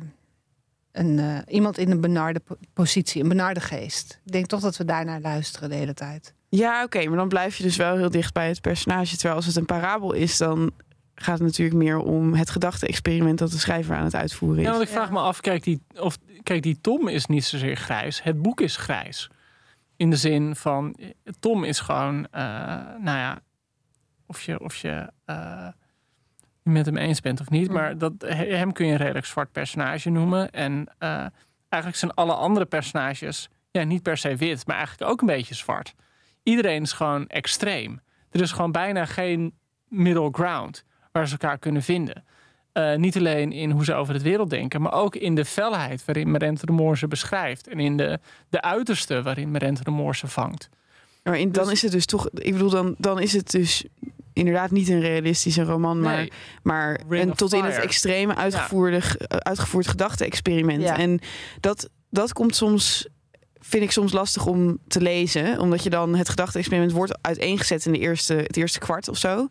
een, 0.92 1.20
eh, 1.20 1.38
iemand 1.48 1.78
in 1.78 1.92
een 1.92 2.02
benarde 2.02 2.40
po- 2.40 2.58
positie, 2.74 3.22
een 3.24 3.30
benarde 3.30 3.60
geest. 3.60 4.22
Ik 4.26 4.32
denk 4.32 4.46
toch 4.46 4.60
dat 4.62 4.78
we 4.78 4.86
daarnaar 4.86 5.22
luisteren 5.22 5.70
de 5.70 5.76
hele 5.76 5.94
tijd. 5.94 6.34
Ja, 6.50 6.84
oké. 6.84 7.06
maar 7.08 7.18
dan 7.18 7.28
blijf 7.28 7.56
je 7.58 7.64
dus 7.64 7.76
wel 7.76 7.98
heel 7.98 8.10
dicht 8.10 8.34
bij 8.34 8.48
het 8.48 8.62
personage. 8.62 9.14
Terwijl 9.16 9.36
als 9.36 9.46
het 9.46 9.56
een 9.56 9.66
parabel 9.66 10.14
is, 10.14 10.38
dan 10.38 10.72
gaat 11.16 11.38
het 11.38 11.48
natuurlijk 11.48 11.78
meer 11.78 11.98
om 11.98 12.34
het 12.34 12.50
gedachte-experiment 12.50 13.38
dat 13.40 13.52
de 13.52 13.58
schrijver 13.58 13.96
aan 13.96 14.04
het 14.04 14.16
uitvoeren 14.16 14.58
is. 14.60 14.64
Ja, 14.66 14.70
want 14.72 14.82
ik 14.84 14.90
Ja. 14.90 14.96
vraag 14.96 15.12
me 15.12 15.20
af, 15.20 15.42
kijk 15.42 15.64
die, 15.64 15.82
of, 16.00 16.18
kijk, 16.44 16.64
die 16.64 16.78
Tom 16.82 17.08
is 17.08 17.26
niet 17.26 17.46
zozeer 17.46 17.76
grijs. 17.76 18.24
Het 18.24 18.42
boek 18.42 18.62
is 18.62 18.78
grijs. 18.78 19.30
In 19.96 20.10
de 20.10 20.16
zin 20.16 20.56
van, 20.56 20.94
eh, 21.00 21.10
Tom 21.40 21.64
is 21.64 21.80
gewoon, 21.80 22.28
eh, 22.32 22.42
nou 23.00 23.18
ja, 23.18 23.42
of 24.26 24.42
je, 24.42 24.60
of 24.60 24.76
je 24.76 25.10
eh, 25.26 25.68
met 26.66 26.86
hem 26.86 26.97
eens 26.97 27.22
bent 27.22 27.39
of 27.41 27.49
niet. 27.49 27.70
Maar 27.72 27.97
dat, 27.97 28.13
he- 28.18 28.55
hem 28.55 28.72
kun 28.72 28.86
je 28.86 28.91
een 28.91 28.97
redelijk 28.97 29.26
zwart 29.26 29.51
personage 29.51 30.09
noemen. 30.09 30.51
En 30.51 30.88
eh, 30.97 31.09
eigenlijk 31.70 31.95
zijn 31.95 32.13
alle 32.13 32.34
andere 32.34 32.66
personages, 32.66 33.49
ja, 33.72 33.84
niet 33.84 34.01
per 34.03 34.18
se 34.18 34.36
wit, 34.36 34.68
maar 34.68 34.76
eigenlijk 34.78 35.11
ook 35.11 35.22
een 35.22 35.28
beetje 35.28 35.55
zwart. 35.55 35.93
Iedereen 36.43 36.82
is 36.82 36.91
gewoon 36.91 37.28
extreem. 37.28 37.99
Er 38.32 38.41
is 38.41 38.51
gewoon 38.51 38.72
bijna 38.72 39.05
geen 39.05 39.53
middle 39.88 40.30
ground 40.32 40.84
waar 41.11 41.28
ze 41.28 41.32
elkaar 41.32 41.57
kunnen 41.57 41.82
vinden. 41.84 42.24
Eh, 42.72 42.95
niet 42.95 43.18
alleen 43.18 43.51
in 43.51 43.72
hoe 43.72 43.84
ze 43.86 43.93
over 43.93 44.13
het 44.13 44.24
wereld 44.24 44.49
denken, 44.49 44.82
maar 44.82 44.93
ook 44.93 45.16
in 45.16 45.36
de 45.36 45.45
felheid 45.45 46.05
waarin 46.05 46.32
Merente 46.32 46.66
de 46.66 46.72
Moor 46.72 46.97
ze 46.97 47.07
beschrijft. 47.07 47.68
En 47.68 47.80
in 47.80 47.97
de, 47.97 48.20
de 48.49 48.61
uiterste 48.61 49.22
waarin 49.22 49.51
Merente 49.51 49.84
de 49.84 49.91
Moor 49.91 50.16
ze 50.16 50.28
vangt. 50.28 50.70
Maar 51.24 51.38
in, 51.39 51.51
dan 51.51 51.63
Dus- 51.63 51.74
is 51.74 51.82
het 51.82 51.91
dus 51.91 52.05
toch, 52.05 52.30
ik 52.34 52.51
bedoel, 52.51 52.70
dan, 52.70 52.95
dan 52.97 53.20
is 53.20 53.34
het 53.34 53.51
dus 53.51 53.86
inderdaad 54.36 54.72
niet 54.72 54.90
een 54.90 55.00
realistische 55.02 55.64
roman, 55.64 56.00
maar, 56.00 56.16
Nee, 56.16 56.32
maar 56.64 57.00
Ring 57.10 57.30
een 57.30 57.36
tot 57.36 57.54
in 57.54 57.64
het 57.64 57.78
extreme 57.80 58.36
uitgevoerde, 58.36 59.02
ge- 59.02 59.26
uitgevoerd 59.30 59.88
gedachte-experiment. 59.88 60.82
Ja. 60.82 60.98
En 60.98 61.20
dat, 61.60 61.90
dat 62.10 62.34
komt 62.34 62.56
soms, 62.56 63.08
vind 63.60 63.84
ik 63.84 63.92
soms 63.92 64.12
lastig 64.12 64.46
om 64.46 64.78
te 64.88 65.02
lezen, 65.02 65.60
omdat 65.60 65.84
je 65.84 65.90
dan 65.90 66.16
het 66.16 66.30
gedachte-experiment 66.30 66.92
wordt 66.92 67.18
uiteengezet 67.22 67.86
in 67.86 67.92
de 67.92 68.00
eerste, 68.00 68.34
het 68.34 68.58
eerste 68.58 68.80
kwart 68.80 69.08
of 69.10 69.18
zo. 69.18 69.48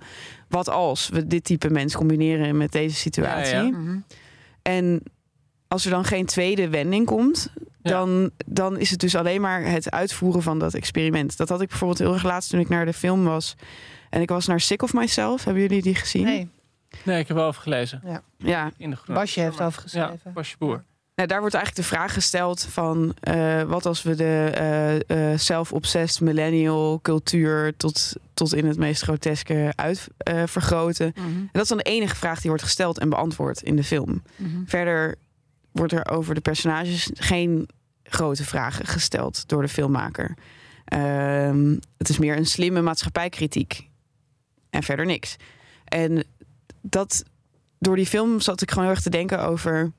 Wat 0.48 0.68
als 0.68 1.08
we 1.08 1.26
dit 1.26 1.44
type 1.44 1.70
mens 1.70 1.94
combineren 1.96 2.56
met 2.56 2.72
deze 2.72 2.96
situatie? 2.96 3.54
Ja, 3.54 3.62
ja. 3.62 3.68
Mhm. 3.68 3.98
En 4.62 5.02
als 5.68 5.84
er 5.84 5.90
dan 5.90 6.04
geen 6.04 6.26
tweede 6.26 6.68
wending 6.68 7.06
komt, 7.06 7.52
Ja. 7.82 7.90
dan, 7.90 8.30
dan 8.46 8.78
is 8.78 8.90
het 8.90 9.00
dus 9.00 9.14
alleen 9.14 9.40
maar 9.40 9.62
het 9.64 9.90
uitvoeren 9.90 10.42
van 10.42 10.58
dat 10.58 10.74
experiment. 10.74 11.36
Dat 11.36 11.48
had 11.48 11.60
ik 11.60 11.68
bijvoorbeeld 11.68 11.98
heel 12.00 12.12
erg 12.12 12.22
laatst 12.22 12.50
toen 12.50 12.60
ik 12.60 12.68
naar 12.68 12.84
de 12.84 12.92
film 12.92 13.24
was. 13.24 13.54
En 14.14 14.20
ik 14.20 14.28
was 14.28 14.46
naar 14.46 14.60
Sick 14.60 14.82
of 14.82 14.92
Myself. 14.92 15.44
Hebben 15.44 15.62
jullie 15.62 15.82
die 15.82 15.94
gezien? 15.94 16.24
Nee, 16.24 16.48
nee, 17.02 17.18
ik 17.18 17.28
heb 17.28 17.36
wel 17.36 17.46
over 17.46 17.62
gelezen. 17.62 18.02
Ja, 18.36 18.70
In 18.76 18.90
de 18.90 18.96
groep. 18.96 19.14
Basje 19.14 19.40
heeft 19.40 19.60
overgeschreven. 19.60 20.20
Ja, 20.24 20.30
Basje 20.30 20.56
Boer. 20.58 20.82
nou, 21.14 21.28
daar 21.28 21.40
wordt 21.40 21.54
eigenlijk 21.54 21.88
de 21.88 21.94
vraag 21.94 22.12
gesteld 22.12 22.64
van... 22.70 23.14
eh, 23.20 23.62
wat 23.62 23.86
als 23.86 24.02
we 24.02 24.14
de 24.14 24.50
eh, 24.54 25.32
eh, 25.32 25.38
self-obsessed 25.38 26.20
millennial 26.20 26.98
cultuur... 27.02 27.76
tot, 27.76 28.12
tot 28.34 28.54
in 28.54 28.66
het 28.66 28.78
meest 28.78 29.02
groteske 29.02 29.72
uit 29.74 30.08
eh, 30.16 30.42
vergroten. 30.46 31.12
Mhm. 31.16 31.26
En 31.26 31.48
dat 31.52 31.62
is 31.62 31.68
dan 31.68 31.78
de 31.78 31.84
enige 31.84 32.16
vraag 32.16 32.40
die 32.40 32.50
wordt 32.50 32.64
gesteld 32.64 32.98
en 32.98 33.08
beantwoord 33.08 33.62
in 33.62 33.76
de 33.76 33.84
film. 33.84 34.22
Mhm. 34.36 34.64
Verder 34.66 35.14
wordt 35.72 35.92
er 35.92 36.08
over 36.10 36.34
de 36.34 36.40
personages 36.40 37.10
geen 37.14 37.68
grote 38.02 38.44
vragen 38.44 38.86
gesteld 38.86 39.48
door 39.48 39.62
de 39.62 39.68
filmmaker. 39.68 40.34
Ehm, 40.84 41.76
het 41.98 42.08
is 42.08 42.18
meer 42.18 42.36
een 42.36 42.46
slimme 42.46 42.80
maatschappijkritiek. 42.80 43.92
En 44.74 44.82
verder 44.82 45.06
niks. 45.06 45.36
En 45.84 46.24
dat, 46.80 47.24
door 47.78 47.96
die 47.96 48.06
film 48.06 48.40
zat 48.40 48.62
ik 48.62 48.68
gewoon 48.70 48.84
heel 48.84 48.94
erg 48.94 49.02
te 49.02 49.10
denken 49.10 49.44
over... 49.46 49.92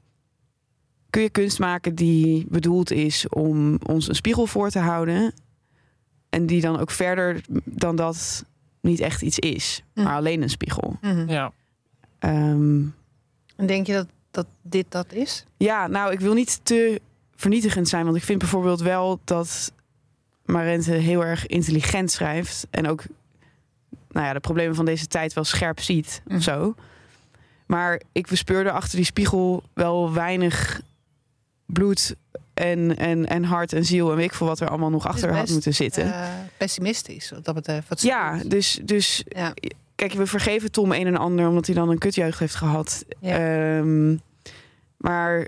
kun 1.10 1.22
je 1.22 1.30
kunst 1.30 1.60
maken 1.60 1.96
die 1.96 2.46
bedoeld 2.50 2.92
is 2.92 3.30
om 3.30 3.78
ons 3.86 4.08
een 4.08 4.16
spiegel 4.16 4.48
voor 4.48 4.70
te 4.70 4.80
houden... 4.80 5.34
en 6.30 6.46
die 6.46 6.62
dan 6.62 6.80
ook 6.80 6.92
verder 6.92 7.42
dan 7.64 7.96
dat 7.96 8.46
niet 8.82 9.00
echt 9.00 9.22
iets 9.22 9.40
is, 9.40 9.84
Hm. 9.94 10.04
maar 10.04 10.16
alleen 10.16 10.42
een 10.42 10.50
spiegel. 10.50 10.98
Mhm. 11.02 11.30
Ja. 11.30 11.52
Ehm, 12.20 12.82
En 13.56 13.66
denk 13.66 13.88
je 13.88 13.94
dat, 13.94 14.08
dat 14.32 14.48
dit 14.62 14.86
dat 14.90 15.14
is? 15.14 15.46
Ja, 15.58 15.88
nou, 15.88 16.12
ik 16.12 16.20
wil 16.20 16.34
niet 16.34 16.60
te 16.64 17.02
vernietigend 17.36 17.90
zijn. 17.90 18.06
Want 18.06 18.18
ik 18.18 18.24
vind 18.24 18.40
bijvoorbeeld 18.40 18.82
wel 18.82 19.20
dat 19.24 19.74
Marente 20.46 20.92
heel 20.92 21.26
erg 21.26 21.48
intelligent 21.48 22.12
schrijft. 22.12 22.68
En 22.70 22.88
ook 22.88 23.04
nou 24.16 24.28
ja, 24.28 24.34
de 24.34 24.40
problemen 24.40 24.76
van 24.76 24.86
deze 24.86 25.08
tijd 25.08 25.34
wel 25.34 25.44
scherp 25.44 25.80
ziet 25.80 26.22
Mhm. 26.26 26.36
of 26.38 26.44
zo. 26.44 26.76
Maar 27.66 28.02
ik 28.12 28.28
bespeurde 28.28 28.72
achter 28.72 28.96
die 28.96 29.06
spiegel 29.06 29.64
wel 29.74 30.14
weinig 30.14 30.82
bloed 31.66 32.16
en, 32.54 32.98
en, 32.98 33.26
en 33.28 33.44
hart 33.44 33.74
en 33.74 33.86
ziel. 33.86 34.10
En 34.10 34.16
weet 34.16 34.26
ik 34.26 34.34
veel 34.34 34.48
wat 34.48 34.60
er 34.60 34.70
allemaal 34.70 34.90
nog 34.90 35.08
achter 35.08 35.36
had 35.36 35.50
moeten 35.50 35.74
zitten. 35.74 36.14
Eh, 36.14 36.28
pessimistisch, 36.58 37.30
wat 37.30 37.46
dat 37.46 37.56
betreft. 37.56 37.88
Wat 37.90 38.02
ja, 38.02 38.42
dus, 38.46 38.80
dus 38.84 39.24
ja. 39.28 39.54
kijk, 39.96 40.14
we 40.14 40.26
vergeven 40.28 40.72
Tom 40.72 40.92
een 40.92 41.08
en 41.08 41.18
ander 41.18 41.48
omdat 41.48 41.66
hij 41.66 41.76
dan 41.76 41.90
een 41.90 41.98
kutjeugd 41.98 42.40
heeft 42.40 42.56
gehad. 42.56 43.06
Ja. 43.20 43.38
Ehm, 43.78 44.16
maar 44.98 45.48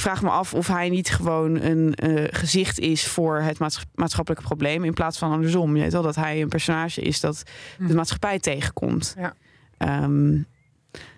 ik 0.00 0.06
vraag 0.06 0.22
me 0.22 0.28
af 0.28 0.54
of 0.54 0.66
hij 0.66 0.88
niet 0.88 1.10
gewoon 1.10 1.60
een 1.60 1.94
eh, 1.94 2.24
gezicht 2.30 2.78
is 2.78 3.06
voor 3.06 3.40
het 3.40 3.58
maats- 3.58 3.84
maatschappelijke 3.94 4.44
probleem. 4.46 4.84
In 4.84 4.94
plaats 4.94 5.18
van 5.18 5.32
andersom. 5.32 5.76
Je 5.76 5.82
weet 5.82 5.92
wel 5.92 6.02
dat 6.02 6.14
hij 6.16 6.40
een 6.42 6.48
personage 6.48 7.00
is 7.00 7.20
dat 7.20 7.42
de 7.78 7.84
Hm. 7.84 7.94
maatschappij 7.94 8.38
tegenkomt. 8.38 9.14
Ja. 9.18 9.34
Ehm, 9.76 10.32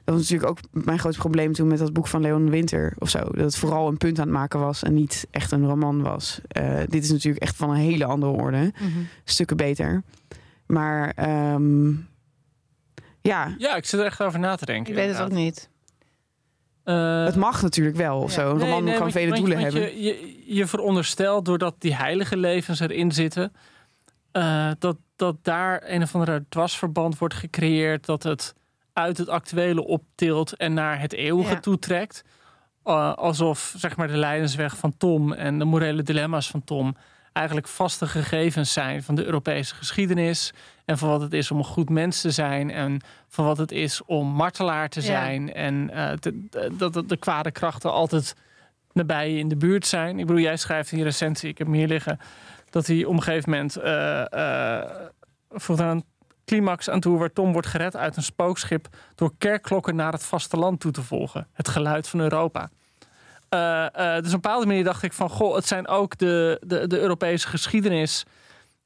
dat 0.05 0.15
was 0.15 0.19
natuurlijk 0.21 0.51
ook 0.51 0.59
mijn 0.85 0.99
groot 0.99 1.17
probleem 1.17 1.53
toen 1.53 1.69
met 1.69 1.79
dat 1.79 1.93
boek 1.93 2.07
van 2.07 2.21
Leon 2.21 2.51
Winter 2.51 2.95
of 2.99 3.09
zo. 3.11 3.19
Dat 3.19 3.35
het 3.45 3.57
vooral 3.57 3.89
een 3.89 3.97
punt 3.97 4.19
aan 4.19 4.27
het 4.27 4.35
maken 4.37 4.61
was 4.61 4.83
en 4.83 4.95
niet 4.95 5.27
echt 5.31 5.51
een 5.53 5.67
roman 5.67 6.03
was. 6.03 6.41
Eh, 6.49 6.79
dit 6.87 7.03
is 7.05 7.11
natuurlijk 7.11 7.43
echt 7.43 7.57
van 7.57 7.71
een 7.71 7.77
hele 7.77 8.05
andere 8.05 8.33
orde 8.33 8.73
Mhm. 8.81 8.89
stukken 9.25 9.57
beter. 9.57 10.03
Maar 10.67 11.11
ehm, 11.17 11.89
ja, 13.21 13.55
ja, 13.59 13.77
ik 13.77 13.85
zit 13.85 14.01
er 14.01 14.07
echt 14.07 14.23
over 14.23 14.39
na 14.39 14.55
te 14.57 14.65
denken. 14.65 14.93
Ik 14.93 14.99
weet 14.99 15.09
het 15.17 15.21
ook 15.21 15.33
niet. 15.33 15.71
Eh, 16.85 17.25
het 17.25 17.37
mag 17.37 17.63
natuurlijk 17.63 17.97
wel 17.97 18.19
of 18.21 18.35
Ja. 18.35 18.43
zo. 18.43 18.51
Een 18.51 18.57
nee, 18.57 18.67
roman 18.69 18.85
nee, 18.85 18.97
kan 18.99 19.11
vele 19.11 19.35
je- 19.35 19.41
doelen 19.41 19.59
hebben. 19.59 20.01
Je, 20.03 20.43
je, 20.47 20.67
veronderstelt 20.67 21.45
doordat 21.45 21.75
die 21.79 21.95
heilige 21.95 22.37
levens 22.37 22.81
erin 22.81 23.13
zitten, 23.13 23.53
eh, 24.33 24.71
dat, 24.79 24.97
dat 25.17 25.37
daar 25.43 25.83
een 25.87 26.03
of 26.03 26.15
andere 26.15 26.45
dwarsverband 26.49 27.19
wordt 27.19 27.35
gecreëerd, 27.35 28.07
dat 28.07 28.23
het 28.23 28.55
uit 28.93 29.19
het 29.19 29.29
actuele 29.29 29.85
optilt 29.87 30.57
en 30.57 30.75
naar 30.75 31.01
het 31.01 31.13
eeuwige 31.13 31.53
Ja. 31.55 31.61
toetrekt. 31.61 32.25
eh, 32.85 33.13
alsof 33.15 33.75
zeg 33.77 33.97
maar, 33.97 34.09
de 34.09 34.17
leidensweg 34.17 34.77
van 34.77 34.97
Tom 34.97 35.33
en 35.33 35.59
de 35.59 35.65
morele 35.65 36.03
dilemma's 36.03 36.49
van 36.51 36.65
Tom 36.65 36.97
eigenlijk 37.33 37.69
vaste 37.69 38.07
gegevens 38.07 38.73
zijn 38.73 39.03
van 39.03 39.15
de 39.15 39.25
Europese 39.25 39.75
geschiedenis. 39.75 40.53
En 40.85 40.99
van 40.99 41.09
wat 41.09 41.21
het 41.21 41.33
is 41.33 41.51
om 41.51 41.59
een 41.59 41.65
goed 41.65 41.89
mens 41.91 42.21
te 42.21 42.31
zijn. 42.31 42.71
En 42.71 43.01
van 43.29 43.45
wat 43.45 43.59
het 43.59 43.73
is 43.73 44.05
om 44.05 44.27
martelaar 44.29 44.89
te 44.89 45.01
Ja. 45.01 45.07
zijn. 45.07 45.53
En 45.55 45.91
eh, 45.91 46.13
te- 46.13 46.47
dat 46.79 47.09
de 47.09 47.17
kwade 47.17 47.51
krachten 47.51 47.93
altijd 47.93 48.35
nabij 48.93 49.33
je 49.33 49.39
in 49.39 49.49
de 49.49 49.57
buurt 49.57 49.87
zijn. 49.87 50.19
Ik 50.19 50.27
bedoel, 50.27 50.43
jij 50.43 50.57
schrijft 50.57 50.93
in 50.93 50.99
je 50.99 51.05
recensie, 51.05 51.49
ik 51.49 51.59
heb 51.59 51.67
hem 51.67 51.77
hier 51.77 51.87
liggen, 51.89 52.19
dat 52.71 52.87
hij 52.87 53.05
op 53.05 53.13
een 53.15 53.23
gegeven 53.23 53.51
moment 53.51 53.77
eh 53.77 54.81
eh, 54.81 54.91
voegt 55.51 55.81
aan 55.81 55.97
een 55.97 56.05
climax 56.45 56.91
aan 56.91 57.01
toe 57.01 57.19
waar 57.19 57.33
Tom 57.33 57.53
wordt 57.53 57.67
gered 57.67 57.97
uit 57.97 58.17
een 58.17 58.23
spookschip 58.23 58.89
door 59.15 59.33
kerkklokken 59.39 59.97
naar 59.97 60.13
het 60.13 60.25
vasteland 60.25 60.81
toe 60.81 60.93
te 60.93 61.03
volgen. 61.03 61.49
Het 61.53 61.69
geluid 61.69 62.09
van 62.09 62.21
Europa. 62.21 62.71
Eh, 63.53 63.85
eh, 63.85 64.15
dus 64.15 64.19
op 64.19 64.25
een 64.25 64.41
bepaalde 64.41 64.67
manier 64.67 64.85
dacht 64.85 65.03
ik 65.03 65.13
van, 65.13 65.31
goh, 65.31 65.55
het 65.55 65.67
zijn 65.67 65.89
ook 65.89 66.19
de, 66.19 66.61
de, 66.67 66.87
de 66.87 66.99
Europese 66.99 67.49
geschiedenis 67.49 68.25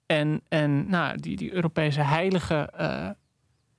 en, 0.07 0.41
en 0.49 0.91
nou, 0.91 1.19
die, 1.19 1.37
die 1.37 1.53
Europese 1.53 2.01
heiligen 2.01 2.79
eh, 2.79 3.11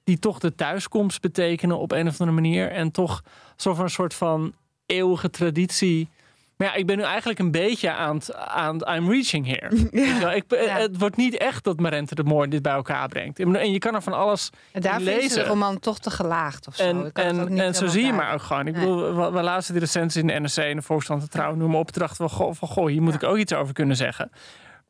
die 0.04 0.20
toch 0.20 0.40
de 0.40 0.56
thuiskomst 0.56 1.22
betekenen 1.22 1.78
op 1.78 1.92
een 1.92 2.08
of 2.08 2.20
andere 2.20 2.42
manier. 2.42 2.72
En 2.72 2.92
toch 2.92 3.24
van 3.56 3.80
een 3.80 3.90
soort 3.90 4.14
van 4.14 4.54
eeuwige 4.86 5.30
traditie. 5.30 6.10
Maar 6.58 6.68
ja, 6.68 6.74
ik 6.74 6.86
ben 6.86 6.98
nu 6.98 7.04
eigenlijk 7.04 7.40
een 7.40 7.52
beetje 7.52 7.92
aan 7.92 8.16
het, 8.16 8.34
aan 8.36 8.76
I'm 8.96 9.10
reaching 9.12 9.46
here. 9.60 9.90
Wel, 10.20 10.32
Ik, 10.32 10.44
Ja. 10.50 10.78
Het 10.78 10.98
wordt 10.98 11.16
niet 11.16 11.38
echt 11.38 11.64
dat 11.64 11.80
Marente 11.80 12.16
de 12.16 12.24
Moor 12.24 12.50
dit 12.50 12.62
bij 12.62 12.74
elkaar 12.74 13.08
brengt. 13.08 13.40
En 13.40 13.72
je 13.72 13.80
kan 13.80 13.96
er 13.96 14.02
van 14.02 14.14
alles 14.14 14.50
En 14.72 14.82
daar 14.82 15.00
lezen. 15.00 15.44
de 15.44 15.50
roman 15.50 15.80
toch 15.80 16.00
te 16.00 16.10
gelaagd 16.10 16.68
of 16.68 16.76
zo. 16.76 16.84
En, 16.84 17.12
en, 17.14 17.60
en 17.60 17.74
zo 17.76 17.88
zie 17.88 18.06
je 18.06 18.14
maar 18.14 18.34
ook 18.34 18.42
gewoon. 18.42 18.68
Ik 18.68 18.74
Nee. 18.76 18.86
bedoel, 18.86 19.16
we, 19.16 19.32
we 19.32 19.42
lazen 19.42 19.74
die 19.74 19.82
recensies 19.82 20.22
in 20.22 20.28
de 20.28 20.34
NRC 20.40 20.58
en 20.58 20.76
de 20.76 20.82
Volkskrant 20.82 21.22
de 21.22 21.28
Trouw, 21.28 21.56
noem 21.56 21.70
maar 21.72 21.80
op. 21.80 21.92
Toen 21.92 22.02
dachten 22.02 22.26
we, 22.26 22.32
goh, 22.32 22.54
van, 22.54 22.68
goh, 22.68 22.88
hier 22.88 23.02
moet 23.02 23.14
Ja. 23.14 23.20
ik 23.20 23.26
ook 23.26 23.38
iets 23.38 23.54
over 23.54 23.74
kunnen 23.74 23.96
zeggen. 23.96 24.32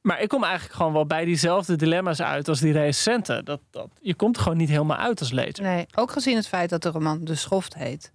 Maar 0.01 0.21
ik 0.21 0.27
kom 0.29 0.43
eigenlijk 0.43 0.75
gewoon 0.75 0.93
wel 0.93 1.05
bij 1.05 1.25
diezelfde 1.25 1.75
dilemma's 1.75 2.21
uit 2.21 2.47
als 2.47 2.59
die 2.59 2.71
recensenten. 2.73 3.45
Dat, 3.45 3.59
dat, 3.71 3.87
je 4.01 4.15
komt 4.15 4.35
er 4.35 4.41
gewoon 4.41 4.57
niet 4.57 4.69
helemaal 4.69 4.97
uit 4.97 5.19
als 5.19 5.31
lezer. 5.31 5.63
Nee, 5.63 5.85
ook 5.95 6.11
gezien 6.11 6.35
het 6.35 6.47
feit 6.47 6.69
dat 6.69 6.81
de 6.81 6.89
roman 6.89 7.23
De 7.23 7.35
Schoft 7.35 7.73
heet. 7.75 8.11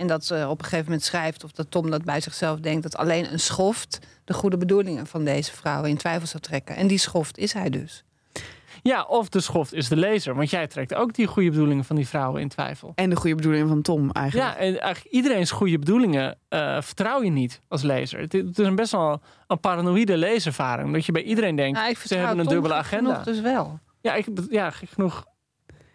En 0.00 0.06
dat 0.06 0.24
ze 0.24 0.46
op 0.48 0.58
een 0.58 0.64
gegeven 0.64 0.84
moment 0.84 1.04
schrijft, 1.04 1.44
of 1.44 1.52
dat 1.52 1.70
Tom 1.70 1.90
dat 1.90 2.04
bij 2.04 2.20
zichzelf 2.20 2.60
denkt, 2.60 2.82
dat 2.82 2.96
alleen 2.96 3.32
een 3.32 3.40
schoft 3.40 3.98
de 4.24 4.32
goede 4.32 4.56
bedoelingen 4.56 5.06
van 5.06 5.24
deze 5.24 5.52
vrouw 5.52 5.84
in 5.84 5.96
twijfel 5.96 6.26
zou 6.26 6.42
trekken. 6.42 6.76
En 6.76 6.86
die 6.86 6.98
schoft 6.98 7.38
is 7.38 7.52
hij 7.52 7.70
dus. 7.70 8.04
Ja, 8.82 9.02
of 9.02 9.28
de 9.28 9.40
schoft 9.40 9.72
is 9.72 9.88
de 9.88 9.96
lezer. 9.96 10.34
Want 10.34 10.50
jij 10.50 10.66
trekt 10.66 10.94
ook 10.94 11.14
die 11.14 11.26
goede 11.26 11.50
bedoelingen 11.50 11.84
van 11.84 11.96
die 11.96 12.08
vrouwen 12.08 12.40
in 12.40 12.48
twijfel. 12.48 12.92
En 12.94 13.10
de 13.10 13.16
goede 13.16 13.36
bedoeling 13.36 13.68
van 13.68 13.82
Tom 13.82 14.10
eigenlijk. 14.10 14.48
Ja, 14.48 14.56
en 14.56 14.80
eigenlijk 14.80 15.14
iedereen's 15.14 15.50
goede 15.50 15.78
bedoelingen 15.78 16.38
eh, 16.48 16.80
vertrouw 16.80 17.22
je 17.22 17.30
niet 17.30 17.60
als 17.68 17.82
lezer. 17.82 18.20
Het, 18.20 18.32
het 18.32 18.58
is 18.58 18.66
een 18.66 18.74
best 18.74 18.92
wel 18.92 19.20
een 19.46 19.60
paranoïde 19.60 20.16
leeservaring. 20.16 20.86
Omdat 20.86 21.06
je 21.06 21.12
bij 21.12 21.22
iedereen 21.22 21.56
denkt, 21.56 21.78
Nou, 21.78 21.90
ik 21.90 21.98
ze 21.98 22.14
hebben 22.14 22.38
een 22.38 22.44
Tom 22.44 22.52
dubbele 22.54 22.74
agenda. 22.74 23.10
genoeg 23.10 23.24
dus 23.24 23.40
wel. 23.40 23.78
Ja, 24.00 24.14
ik, 24.14 24.26
ja, 24.50 24.70
genoeg. 24.70 25.24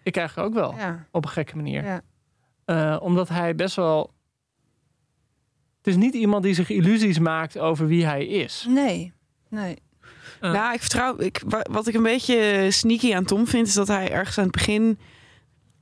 Ik 0.04 0.18
eigenlijk 0.18 0.48
ook 0.48 0.54
wel. 0.54 0.76
Ja. 0.78 1.06
Op 1.12 1.24
een 1.24 1.32
gekke 1.32 1.56
manier. 1.56 1.84
Ja. 1.84 2.02
Eh, 2.66 2.98
omdat 3.00 3.30
hij 3.30 3.56
best 3.56 3.76
wel... 3.76 4.14
Het 5.78 5.88
is 5.94 5.96
niet 5.96 6.14
iemand 6.14 6.44
die 6.44 6.54
zich 6.54 6.70
illusies 6.70 7.20
maakt 7.20 7.58
over 7.58 7.88
wie 7.88 8.06
hij 8.06 8.26
is. 8.26 8.66
Nee, 8.70 9.14
nee. 9.50 9.78
Nou, 10.42 10.74
ik 10.74 10.80
vertrouw. 10.80 11.20
Ik, 11.20 11.42
wa- 11.48 11.66
wat 11.72 11.88
ik 11.88 11.94
een 11.94 12.04
beetje 12.04 12.68
sneaky 12.72 13.14
aan 13.14 13.24
Tom 13.26 13.48
vind, 13.48 13.68
is 13.68 13.74
dat 13.74 13.88
hij 13.88 14.12
ergens 14.12 14.38
aan 14.38 14.44
het 14.44 14.54
begin 14.54 15.00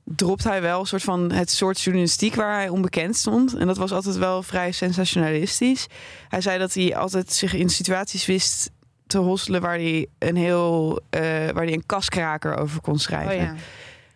dropt 0.04 0.44
hij 0.44 0.62
wel 0.62 0.80
een 0.80 0.86
soort 0.86 1.02
van 1.02 1.32
het 1.32 1.50
soort 1.50 1.80
journalistiek 1.80 2.34
waar 2.34 2.54
hij 2.54 2.68
onbekend 2.68 3.16
stond. 3.16 3.54
En 3.54 3.66
dat 3.66 3.76
was 3.76 3.92
altijd 3.92 4.16
wel 4.16 4.42
vrij 4.42 4.72
sensationalistisch. 4.72 5.86
Hij 6.28 6.40
zei 6.40 6.58
dat 6.58 6.74
hij 6.74 6.96
altijd 6.96 7.32
zich 7.32 7.54
in 7.54 7.68
situaties 7.68 8.26
wist 8.26 8.70
te 9.06 9.18
hosselen 9.18 9.60
waar 9.60 9.74
hij 9.78 10.06
een 10.18 10.36
heel 10.36 11.00
eh, 11.10 11.20
waar 11.50 11.64
hij 11.64 11.72
een 11.72 11.86
kaskraker 11.86 12.56
over 12.56 12.80
kon 12.80 12.94
Oh 12.94 13.00
schrijven. 13.00 13.56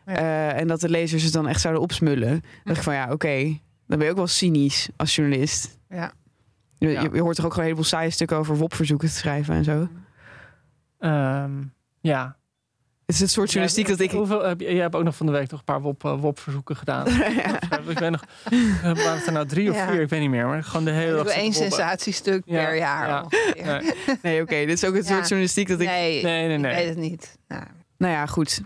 Ja. 0.08 0.16
Eh, 0.16 0.60
en 0.60 0.66
dat 0.68 0.80
de 0.80 0.88
lezers 0.88 1.22
het 1.22 1.32
dan 1.32 1.48
echt 1.48 1.60
zouden 1.60 1.82
opsmullen. 1.82 2.28
Dan 2.30 2.40
dacht 2.64 2.76
ik 2.76 2.82
van 2.84 2.94
ja, 2.94 3.12
oké, 3.12 3.58
dan 3.86 3.98
ben 3.98 4.04
je 4.04 4.10
ook 4.10 4.16
wel 4.16 4.26
cynisch 4.26 4.88
als 4.96 5.14
journalist. 5.14 5.78
Ja. 5.88 6.12
Je, 6.78 6.88
Ja. 6.88 7.00
je, 7.12 7.20
hoort 7.20 7.36
toch 7.36 7.44
ook 7.44 7.52
gewoon 7.52 7.56
een 7.58 7.62
heleboel 7.62 7.84
saaie 7.84 8.10
stukken 8.10 8.36
over 8.36 8.56
WOP-verzoeken 8.56 9.08
te 9.08 9.14
schrijven 9.14 9.54
en 9.54 9.64
zo. 9.64 9.88
Ehm, 10.98 11.52
ja. 12.00 12.36
Het 13.06 13.16
is 13.16 13.22
het 13.22 13.30
soort 13.30 13.46
journalistiek 13.52 13.86
Ja, 13.86 13.92
dat 13.92 14.00
ik... 14.00 14.10
Hoeveel, 14.10 14.42
heb, 14.44 14.60
je 14.60 14.72
jij 14.72 14.82
hebt 14.82 14.94
ook 14.94 15.02
nog 15.04 15.16
van 15.16 15.26
de 15.26 15.32
week 15.32 15.48
toch 15.48 15.58
een 15.58 15.64
paar 15.64 15.80
WOP, 15.80 16.04
eh, 16.04 16.20
WOP-verzoeken 16.20 16.76
gedaan. 16.76 17.06
Ik 17.88 17.98
weet 17.98 18.10
nog, 18.10 18.24
eh, 18.44 18.82
waren 18.82 19.16
het 19.16 19.26
er 19.26 19.32
nou 19.32 19.46
drie 19.46 19.70
of 19.70 19.76
Ja. 19.76 19.88
vier? 19.90 20.00
Ik 20.00 20.08
weet 20.08 20.20
niet 20.20 20.30
meer. 20.30 20.46
Maar 20.46 20.62
gewoon 20.64 20.84
de 20.84 20.90
hele 20.90 21.10
Ik 21.10 21.16
dag 21.16 21.24
doe 21.24 21.32
één 21.32 21.52
sensatiestuk 21.52 22.42
Ja, 22.46 22.64
per 22.64 22.76
jaar. 22.76 23.08
ja. 23.08 23.24
Nee, 23.80 23.92
Nee, 24.22 24.42
oké, 24.42 24.54
dit 24.54 24.68
is 24.70 24.84
ook 24.84 24.94
het 24.94 25.04
Ja. 25.08 25.10
soort 25.14 25.28
journalistiek 25.28 25.68
dat 25.68 25.80
ik... 25.80 25.86
Nee, 25.86 26.22
nee, 26.22 26.46
nee. 26.46 26.54
ik 26.56 26.60
nee. 26.62 26.74
weet 26.74 26.88
het 26.88 26.96
niet. 26.98 27.38
Nou, 27.48 27.62
Nou 27.98 28.12
ja, 28.12 28.26
goed. 28.26 28.60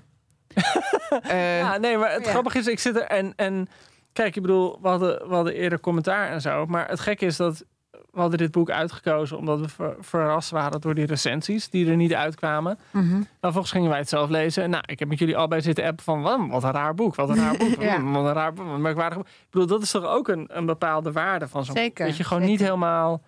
Eh, 1.23 1.59
Ja, 1.59 1.77
nee, 1.77 1.97
maar 1.99 2.13
het 2.13 2.25
Ja. 2.25 2.31
grappige 2.31 2.59
is, 2.59 2.67
ik 2.67 2.79
zit 2.79 2.97
er 2.97 3.03
en, 3.03 3.33
en 3.37 3.69
kijk, 4.13 4.37
ik 4.37 4.43
bedoel, 4.43 4.79
we 4.83 4.89
hadden, 4.89 5.29
we 5.29 5.35
hadden 5.35 5.55
eerder 5.55 5.81
commentaar 5.81 6.29
en 6.31 6.41
zo. 6.41 6.67
Maar 6.67 6.89
het 6.89 7.01
gekke 7.01 7.25
is 7.27 7.37
dat 7.37 7.65
we 8.11 8.21
hadden 8.21 8.39
dit 8.39 8.51
boek 8.51 8.71
uitgekozen 8.71 9.39
omdat 9.39 9.61
we 9.61 9.69
ver- 9.69 9.97
verrast 10.01 10.51
waren 10.51 10.81
door 10.81 10.95
die 10.95 11.07
recensies 11.07 11.71
die 11.71 11.91
er 11.91 11.97
niet 11.97 12.15
uitkwamen. 12.15 12.79
mhm. 12.91 13.11
Nou, 13.13 13.25
vervolgens 13.41 13.73
gingen 13.73 13.89
wij 13.91 13.99
het 13.99 14.09
zelf 14.09 14.29
lezen. 14.29 14.63
En 14.63 14.71
nou, 14.71 14.83
ik 14.87 14.99
heb 14.99 15.09
met 15.09 15.19
jullie 15.19 15.37
allebei 15.37 15.61
zitten 15.61 15.85
appen 15.85 16.05
van, 16.05 16.23
wat, 16.23 16.41
wat 16.49 16.65
een 16.65 16.71
raar 16.73 16.95
boek, 16.95 17.15
wat 17.15 17.29
een 17.29 17.37
raar 17.37 17.57
boek, 17.57 17.81
Ja. 17.83 17.99
mm, 17.99 18.13
wat 18.13 18.25
een 18.27 18.33
raar 18.33 18.53
boek, 18.53 18.67
wat 18.67 18.79
merkwaardig 18.79 19.19
boek. 19.19 19.27
Ik 19.27 19.47
bedoel, 19.51 19.67
dat 19.67 19.83
is 19.83 19.91
toch 19.91 20.05
ook 20.07 20.29
een, 20.29 20.47
een 20.53 20.67
bepaalde 20.67 21.13
waarde 21.13 21.49
van 21.49 21.65
zo'n 21.65 21.75
boek. 21.75 21.97
Dat 21.97 22.17
je 22.17 22.25
gewoon 22.25 22.43
zeker. 22.43 22.57
niet 22.59 22.67
helemaal 22.67 23.23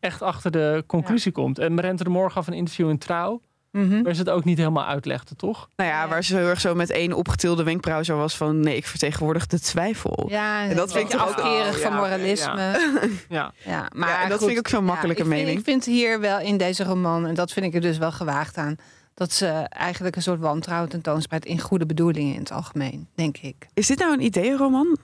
echt 0.00 0.22
achter 0.22 0.50
de 0.50 0.84
conclusie 0.86 1.32
komt. 1.32 1.58
En 1.58 1.74
Marente 1.74 2.04
de 2.04 2.10
Morgen 2.10 2.32
gaf 2.32 2.46
een 2.46 2.52
interview 2.52 2.88
in 2.88 2.98
Trouw, 2.98 3.40
Waar 4.02 4.14
ze 4.14 4.20
het 4.20 4.30
ook 4.30 4.44
niet 4.44 4.58
helemaal 4.58 4.84
uitlegde, 4.86 5.34
toch? 5.36 5.68
nou 5.76 5.90
ja, 5.90 6.08
waar 6.08 6.24
ze 6.24 6.36
heel 6.36 6.46
erg 6.46 6.60
zo 6.60 6.74
met 6.74 6.90
één 6.90 7.12
opgetilde 7.12 7.62
wenkbrauw 7.62 8.02
zo 8.02 8.16
was 8.16 8.36
van... 8.36 8.60
nee, 8.60 8.76
ik 8.76 8.86
vertegenwoordig 8.86 9.46
de 9.46 9.60
twijfel. 9.60 10.26
Ja, 10.28 10.62
En 10.68 10.76
dat 10.76 10.92
vind 10.92 11.12
ik 11.12 11.20
ook- 11.20 11.26
afkerig 11.26 11.74
Oh, 11.76 11.82
van 11.82 11.90
ja, 11.90 11.96
moralisme. 11.96 12.90
Ja. 13.28 13.52
Ja, 13.64 13.90
maar 13.94 14.08
Ja, 14.08 14.22
en 14.22 14.28
dat 14.28 14.38
goed, 14.38 14.46
vind 14.46 14.58
ik 14.60 14.66
ook 14.66 14.68
zo'n 14.68 14.84
makkelijke 14.84 15.22
ik 15.22 15.28
vind, 15.28 15.38
mening. 15.40 15.58
Ik 15.58 15.64
vind 15.64 15.84
hier 15.84 16.20
wel 16.20 16.40
in 16.40 16.56
deze 16.56 16.84
roman, 16.84 17.26
en 17.26 17.34
dat 17.34 17.52
vind 17.52 17.66
ik 17.66 17.74
er 17.74 17.80
dus 17.80 17.98
wel 17.98 18.12
gewaagd 18.12 18.56
aan, 18.56 18.76
dat 19.14 19.32
ze 19.32 19.46
eigenlijk 19.68 20.16
een 20.16 20.22
soort 20.22 20.40
wantrouwen 20.40 20.88
tentoonspreidt 20.88 21.46
in 21.46 21.60
goede 21.60 21.86
bedoelingen 21.86 22.32
in 22.34 22.40
het 22.40 22.52
algemeen, 22.52 23.08
denk 23.14 23.36
ik. 23.38 23.66
Is 23.74 23.86
dit 23.86 23.98
nou 23.98 24.12
een 24.12 24.24
ideeënroman? 24.24 24.98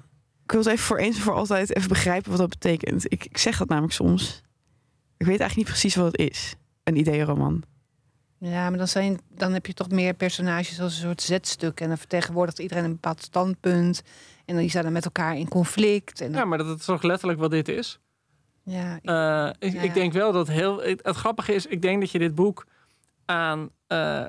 Ik 0.45 0.51
wil 0.53 0.61
het 0.61 0.69
even 0.69 0.85
voor 0.85 0.99
eens 0.99 1.17
en 1.17 1.23
voor 1.23 1.35
altijd 1.35 1.77
even 1.77 1.89
begrijpen 1.89 2.31
wat 2.31 2.39
dat 2.41 2.49
betekent. 2.49 3.05
Ik, 3.13 3.25
ik 3.25 3.39
zeg 3.39 3.59
dat 3.59 3.69
namelijk 3.69 3.93
soms. 3.95 4.43
Ik 5.17 5.27
weet 5.27 5.41
eigenlijk 5.41 5.57
niet 5.57 5.67
precies 5.67 5.95
wat 5.95 6.07
het 6.07 6.19
is. 6.31 6.55
Een 6.83 6.97
ideeënroman. 6.97 7.63
Ja, 8.39 8.69
maar 8.71 8.79
dan, 8.79 8.89
zijn, 8.89 9.21
dan 9.29 9.53
heb 9.53 9.67
je 9.67 9.75
toch 9.75 9.89
meer 9.91 10.15
personages 10.15 10.81
als 10.81 10.95
een 10.95 11.03
soort 11.03 11.23
zetstuk. 11.23 11.81
En 11.81 11.89
dan 11.89 11.99
vertegenwoordigt 11.99 12.59
iedereen 12.59 12.85
een 12.85 12.93
bepaald 12.93 13.23
standpunt. 13.23 14.03
En 14.45 14.57
die 14.57 14.71
zijn 14.71 14.85
dan 14.85 14.93
met 14.93 15.05
elkaar 15.05 15.37
in 15.37 15.49
conflict. 15.49 16.21
En 16.21 16.33
dan- 16.33 16.41
ja, 16.41 16.47
maar 16.47 16.59
dat 16.59 16.79
is 16.79 16.85
toch 16.85 17.03
letterlijk 17.03 17.41
wat 17.41 17.51
dit 17.51 17.69
is? 17.69 17.99
ja, 18.63 18.95
ik- 18.97 19.05
Eh, 19.05 19.51
ik, 19.69 19.73
Ja. 19.73 19.81
ik 19.83 19.95
denk 19.95 20.13
wel 20.13 20.33
dat 20.33 20.49
heel. 20.49 20.83
Het, 20.83 21.17
grappige 21.17 21.55
is, 21.55 21.67
ik 21.67 21.83
denk 21.83 22.01
dat 22.01 22.11
je 22.11 22.19
dit 22.19 22.35
boek 22.35 22.67
aan 23.25 23.71
eh, 23.87 24.25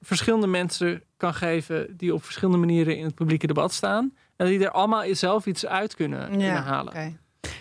verschillende 0.00 0.46
mensen 0.46 1.02
kan 1.16 1.34
geven 1.34 1.96
die 1.96 2.14
op 2.14 2.24
verschillende 2.24 2.58
manieren 2.58 2.96
in 2.96 3.04
het 3.04 3.14
publieke 3.14 3.46
debat 3.46 3.72
staan. 3.72 4.14
En 4.36 4.46
die 4.46 4.64
er 4.64 4.70
allemaal 4.70 5.04
zelf 5.14 5.46
iets 5.46 5.66
uit 5.66 5.94
kunnen, 5.94 6.40
halen. 6.64 6.92
oké. 6.92 7.16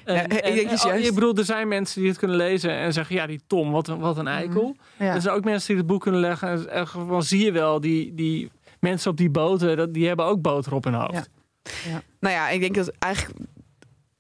En, 0.06 0.16
Ja, 0.16 0.22
ik 0.24 0.32
en- 0.32 0.56
denk 0.56 0.70
en- 0.70 0.78
juist- 0.90 1.08
Ik 1.08 1.14
bedoel, 1.14 1.36
er 1.36 1.46
zijn 1.46 1.68
mensen 1.68 2.00
die 2.00 2.10
het 2.10 2.20
kunnen 2.20 2.38
lezen 2.38 2.72
en 2.72 2.94
zeggen: 2.94 3.16
ja, 3.16 3.28
die 3.28 3.42
Tom, 3.48 3.72
wat 3.72 3.88
een, 3.88 4.00
wat 4.00 4.18
een 4.18 4.28
eikel. 4.28 4.76
Ja. 5.00 5.14
Er 5.16 5.22
zijn 5.22 5.36
ook 5.36 5.44
mensen 5.44 5.68
die 5.68 5.78
het 5.78 5.88
boek 5.88 6.02
kunnen 6.02 6.22
leggen 6.22 6.70
en 6.70 6.88
gewoon 6.88 7.24
zie 7.24 7.46
je 7.46 7.52
wel, 7.52 7.80
die, 7.82 8.14
die 8.14 8.52
mensen 8.80 9.12
op 9.12 9.18
die 9.18 9.30
boten, 9.30 9.78
dat, 9.78 9.94
die 9.94 10.08
hebben 10.08 10.26
ook 10.26 10.42
boter 10.42 10.74
op 10.74 10.84
hun 10.84 10.94
hoofd. 10.94 11.30
Ja. 11.64 12.02
Nou 12.20 12.36
ja, 12.36 12.50
ik 12.50 12.60
denk 12.60 12.76
dat 12.76 12.92
eigenlijk 13.00 13.40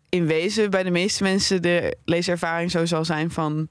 in 0.09 0.26
wezen 0.26 0.70
bij 0.70 0.84
de 0.84 0.91
meeste 0.91 1.24
mensen 1.24 1.61
de 1.61 1.97
leeservaring 2.05 2.72
zo 2.72 2.86
zal 2.86 3.05
zijn 3.05 3.32
van... 3.32 3.68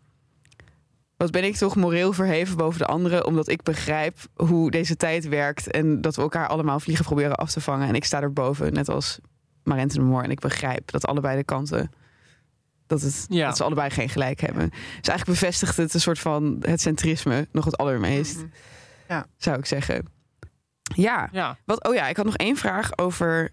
Wat 1.16 1.30
ben 1.30 1.44
ik 1.44 1.56
toch 1.56 1.76
moreel 1.76 2.12
verheven 2.12 2.56
boven 2.56 2.78
de 2.78 2.86
anderen... 2.86 3.26
omdat 3.26 3.48
ik 3.48 3.62
begrijp 3.62 4.16
hoe 4.34 4.70
deze 4.70 4.96
tijd 4.96 5.28
werkt... 5.28 5.70
en 5.70 6.00
dat 6.00 6.16
we 6.16 6.22
elkaar 6.22 6.48
allemaal 6.48 6.80
vliegen 6.80 7.04
proberen 7.04 7.34
af 7.34 7.50
te 7.50 7.60
vangen. 7.60 7.88
En 7.88 7.94
ik 7.94 8.04
sta 8.04 8.20
erboven, 8.20 8.72
net 8.72 8.88
als 8.88 9.18
Marente 9.64 9.94
de 9.94 10.00
Moor. 10.02 10.22
En 10.22 10.30
ik 10.30 10.40
begrijp 10.40 10.90
dat 10.90 11.06
allebei 11.06 11.36
de 11.36 11.44
kanten... 11.44 11.90
Dat, 12.86 13.00
het, 13.00 13.26
Ja. 13.28 13.46
dat 13.46 13.56
ze 13.56 13.64
allebei 13.64 13.90
geen 13.90 14.08
gelijk 14.08 14.40
hebben. 14.40 14.68
Dus 14.70 15.08
eigenlijk 15.08 15.24
bevestigt 15.40 15.76
het 15.76 15.94
een 15.94 16.00
soort 16.00 16.18
van 16.18 16.56
het 16.60 16.80
centrisme... 16.80 17.48
nog 17.52 17.64
het 17.64 17.76
allermeest, 17.76 18.36
Mhm. 19.08 19.22
zou 19.36 19.58
ik 19.58 19.66
zeggen. 19.66 20.06
Ja, 20.94 21.28
Ja. 21.32 21.56
wat, 21.64 21.88
oh 21.88 21.94
ja, 21.94 22.08
ik 22.08 22.16
had 22.16 22.24
nog 22.24 22.36
één 22.36 22.56
vraag 22.56 22.98
over 22.98 23.50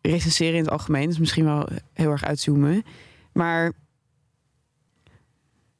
recenseren 0.00 0.54
in 0.54 0.62
het 0.62 0.70
algemeen. 0.70 1.08
Dus 1.08 1.18
misschien 1.18 1.44
wel 1.44 1.68
heel 1.92 2.10
erg 2.10 2.24
uitzoomen. 2.24 2.84
Maar 3.32 3.72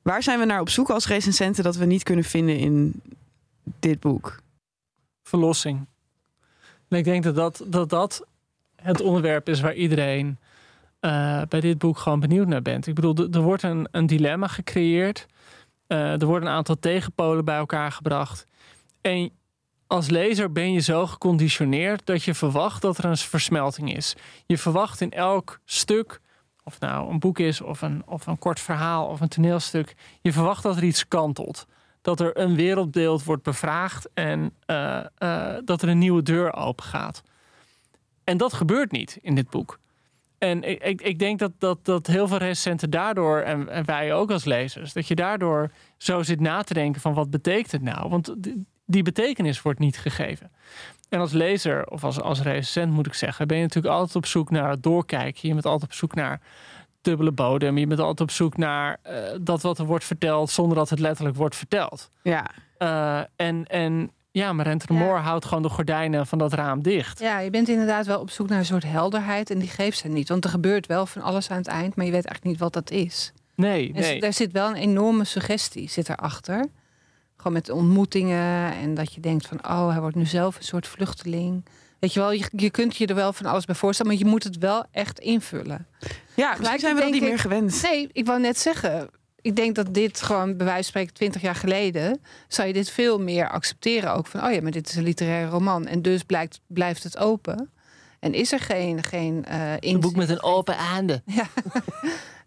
waar 0.03 0.22
zijn 0.22 0.39
we 0.39 0.45
naar 0.45 0.61
op 0.61 0.68
zoek 0.68 0.91
als 0.91 1.07
recensenten 1.07 1.64
dat 1.64 1.77
we 1.77 1.85
niet 1.85 2.03
kunnen 2.03 2.25
vinden 2.25 2.59
in 2.59 3.01
dit 3.79 4.01
boek? 4.01 4.43
verlossing. 5.22 5.87
En 6.89 6.99
ik 6.99 7.05
denk 7.05 7.22
dat 7.25 7.35
dat, 7.35 7.64
dat 7.66 7.91
dat 7.91 8.27
het 8.85 9.01
onderwerp 9.01 9.49
is 9.49 9.61
waar 9.61 9.74
iedereen 9.74 10.39
eh, 11.01 11.43
bij 11.49 11.61
dit 11.61 11.78
boek 11.78 11.99
gewoon 11.99 12.20
benieuwd 12.20 12.47
naar 12.47 12.62
bent. 12.62 12.87
Ik 12.87 12.95
bedoel, 12.95 13.28
er 13.30 13.41
wordt 13.41 13.62
een, 13.62 13.89
een 13.91 14.07
dilemma 14.07 14.47
gecreëerd. 14.47 15.26
Uh, 15.89 16.20
er 16.20 16.26
worden 16.26 16.49
een 16.49 16.55
aantal 16.55 16.78
tegenpolen 16.78 17.45
bij 17.45 17.57
elkaar 17.57 17.93
gebracht. 17.93 18.47
En 19.01 19.30
als 19.87 20.11
lezer 20.11 20.53
ben 20.53 20.72
je 20.72 20.80
zo 20.80 21.07
geconditioneerd 21.07 22.07
dat 22.07 22.22
je 22.22 22.35
verwacht 22.35 22.82
dat 22.82 22.99
er 22.99 23.05
een 23.05 23.16
versmelting 23.16 23.95
is. 23.97 24.14
Je 24.47 24.59
verwacht 24.59 25.01
in 25.01 25.11
elk 25.11 25.61
stuk, 25.64 26.20
of 26.62 26.80
nou 26.80 27.11
een 27.11 27.18
boek 27.18 27.39
is, 27.39 27.61
of 27.61 27.82
een, 27.82 28.03
of 28.07 28.26
een 28.26 28.39
kort 28.39 28.61
verhaal, 28.61 29.07
of 29.07 29.20
een 29.20 29.28
toneelstuk, 29.28 29.95
je 30.20 30.32
verwacht 30.32 30.62
dat 30.62 30.76
er 30.76 30.85
iets 30.85 31.09
kantelt. 31.09 31.66
Dat 32.01 32.20
er 32.20 32.39
een 32.39 32.55
wereldbeeld 32.55 33.24
wordt 33.24 33.43
bevraagd 33.43 34.09
en 34.14 34.55
uh, 34.66 35.01
dat 35.64 35.82
er 35.82 35.89
een 35.89 35.99
nieuwe 35.99 36.22
deur 36.22 36.55
open 36.55 36.85
gaat. 36.85 37.22
En 38.25 38.37
dat 38.37 38.53
gebeurt 38.53 38.91
niet 38.91 39.18
in 39.22 39.35
dit 39.35 39.51
boek. 39.51 39.79
En 40.39 40.62
ik, 40.62 40.83
ik, 40.83 41.03
ik 41.03 41.18
denk 41.18 41.39
dat, 41.39 41.53
dat, 41.59 41.85
dat 41.85 42.07
heel 42.07 42.29
veel 42.29 42.37
recensenten 42.37 42.91
daardoor, 42.91 43.41
en, 43.41 43.68
en, 43.68 43.85
wij 43.85 44.14
ook 44.14 44.31
als 44.31 44.45
lezers, 44.45 44.93
dat 44.93 45.09
je 45.09 45.14
daardoor 45.14 45.70
zo 45.97 46.22
zit 46.22 46.41
na 46.41 46.62
te 46.62 46.75
denken 46.75 47.01
van 47.01 47.14
wat 47.14 47.31
betekent 47.31 47.72
het 47.72 47.83
nou? 47.83 48.09
Want 48.09 48.35
die, 48.39 48.66
die 48.85 49.03
betekenis 49.03 49.62
wordt 49.62 49.79
niet 49.79 49.99
gegeven. 49.99 50.51
En 51.09 51.20
als 51.20 51.33
lezer 51.33 51.87
of 51.87 52.05
als, 52.05 52.20
als 52.20 52.43
recensent 52.43 52.93
moet 52.93 53.07
ik 53.07 53.14
zeggen, 53.14 53.47
ben 53.47 53.57
je 53.57 53.62
natuurlijk 53.62 53.95
altijd 53.95 54.16
op 54.16 54.27
zoek 54.27 54.51
naar 54.51 54.70
het 54.70 54.83
doorkijken. 54.83 55.49
Je 55.49 55.55
bent 55.55 55.66
altijd 55.66 55.91
op 55.91 55.97
zoek 55.97 56.14
naar 56.14 56.41
dubbele 57.01 57.33
bodem. 57.33 57.79
Je 57.79 57.87
bent 57.87 58.01
altijd 58.01 58.20
op 58.20 58.31
zoek 58.31 58.57
naar 58.57 59.01
uh, 59.07 59.12
dat 59.41 59.62
wat 59.62 59.79
er 59.79 59.85
wordt 59.85 60.05
verteld 60.05 60.51
zonder 60.51 60.77
dat 60.77 60.91
het 60.91 60.99
letterlijk 60.99 61.37
wordt 61.37 61.57
verteld. 61.57 62.11
Ja. 62.22 62.51
Uh, 62.79 63.20
en, 63.37 63.66
en 63.66 64.11
ja, 64.35 64.53
maar 64.53 64.66
Rente 64.66 64.87
de 64.87 64.93
Moor 64.93 65.16
houdt 65.16 65.45
gewoon 65.45 65.62
de 65.62 65.68
gordijnen 65.68 66.26
van 66.26 66.39
dat 66.39 66.53
raam 66.53 66.82
dicht. 66.82 67.18
Ja, 67.18 67.39
je 67.39 67.51
bent 67.51 67.68
inderdaad 67.68 68.07
wel 68.07 68.20
op 68.20 68.30
zoek 68.30 68.49
naar 68.49 68.59
een 68.59 68.64
soort 68.64 68.85
helderheid 68.85 69.51
en 69.51 69.59
die 69.59 69.68
geeft 69.68 69.99
ze 69.99 70.09
niet. 70.09 70.28
Want 70.28 70.45
er 70.45 70.51
gebeurt 70.51 70.87
wel 70.87 71.07
van 71.07 71.22
alles 71.22 71.51
aan 71.51 71.57
het 71.57 71.66
eind, 71.66 71.97
maar 71.97 72.05
je 72.05 72.11
weet 72.11 72.24
eigenlijk 72.24 72.45
niet 72.45 72.59
wat 72.59 72.72
dat 72.72 72.91
is. 72.91 73.32
Nee, 73.55 73.93
en 73.95 74.01
nee. 74.01 74.20
Daar 74.20 74.32
zit 74.32 74.53
wel 74.53 74.68
een 74.68 74.74
enorme 74.74 75.24
suggestie 75.24 75.91
zit 75.91 76.09
erachter. 76.09 76.66
Gewoon 77.37 77.53
met 77.53 77.70
ontmoetingen 77.70 78.72
en 78.74 78.95
dat 78.95 79.14
je 79.14 79.20
denkt 79.20 79.47
van, 79.47 79.59
oh, 79.64 79.91
hij 79.91 80.01
wordt 80.01 80.16
nu 80.16 80.26
zelf 80.26 80.57
een 80.57 80.64
soort 80.64 80.87
vluchteling. 80.87 81.64
Weet 81.99 82.12
je 82.12 82.20
wel, 82.20 82.32
je, 82.32 82.49
je 82.57 82.70
kunt 82.70 82.97
je 82.97 83.07
er 83.07 83.14
wel 83.14 83.32
van 83.32 83.47
alles 83.47 83.64
bij 83.64 83.74
voorstellen, 83.74 84.12
maar 84.12 84.20
je 84.20 84.28
moet 84.28 84.45
het 84.45 84.59
wel 84.59 84.85
echt 84.91 85.18
invullen. 85.18 85.87
Ja, 86.35 86.55
gelijk 86.55 86.80
zijn 86.80 86.95
we 86.95 87.01
dat 87.01 87.11
niet 87.11 87.22
meer 87.22 87.39
gewend. 87.39 87.82
Nee, 87.82 88.09
ik 88.12 88.26
wou 88.26 88.41
net 88.41 88.59
zeggen, 88.59 89.11
ik 89.45 89.57
denk 89.57 89.74
dat 89.74 89.95
dit 89.95 90.22
gewoon 90.22 90.57
bij 90.57 90.66
wijze 90.66 90.82
van 90.82 90.84
spreken 90.84 91.14
20 91.14 91.42
jaar 91.42 91.55
geleden 91.55 92.20
zou 92.49 92.68
je 92.68 92.74
dit 92.74 92.90
veel 92.90 93.20
meer 93.20 93.49
accepteren. 93.49 94.14
Ook 94.14 94.26
van, 94.26 94.45
oh 94.45 94.53
ja, 94.53 94.62
maar 94.62 94.70
dit 94.70 94.88
is 94.88 94.95
een 94.95 95.03
literaire 95.03 95.51
roman. 95.51 95.86
En 95.86 96.03
dus 96.03 96.22
blijkt, 96.22 96.61
blijft 96.66 97.03
het 97.03 97.18
open. 97.18 97.70
En 98.20 98.34
is 98.34 98.53
er 98.53 98.61
geen, 98.61 99.03
geen 99.03 99.45
uh, 99.51 99.72
Een 99.78 100.01
boek 100.01 100.16
met 100.16 100.28
een 100.28 100.42
open 100.42 100.74
einde. 100.74 101.22
Ja. 101.36 101.47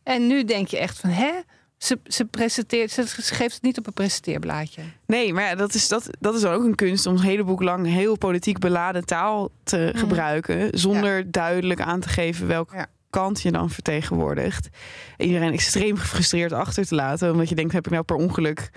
en 0.04 0.28
nu 0.28 0.44
denk 0.44 0.68
je 0.68 0.78
echt 0.78 1.00
van, 1.00 1.10
hè? 1.10 1.32
Ze, 1.78 2.00
ze, 2.04 2.26
presenteert, 2.26 2.92
ze 2.92 3.06
geeft 3.16 3.54
het 3.54 3.64
niet 3.64 3.78
op 3.78 3.88
een 3.88 3.94
presenteerblaadje. 3.94 4.82
Nee, 5.06 5.34
maar 5.34 5.44
ja, 5.44 5.56
dat, 5.56 5.74
is, 5.74 5.88
dat, 5.88 6.10
dat 6.20 6.36
is 6.36 6.42
dan 6.42 6.54
ook 6.54 6.64
een 6.64 6.76
kunst 6.76 7.06
om 7.06 7.16
een 7.16 7.22
hele 7.22 7.44
boek 7.44 7.62
lang 7.62 7.86
heel 7.86 8.18
politiek 8.18 8.60
beladen 8.60 9.06
taal 9.06 9.50
te 9.64 9.92
mm. 9.94 10.00
gebruiken. 10.00 10.80
Zonder 10.80 11.18
ja. 11.18 11.24
duidelijk 11.28 11.82
aan 11.82 12.00
te 12.00 12.10
geven 12.10 12.48
welke 12.48 12.76
ja. 12.76 12.88
Kant 13.18 13.42
je 13.42 13.52
dan 13.52 13.70
vertegenwoordigt. 13.70 14.70
Iedereen 15.18 15.54
extreem 15.54 15.98
gefrustreerd 15.98 16.52
achter 16.52 16.86
te 16.88 16.96
laten. 16.96 17.32
Omdat 17.32 17.50
je 17.50 17.56
denkt, 17.56 17.74
heb 17.74 17.86
ik 17.86 17.92
nou 17.92 18.04
per 18.04 18.16
ongeluk 18.16 18.70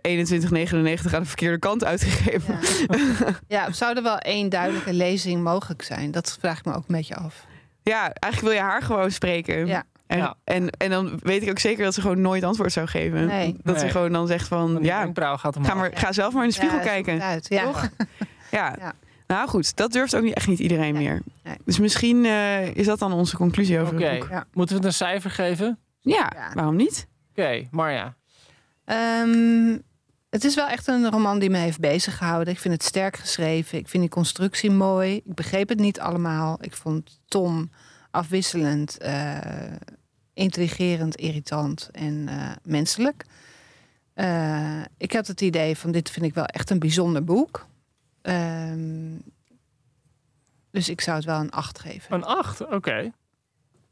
2199 0.00 1.14
aan 1.14 1.22
de 1.22 1.28
verkeerde 1.28 1.58
kant 1.58 1.84
uitgegeven. 1.84 2.58
Ja. 2.88 3.34
ja, 3.66 3.72
zou 3.72 3.96
er 3.96 4.02
wel 4.02 4.18
één 4.18 4.48
duidelijke 4.48 4.92
lezing 4.92 5.42
mogelijk 5.42 5.82
zijn? 5.82 6.10
Dat 6.10 6.36
vraag 6.40 6.58
ik 6.58 6.64
me 6.64 6.72
ook 6.74 6.84
een 6.88 6.94
beetje 6.96 7.16
af. 7.16 7.46
Ja, 7.82 8.00
eigenlijk 8.12 8.40
wil 8.54 8.62
je 8.64 8.70
haar 8.70 8.82
gewoon 8.82 9.10
spreken. 9.10 9.66
Ja. 9.66 9.82
En, 10.06 10.18
Ja. 10.18 10.34
en, 10.44 10.70
en 10.70 10.90
dan 10.90 11.18
weet 11.22 11.42
ik 11.42 11.50
ook 11.50 11.58
zeker 11.58 11.84
dat 11.84 11.94
ze 11.94 12.00
gewoon 12.00 12.20
nooit 12.20 12.42
antwoord 12.44 12.72
zou 12.72 12.86
geven. 12.86 13.26
Nee. 13.26 13.56
Dat 13.62 13.80
ze 13.80 13.88
gewoon 13.88 14.12
dan 14.12 14.26
zegt 14.26 14.48
van, 14.48 14.74
Die 14.76 14.84
ja, 14.84 15.10
gaat 15.14 15.40
ga, 15.40 15.50
omhoog. 15.56 15.74
maar, 15.74 15.90
ga 15.94 16.12
zelf 16.12 16.32
maar 16.34 16.42
in 16.42 16.48
de 16.48 16.54
spiegel 16.54 16.78
kijken. 16.78 17.22
Uit. 17.22 17.46
Ja. 17.48 17.62
Toch? 17.64 17.88
Ja. 18.50 18.74
Ja. 18.78 18.92
Nou 19.26 19.48
goed, 19.48 19.76
dat 19.76 19.92
durft 19.92 20.16
ook 20.16 20.22
niet, 20.22 20.34
echt 20.34 20.46
niet 20.48 20.58
iedereen 20.58 20.92
Nee. 20.94 21.02
meer. 21.02 21.22
Nee. 21.42 21.56
Dus 21.64 21.78
misschien 21.78 22.24
eh, 22.24 22.74
is 22.74 22.86
dat 22.86 22.98
dan 22.98 23.12
onze 23.12 23.36
conclusie 23.36 23.80
over 23.80 24.00
het 24.00 24.18
boek. 24.18 24.28
Ja. 24.30 24.44
moeten 24.52 24.74
we 24.76 24.80
het 24.82 24.90
een 24.90 25.06
cijfer 25.06 25.30
geven? 25.30 25.78
Ja, 26.00 26.30
Ja. 26.34 26.50
waarom 26.54 26.76
niet? 26.76 27.06
Oké, 27.30 27.68
Marja. 27.70 28.14
Ehm, 28.84 29.78
het 30.30 30.44
is 30.44 30.54
wel 30.54 30.66
echt 30.68 30.86
een 30.86 31.10
roman 31.10 31.38
die 31.38 31.50
me 31.50 31.58
heeft 31.58 31.80
bezig 31.80 32.16
gehouden. 32.16 32.52
Ik 32.54 32.60
vind 32.60 32.74
het 32.74 32.82
sterk 32.82 33.16
geschreven. 33.16 33.78
Ik 33.78 33.88
vind 33.88 34.02
die 34.02 34.12
constructie 34.12 34.70
mooi. 34.70 35.16
Ik 35.16 35.34
begreep 35.34 35.68
het 35.68 35.78
niet 35.78 36.00
allemaal. 36.00 36.58
Ik 36.60 36.74
vond 36.76 37.20
Tom 37.28 37.70
afwisselend, 38.10 38.98
eh, 38.98 39.36
intrigerend, 40.34 41.16
irritant 41.16 41.88
en 41.92 42.28
eh, 42.28 42.50
menselijk. 42.62 43.24
Eh, 44.14 44.80
ik 44.98 45.12
had 45.12 45.26
het 45.26 45.40
idee 45.40 45.76
van 45.76 45.92
dit 45.92 46.10
vind 46.10 46.26
ik 46.26 46.34
wel 46.34 46.46
echt 46.46 46.70
een 46.70 46.78
bijzonder 46.78 47.24
boek. 47.24 47.66
Ehm, 48.24 49.18
dus 50.70 50.88
ik 50.88 51.00
zou 51.00 51.16
het 51.16 51.26
wel 51.26 51.40
een 51.40 51.50
8 51.50 51.78
geven. 51.78 52.14
Een 52.14 52.24
8, 52.24 52.66
oké. 52.66 53.12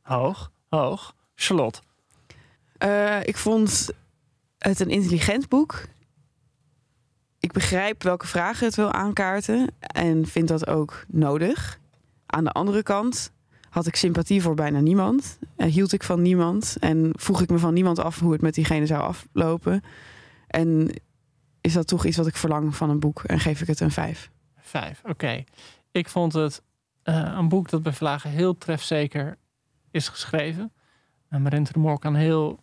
Hoog, 0.03 0.51
hoog. 0.69 1.15
Charlotte. 1.35 1.81
Eh, 2.79 3.21
ik 3.23 3.37
vond 3.37 3.91
het 4.59 4.81
een 4.81 4.91
intelligent 4.91 5.49
boek. 5.49 5.85
Ik 7.39 7.53
begrijp 7.53 8.03
welke 8.03 8.27
vragen 8.27 8.67
het 8.67 8.77
wil 8.77 8.93
aankaarten 8.93 9.75
en 9.79 10.27
vind 10.27 10.49
dat 10.49 10.67
ook 10.67 11.05
nodig. 11.09 11.79
Aan 12.27 12.45
de 12.45 12.53
andere 12.53 12.83
kant 12.83 13.33
had 13.71 13.87
ik 13.87 13.97
sympathie 13.97 14.43
voor 14.43 14.55
bijna 14.55 14.81
niemand. 14.81 15.39
Eh, 15.57 15.73
hield 15.73 15.93
ik 15.93 16.03
van 16.03 16.23
niemand 16.23 16.77
en 16.81 17.11
vroeg 17.13 17.43
ik 17.43 17.51
me 17.51 17.59
van 17.59 17.75
niemand 17.75 17.99
af 17.99 18.21
hoe 18.21 18.33
het 18.33 18.41
met 18.41 18.55
diegene 18.55 18.87
zou 18.87 19.03
aflopen. 19.03 19.83
En 20.47 20.91
is 21.63 21.73
dat 21.73 21.87
toch 21.87 22.05
iets 22.05 22.17
wat 22.17 22.27
ik 22.27 22.37
verlang 22.37 22.77
van 22.77 22.91
een 22.91 23.01
boek 23.01 23.23
en 23.23 23.41
geef 23.41 23.61
ik 23.61 23.67
het 23.67 23.81
een 23.81 23.91
vijf. 23.91 24.31
Vijf, 24.57 25.03
oké. 25.05 25.45
Ik 25.91 26.09
vond 26.09 26.33
het 26.33 26.63
eh, 27.03 27.35
een 27.37 27.49
boek 27.49 27.71
dat 27.71 27.83
bij 27.83 27.93
Vlagen 27.93 28.31
heel 28.31 28.59
trefzeker 28.59 29.39
is 29.91 30.09
geschreven. 30.09 30.73
En 31.29 31.45
de 31.45 31.79
Moor 31.79 31.99
kan 31.99 32.15
heel, 32.15 32.61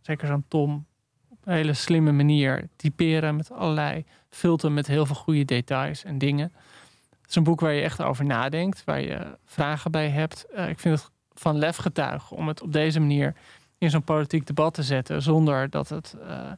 zeker 0.00 0.26
zo'n 0.26 0.44
Tom, 0.48 0.86
op 1.28 1.38
een 1.44 1.52
hele 1.52 1.74
slimme 1.74 2.12
manier 2.12 2.68
typeren 2.76 3.36
met 3.36 3.52
allerlei 3.52 4.04
filter 4.30 4.72
met 4.72 4.86
heel 4.86 5.06
veel 5.06 5.16
goede 5.16 5.44
details 5.44 6.04
en 6.04 6.18
dingen. 6.18 6.52
Het 7.20 7.30
is 7.30 7.34
een 7.34 7.42
boek 7.42 7.60
waar 7.60 7.72
je 7.72 7.82
echt 7.82 8.02
over 8.02 8.24
nadenkt, 8.24 8.84
waar 8.84 9.00
je 9.00 9.38
vragen 9.44 9.90
bij 9.90 10.08
hebt. 10.08 10.46
Eh, 10.54 10.68
ik 10.68 10.78
vind 10.78 10.98
het 10.98 11.10
van 11.32 11.58
lef 11.58 11.76
getuigen 11.76 12.36
om 12.36 12.48
het 12.48 12.62
op 12.62 12.72
deze 12.72 13.00
manier 13.00 13.34
in 13.78 13.90
zo'n 13.90 14.04
politiek 14.04 14.46
debat 14.46 14.74
te 14.74 14.82
zetten, 14.82 15.22
zonder 15.22 15.70
dat 15.70 15.88
het 15.88 16.16
eh, 16.22 16.52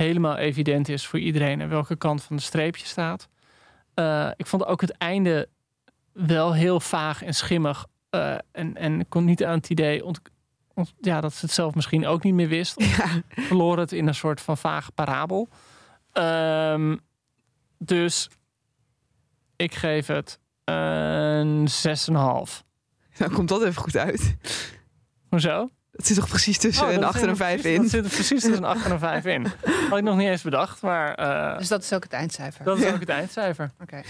helemaal 0.00 0.36
evident 0.36 0.88
is 0.88 1.06
voor 1.06 1.18
iedereen 1.18 1.62
aan 1.62 1.68
welke 1.68 1.96
kant 1.96 2.22
van 2.22 2.36
de 2.36 2.42
streep 2.42 2.76
je 2.76 2.86
staat. 2.86 3.28
Eh, 3.94 4.30
ik 4.36 4.46
vond 4.46 4.64
ook 4.64 4.80
het 4.80 4.90
einde 4.90 5.48
wel 6.12 6.54
heel 6.54 6.80
vaag 6.80 7.22
en 7.22 7.34
schimmig. 7.34 7.86
eh, 8.10 8.34
en, 8.52 8.76
en 8.76 9.00
ik 9.00 9.06
kon 9.08 9.24
niet 9.24 9.44
aan 9.44 9.56
het 9.56 9.70
idee 9.70 10.04
ont, 10.04 10.20
ont- 10.74 10.94
ja, 11.00 11.20
dat 11.20 11.34
ze 11.34 11.44
het 11.44 11.54
zelf 11.54 11.74
misschien 11.74 12.06
ook 12.06 12.22
niet 12.22 12.34
meer 12.34 12.48
wist. 12.48 12.80
Ja, 12.82 13.06
verloor 13.28 13.78
het 13.78 13.92
in 13.92 14.06
een 14.06 14.14
soort 14.14 14.40
van 14.40 14.56
vage 14.56 14.92
parabel. 14.92 15.48
Ehm, 16.12 16.96
dus 17.78 18.28
ik 19.56 19.74
geef 19.74 20.06
het 20.06 20.38
een 20.64 21.68
6,5. 21.68 22.64
dan 23.18 23.30
komt 23.32 23.48
dat 23.48 23.62
even 23.62 23.82
goed 23.82 23.96
uit. 23.96 24.36
Hoezo? 25.28 25.68
Het 26.00 26.08
zit 26.08 26.16
toch 26.18 26.28
precies 26.28 26.58
tussen 26.58 26.86
Oh, 26.86 26.92
een 26.92 27.00
dat 27.00 27.08
8 27.08 27.22
en 27.22 27.28
een 27.28 27.36
5 27.36 27.60
precies- 27.60 27.76
in. 27.76 27.82
Dat 27.82 27.90
zit 27.90 28.04
er 28.04 28.10
precies 28.10 28.28
tussen 28.42 28.52
een 28.56 28.64
8 28.64 28.84
en 28.84 28.90
een 28.90 28.98
5 28.98 29.24
in. 29.24 29.46
Had 29.90 29.98
ik 29.98 30.04
nog 30.04 30.16
niet 30.16 30.28
eens 30.28 30.42
bedacht, 30.42 30.82
maar 30.82 31.14
eh, 31.14 31.58
Dus 31.58 31.68
dat 31.68 31.82
is 31.82 31.92
ook 31.92 32.02
het 32.02 32.12
eindcijfer. 32.12 32.64
dat 32.64 32.76
is 32.78 32.82
Ja. 32.84 32.90
ook 32.92 33.00
het 33.06 33.08
eindcijfer. 33.08 33.70
Oké, 33.82 34.02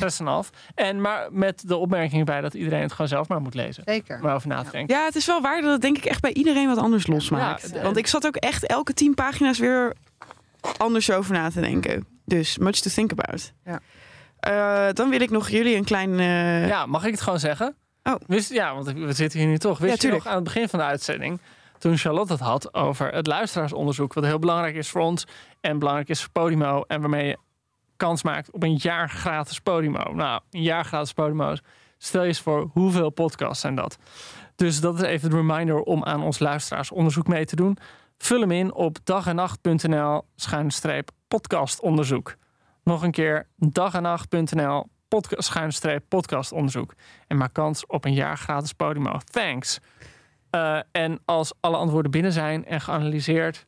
6,5. 0.45 0.51
En 0.75 1.01
maar 1.01 1.29
met 1.31 1.63
de 1.69 1.77
opmerking 1.77 2.25
bij 2.25 2.41
dat 2.41 2.55
iedereen 2.55 2.83
het 2.83 2.93
gewoon 2.93 3.09
zelf 3.09 3.29
maar 3.29 3.41
moet 3.41 3.55
lezen. 3.55 3.83
zeker. 3.87 4.19
Om 4.23 4.27
erover 4.29 4.49
na 4.49 4.63
te 4.63 4.71
denken. 4.71 4.97
Ja, 4.97 5.05
het 5.05 5.15
is 5.17 5.27
wel 5.27 5.41
waar 5.41 5.61
dat 5.61 5.73
het 5.73 5.81
denk 5.81 5.97
ik 5.97 6.05
echt 6.05 6.21
bij 6.21 6.33
iedereen 6.33 6.69
wat 6.69 6.79
anders 6.79 7.07
losmaakt. 7.07 7.63
Ja, 7.63 7.69
de- 7.69 7.83
Want 7.83 7.97
ik 7.97 8.07
zat 8.07 8.27
ook 8.27 8.37
echt 8.37 8.67
elke 8.67 8.93
tien 8.95 9.15
pagina's 9.15 9.59
weer 9.59 9.95
anders 10.77 11.11
over 11.11 11.33
na 11.33 11.51
te 11.51 11.61
denken. 11.61 12.07
Dus 12.25 12.59
much 12.59 12.77
to 12.81 12.91
think 12.91 13.13
about. 13.13 13.53
Ja. 13.65 13.81
Eh, 14.41 14.93
dan 14.95 15.11
wil 15.11 15.21
ik 15.21 15.31
nog 15.31 15.49
jullie 15.49 15.77
een 15.77 15.85
klein... 15.85 16.19
eh, 16.19 16.69
Ja, 16.69 16.87
mag 16.87 17.05
ik 17.05 17.11
het 17.11 17.21
gewoon 17.21 17.39
zeggen? 17.41 17.75
Oh. 18.03 18.15
Wist, 18.27 18.53
ja, 18.53 18.75
want 18.75 18.93
we 18.93 19.13
zitten 19.13 19.39
hier 19.39 19.49
nu 19.49 19.59
toch. 19.59 19.79
Wist 19.79 20.03
Ja, 20.03 20.09
je 20.09 20.15
nog 20.15 20.27
aan 20.27 20.35
het 20.35 20.45
begin 20.45 20.69
van 20.69 20.79
de 20.79 20.85
uitzending... 20.85 21.41
toen 21.81 21.97
Charlotte 21.97 22.33
het 22.33 22.43
had 22.43 22.75
over 22.75 23.13
het 23.13 23.27
luisteraarsonderzoek... 23.27 24.13
wat 24.13 24.25
heel 24.25 24.39
belangrijk 24.39 24.75
is 24.75 24.89
voor 24.89 25.01
ons 25.01 25.27
en 25.61 25.79
belangrijk 25.79 26.09
is 26.09 26.21
voor 26.21 26.31
Podimo... 26.31 26.85
en 26.87 27.01
waarmee 27.01 27.27
je 27.27 27.39
kans 27.97 28.23
maakt 28.23 28.51
op 28.51 28.63
een 28.63 28.77
jaar 28.77 29.09
gratis 29.09 29.61
Podimo. 29.61 30.13
Nou, 30.15 30.41
een 30.51 30.63
jaar 30.63 30.85
gratis 30.85 31.13
Podimo's. 31.13 31.61
Stel 31.99 32.23
je 32.23 32.29
eens 32.29 32.41
voor, 32.41 32.71
hoeveel 32.73 33.11
podcasts 33.11 33.61
zijn 33.61 33.75
dat? 33.75 33.99
Dus 34.57 34.81
dat 34.81 34.95
is 34.95 35.01
even 35.01 35.31
de 35.31 35.37
reminder 35.37 35.83
om 35.83 36.05
aan 36.05 36.23
ons 36.23 36.39
luisteraarsonderzoek 36.39 37.27
mee 37.27 37.45
te 37.45 37.57
doen. 37.57 37.77
Vul 38.19 38.41
hem 38.41 38.51
in 38.51 38.75
op 38.75 38.99
dagennacht.nl 39.05 40.23
schuinstreep 40.37 41.11
podcastonderzoek. 41.29 42.37
Nog 42.85 43.03
een 43.03 43.11
keer 43.11 43.47
dagennacht.nl 43.57 44.87
podca- 45.09 45.41
schuinstreep 45.41 46.05
podcastonderzoek. 46.09 46.95
En 47.27 47.37
maak 47.37 47.53
kans 47.53 47.87
op 47.87 48.05
een 48.05 48.15
jaar 48.15 48.39
gratis 48.39 48.73
Podimo. 48.73 49.19
Thanks. 49.31 49.81
Eh, 50.51 50.79
en 50.93 51.19
als 51.25 51.53
alle 51.61 51.77
antwoorden 51.77 52.11
binnen 52.11 52.33
zijn 52.33 52.67
en 52.67 52.81
geanalyseerd. 52.81 53.67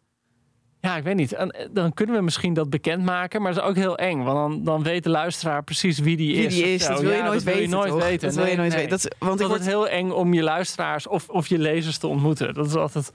Ja, 0.80 0.96
ik 0.96 1.04
weet 1.04 1.16
niet. 1.16 1.32
Eh, 1.32 1.46
Dan 1.70 1.92
kunnen 1.94 2.14
we 2.16 2.22
misschien 2.22 2.54
dat 2.54 2.70
bekendmaken. 2.70 3.42
Maar 3.42 3.54
dat 3.54 3.62
is 3.62 3.68
ook 3.68 3.76
heel 3.76 3.96
eng. 3.98 4.22
Want 4.22 4.36
dan, 4.36 4.64
dan 4.64 4.82
weet 4.82 5.04
de 5.04 5.10
luisteraar 5.10 5.62
precies 5.64 5.98
wie 5.98 6.16
die 6.16 6.36
Wie 6.36 6.46
is. 6.46 6.54
die 6.54 6.64
is, 6.64 6.86
dat 6.86 7.00
wil 7.00 7.10
je 7.10 7.16
Ja, 7.16 7.22
nooit 7.24 7.34
dat 7.34 7.42
wil 7.44 7.54
weten. 7.54 7.68
je 7.70 7.76
nooit 7.76 7.90
toch? 7.92 8.02
weten. 8.02 8.28
Dat 8.28 8.36
wil 8.36 8.46
je 8.46 8.56
nooit 8.56 8.68
nee. 8.72 8.78
weten. 8.78 8.90
Dat, 9.00 9.16
want 9.18 9.32
Het 9.32 9.40
ik 9.40 9.46
is 9.46 9.52
word, 9.64 9.74
altijd 9.74 9.76
heel 9.76 9.88
eng 9.98 10.10
om 10.10 10.34
je 10.34 10.42
luisteraars 10.42 11.06
of, 11.06 11.28
of 11.28 11.46
je 11.46 11.58
lezers 11.58 11.98
te 11.98 12.06
ontmoeten. 12.06 12.54
Dat 12.54 12.66
is 12.66 12.74
altijd... 12.74 13.12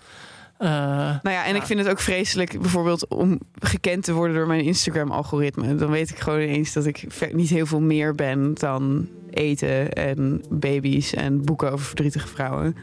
eh, 0.57 0.69
nou 0.69 1.19
ja, 1.35 1.45
en 1.45 1.53
Ja. 1.53 1.59
ik 1.59 1.65
vind 1.65 1.79
het 1.79 1.89
ook 1.89 1.99
vreselijk, 1.99 2.61
bijvoorbeeld 2.61 3.07
om 3.07 3.39
gekend 3.59 4.03
te 4.03 4.13
worden 4.13 4.35
door 4.35 4.47
mijn 4.47 4.63
Instagram-algoritme. 4.63 5.75
Dan 5.75 5.89
weet 5.89 6.09
ik 6.09 6.19
gewoon 6.19 6.39
ineens 6.41 6.73
dat 6.73 6.85
ik 6.85 7.33
niet 7.33 7.49
heel 7.49 7.65
veel 7.65 7.81
meer 7.81 8.15
ben 8.15 8.53
dan 8.53 9.07
eten 9.29 9.93
en 9.93 10.43
baby's 10.49 11.13
en 11.13 11.41
boeken 11.45 11.71
over 11.71 11.85
verdrietige 11.85 12.27
vrouwen. 12.27 12.75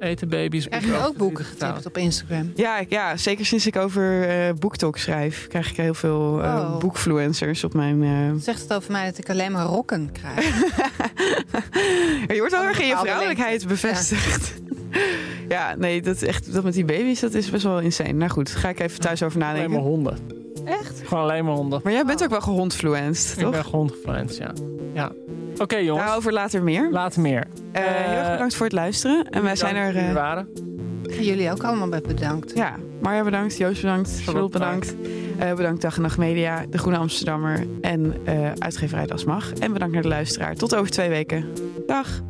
Eten, 0.00 0.28
baby's. 0.28 0.68
Krijg 0.68 0.84
je 0.84 1.06
ook 1.06 1.16
boeken 1.16 1.44
getipt 1.44 1.86
op 1.86 1.96
Instagram? 1.96 2.52
Ja, 2.54 2.80
ja 2.88 3.16
zeker 3.16 3.46
sinds 3.46 3.66
ik 3.66 3.76
over 3.76 4.28
eh 4.28 4.54
BookTok 4.58 4.98
schrijf, 4.98 5.46
krijg 5.48 5.70
ik 5.70 5.76
heel 5.76 5.94
veel 5.94 6.42
eh 6.42 6.48
Oh. 6.54 6.78
boekfluencers 6.78 7.64
op 7.64 7.74
mijn. 7.74 8.02
eh, 8.02 8.42
Zegt 8.42 8.60
het 8.62 8.72
over 8.72 8.92
mij 8.92 9.04
dat 9.04 9.18
ik 9.18 9.30
alleen 9.30 9.52
maar 9.52 9.66
rokken 9.66 10.12
krijg? 10.12 10.44
Je 12.28 12.36
wordt 12.38 12.52
wel 12.52 12.62
erg 12.64 12.80
in 12.80 12.86
je 12.86 12.96
vrouwelijkheid 12.96 13.50
lengte. 13.64 13.66
bevestigd. 13.66 14.52
Ja. 15.48 15.74
nee, 15.78 16.02
dat, 16.02 16.14
is 16.16 16.22
echt, 16.22 16.52
dat 16.52 16.64
met 16.64 16.72
die 16.74 16.84
baby's, 16.84 17.20
dat 17.20 17.34
is 17.34 17.50
best 17.50 17.62
wel 17.62 17.80
insane. 17.80 18.12
Nou 18.12 18.30
goed, 18.30 18.50
ga 18.50 18.68
ik 18.68 18.80
even 18.80 19.00
thuis 19.00 19.22
over 19.22 19.42
Alleen 19.42 19.54
maar 19.54 19.62
nadenken. 19.62 19.88
honden. 19.88 20.18
Echt? 20.64 21.02
Gewoon 21.04 21.22
alleen 21.22 21.44
maar 21.44 21.54
honden. 21.54 21.80
Maar 21.84 21.92
jij 21.92 22.04
bent 22.04 22.22
ook 22.22 22.30
wel 22.30 22.40
gehondfluenced, 22.40 23.36
Ik 23.38 23.42
toch? 23.42 23.52
ben 23.52 23.64
hondgefluenced, 23.64 24.36
ja. 24.36 24.52
ja. 24.94 25.12
Oké 25.58 25.76
jongens, 25.76 26.04
Daarover 26.06 26.32
later 26.32 26.62
meer. 26.62 26.88
later 26.90 27.20
meer. 27.20 27.44
Eh, 27.72 27.82
heel 27.84 28.16
erg 28.18 28.30
bedankt 28.30 28.54
voor 28.54 28.66
het 28.66 28.74
luisteren. 28.74 29.24
En 29.30 29.42
wij 29.42 29.56
zijn 29.56 29.76
er... 29.76 29.88
Eh, 29.88 29.94
jullie 30.00 30.12
waren. 30.14 30.48
En 31.10 31.22
jullie 31.24 31.50
ook 31.50 31.62
allemaal 31.64 31.88
bij 31.88 32.00
bedankt. 32.00 32.52
ja, 32.54 32.76
Marja 33.00 33.24
bedankt, 33.24 33.56
Joost 33.56 33.80
bedankt, 33.80 34.20
Charlotte 34.22 34.58
bedankt. 34.58 34.94
Eh, 35.38 35.54
bedankt 35.54 35.82
Dag 35.82 35.96
en 35.96 36.02
Nacht 36.02 36.18
Media, 36.18 36.64
De 36.70 36.78
Groene 36.78 36.98
Amsterdammer 36.98 37.66
en 37.80 38.14
eh 38.24 38.50
uitgeverij 38.58 39.06
Das 39.06 39.24
Mag. 39.24 39.52
En 39.52 39.72
bedankt 39.72 39.94
naar 39.94 40.02
de 40.02 40.08
luisteraar. 40.08 40.54
Tot 40.54 40.74
over 40.74 40.90
twee 40.90 41.08
weken. 41.08 41.44
Dag! 41.86 42.20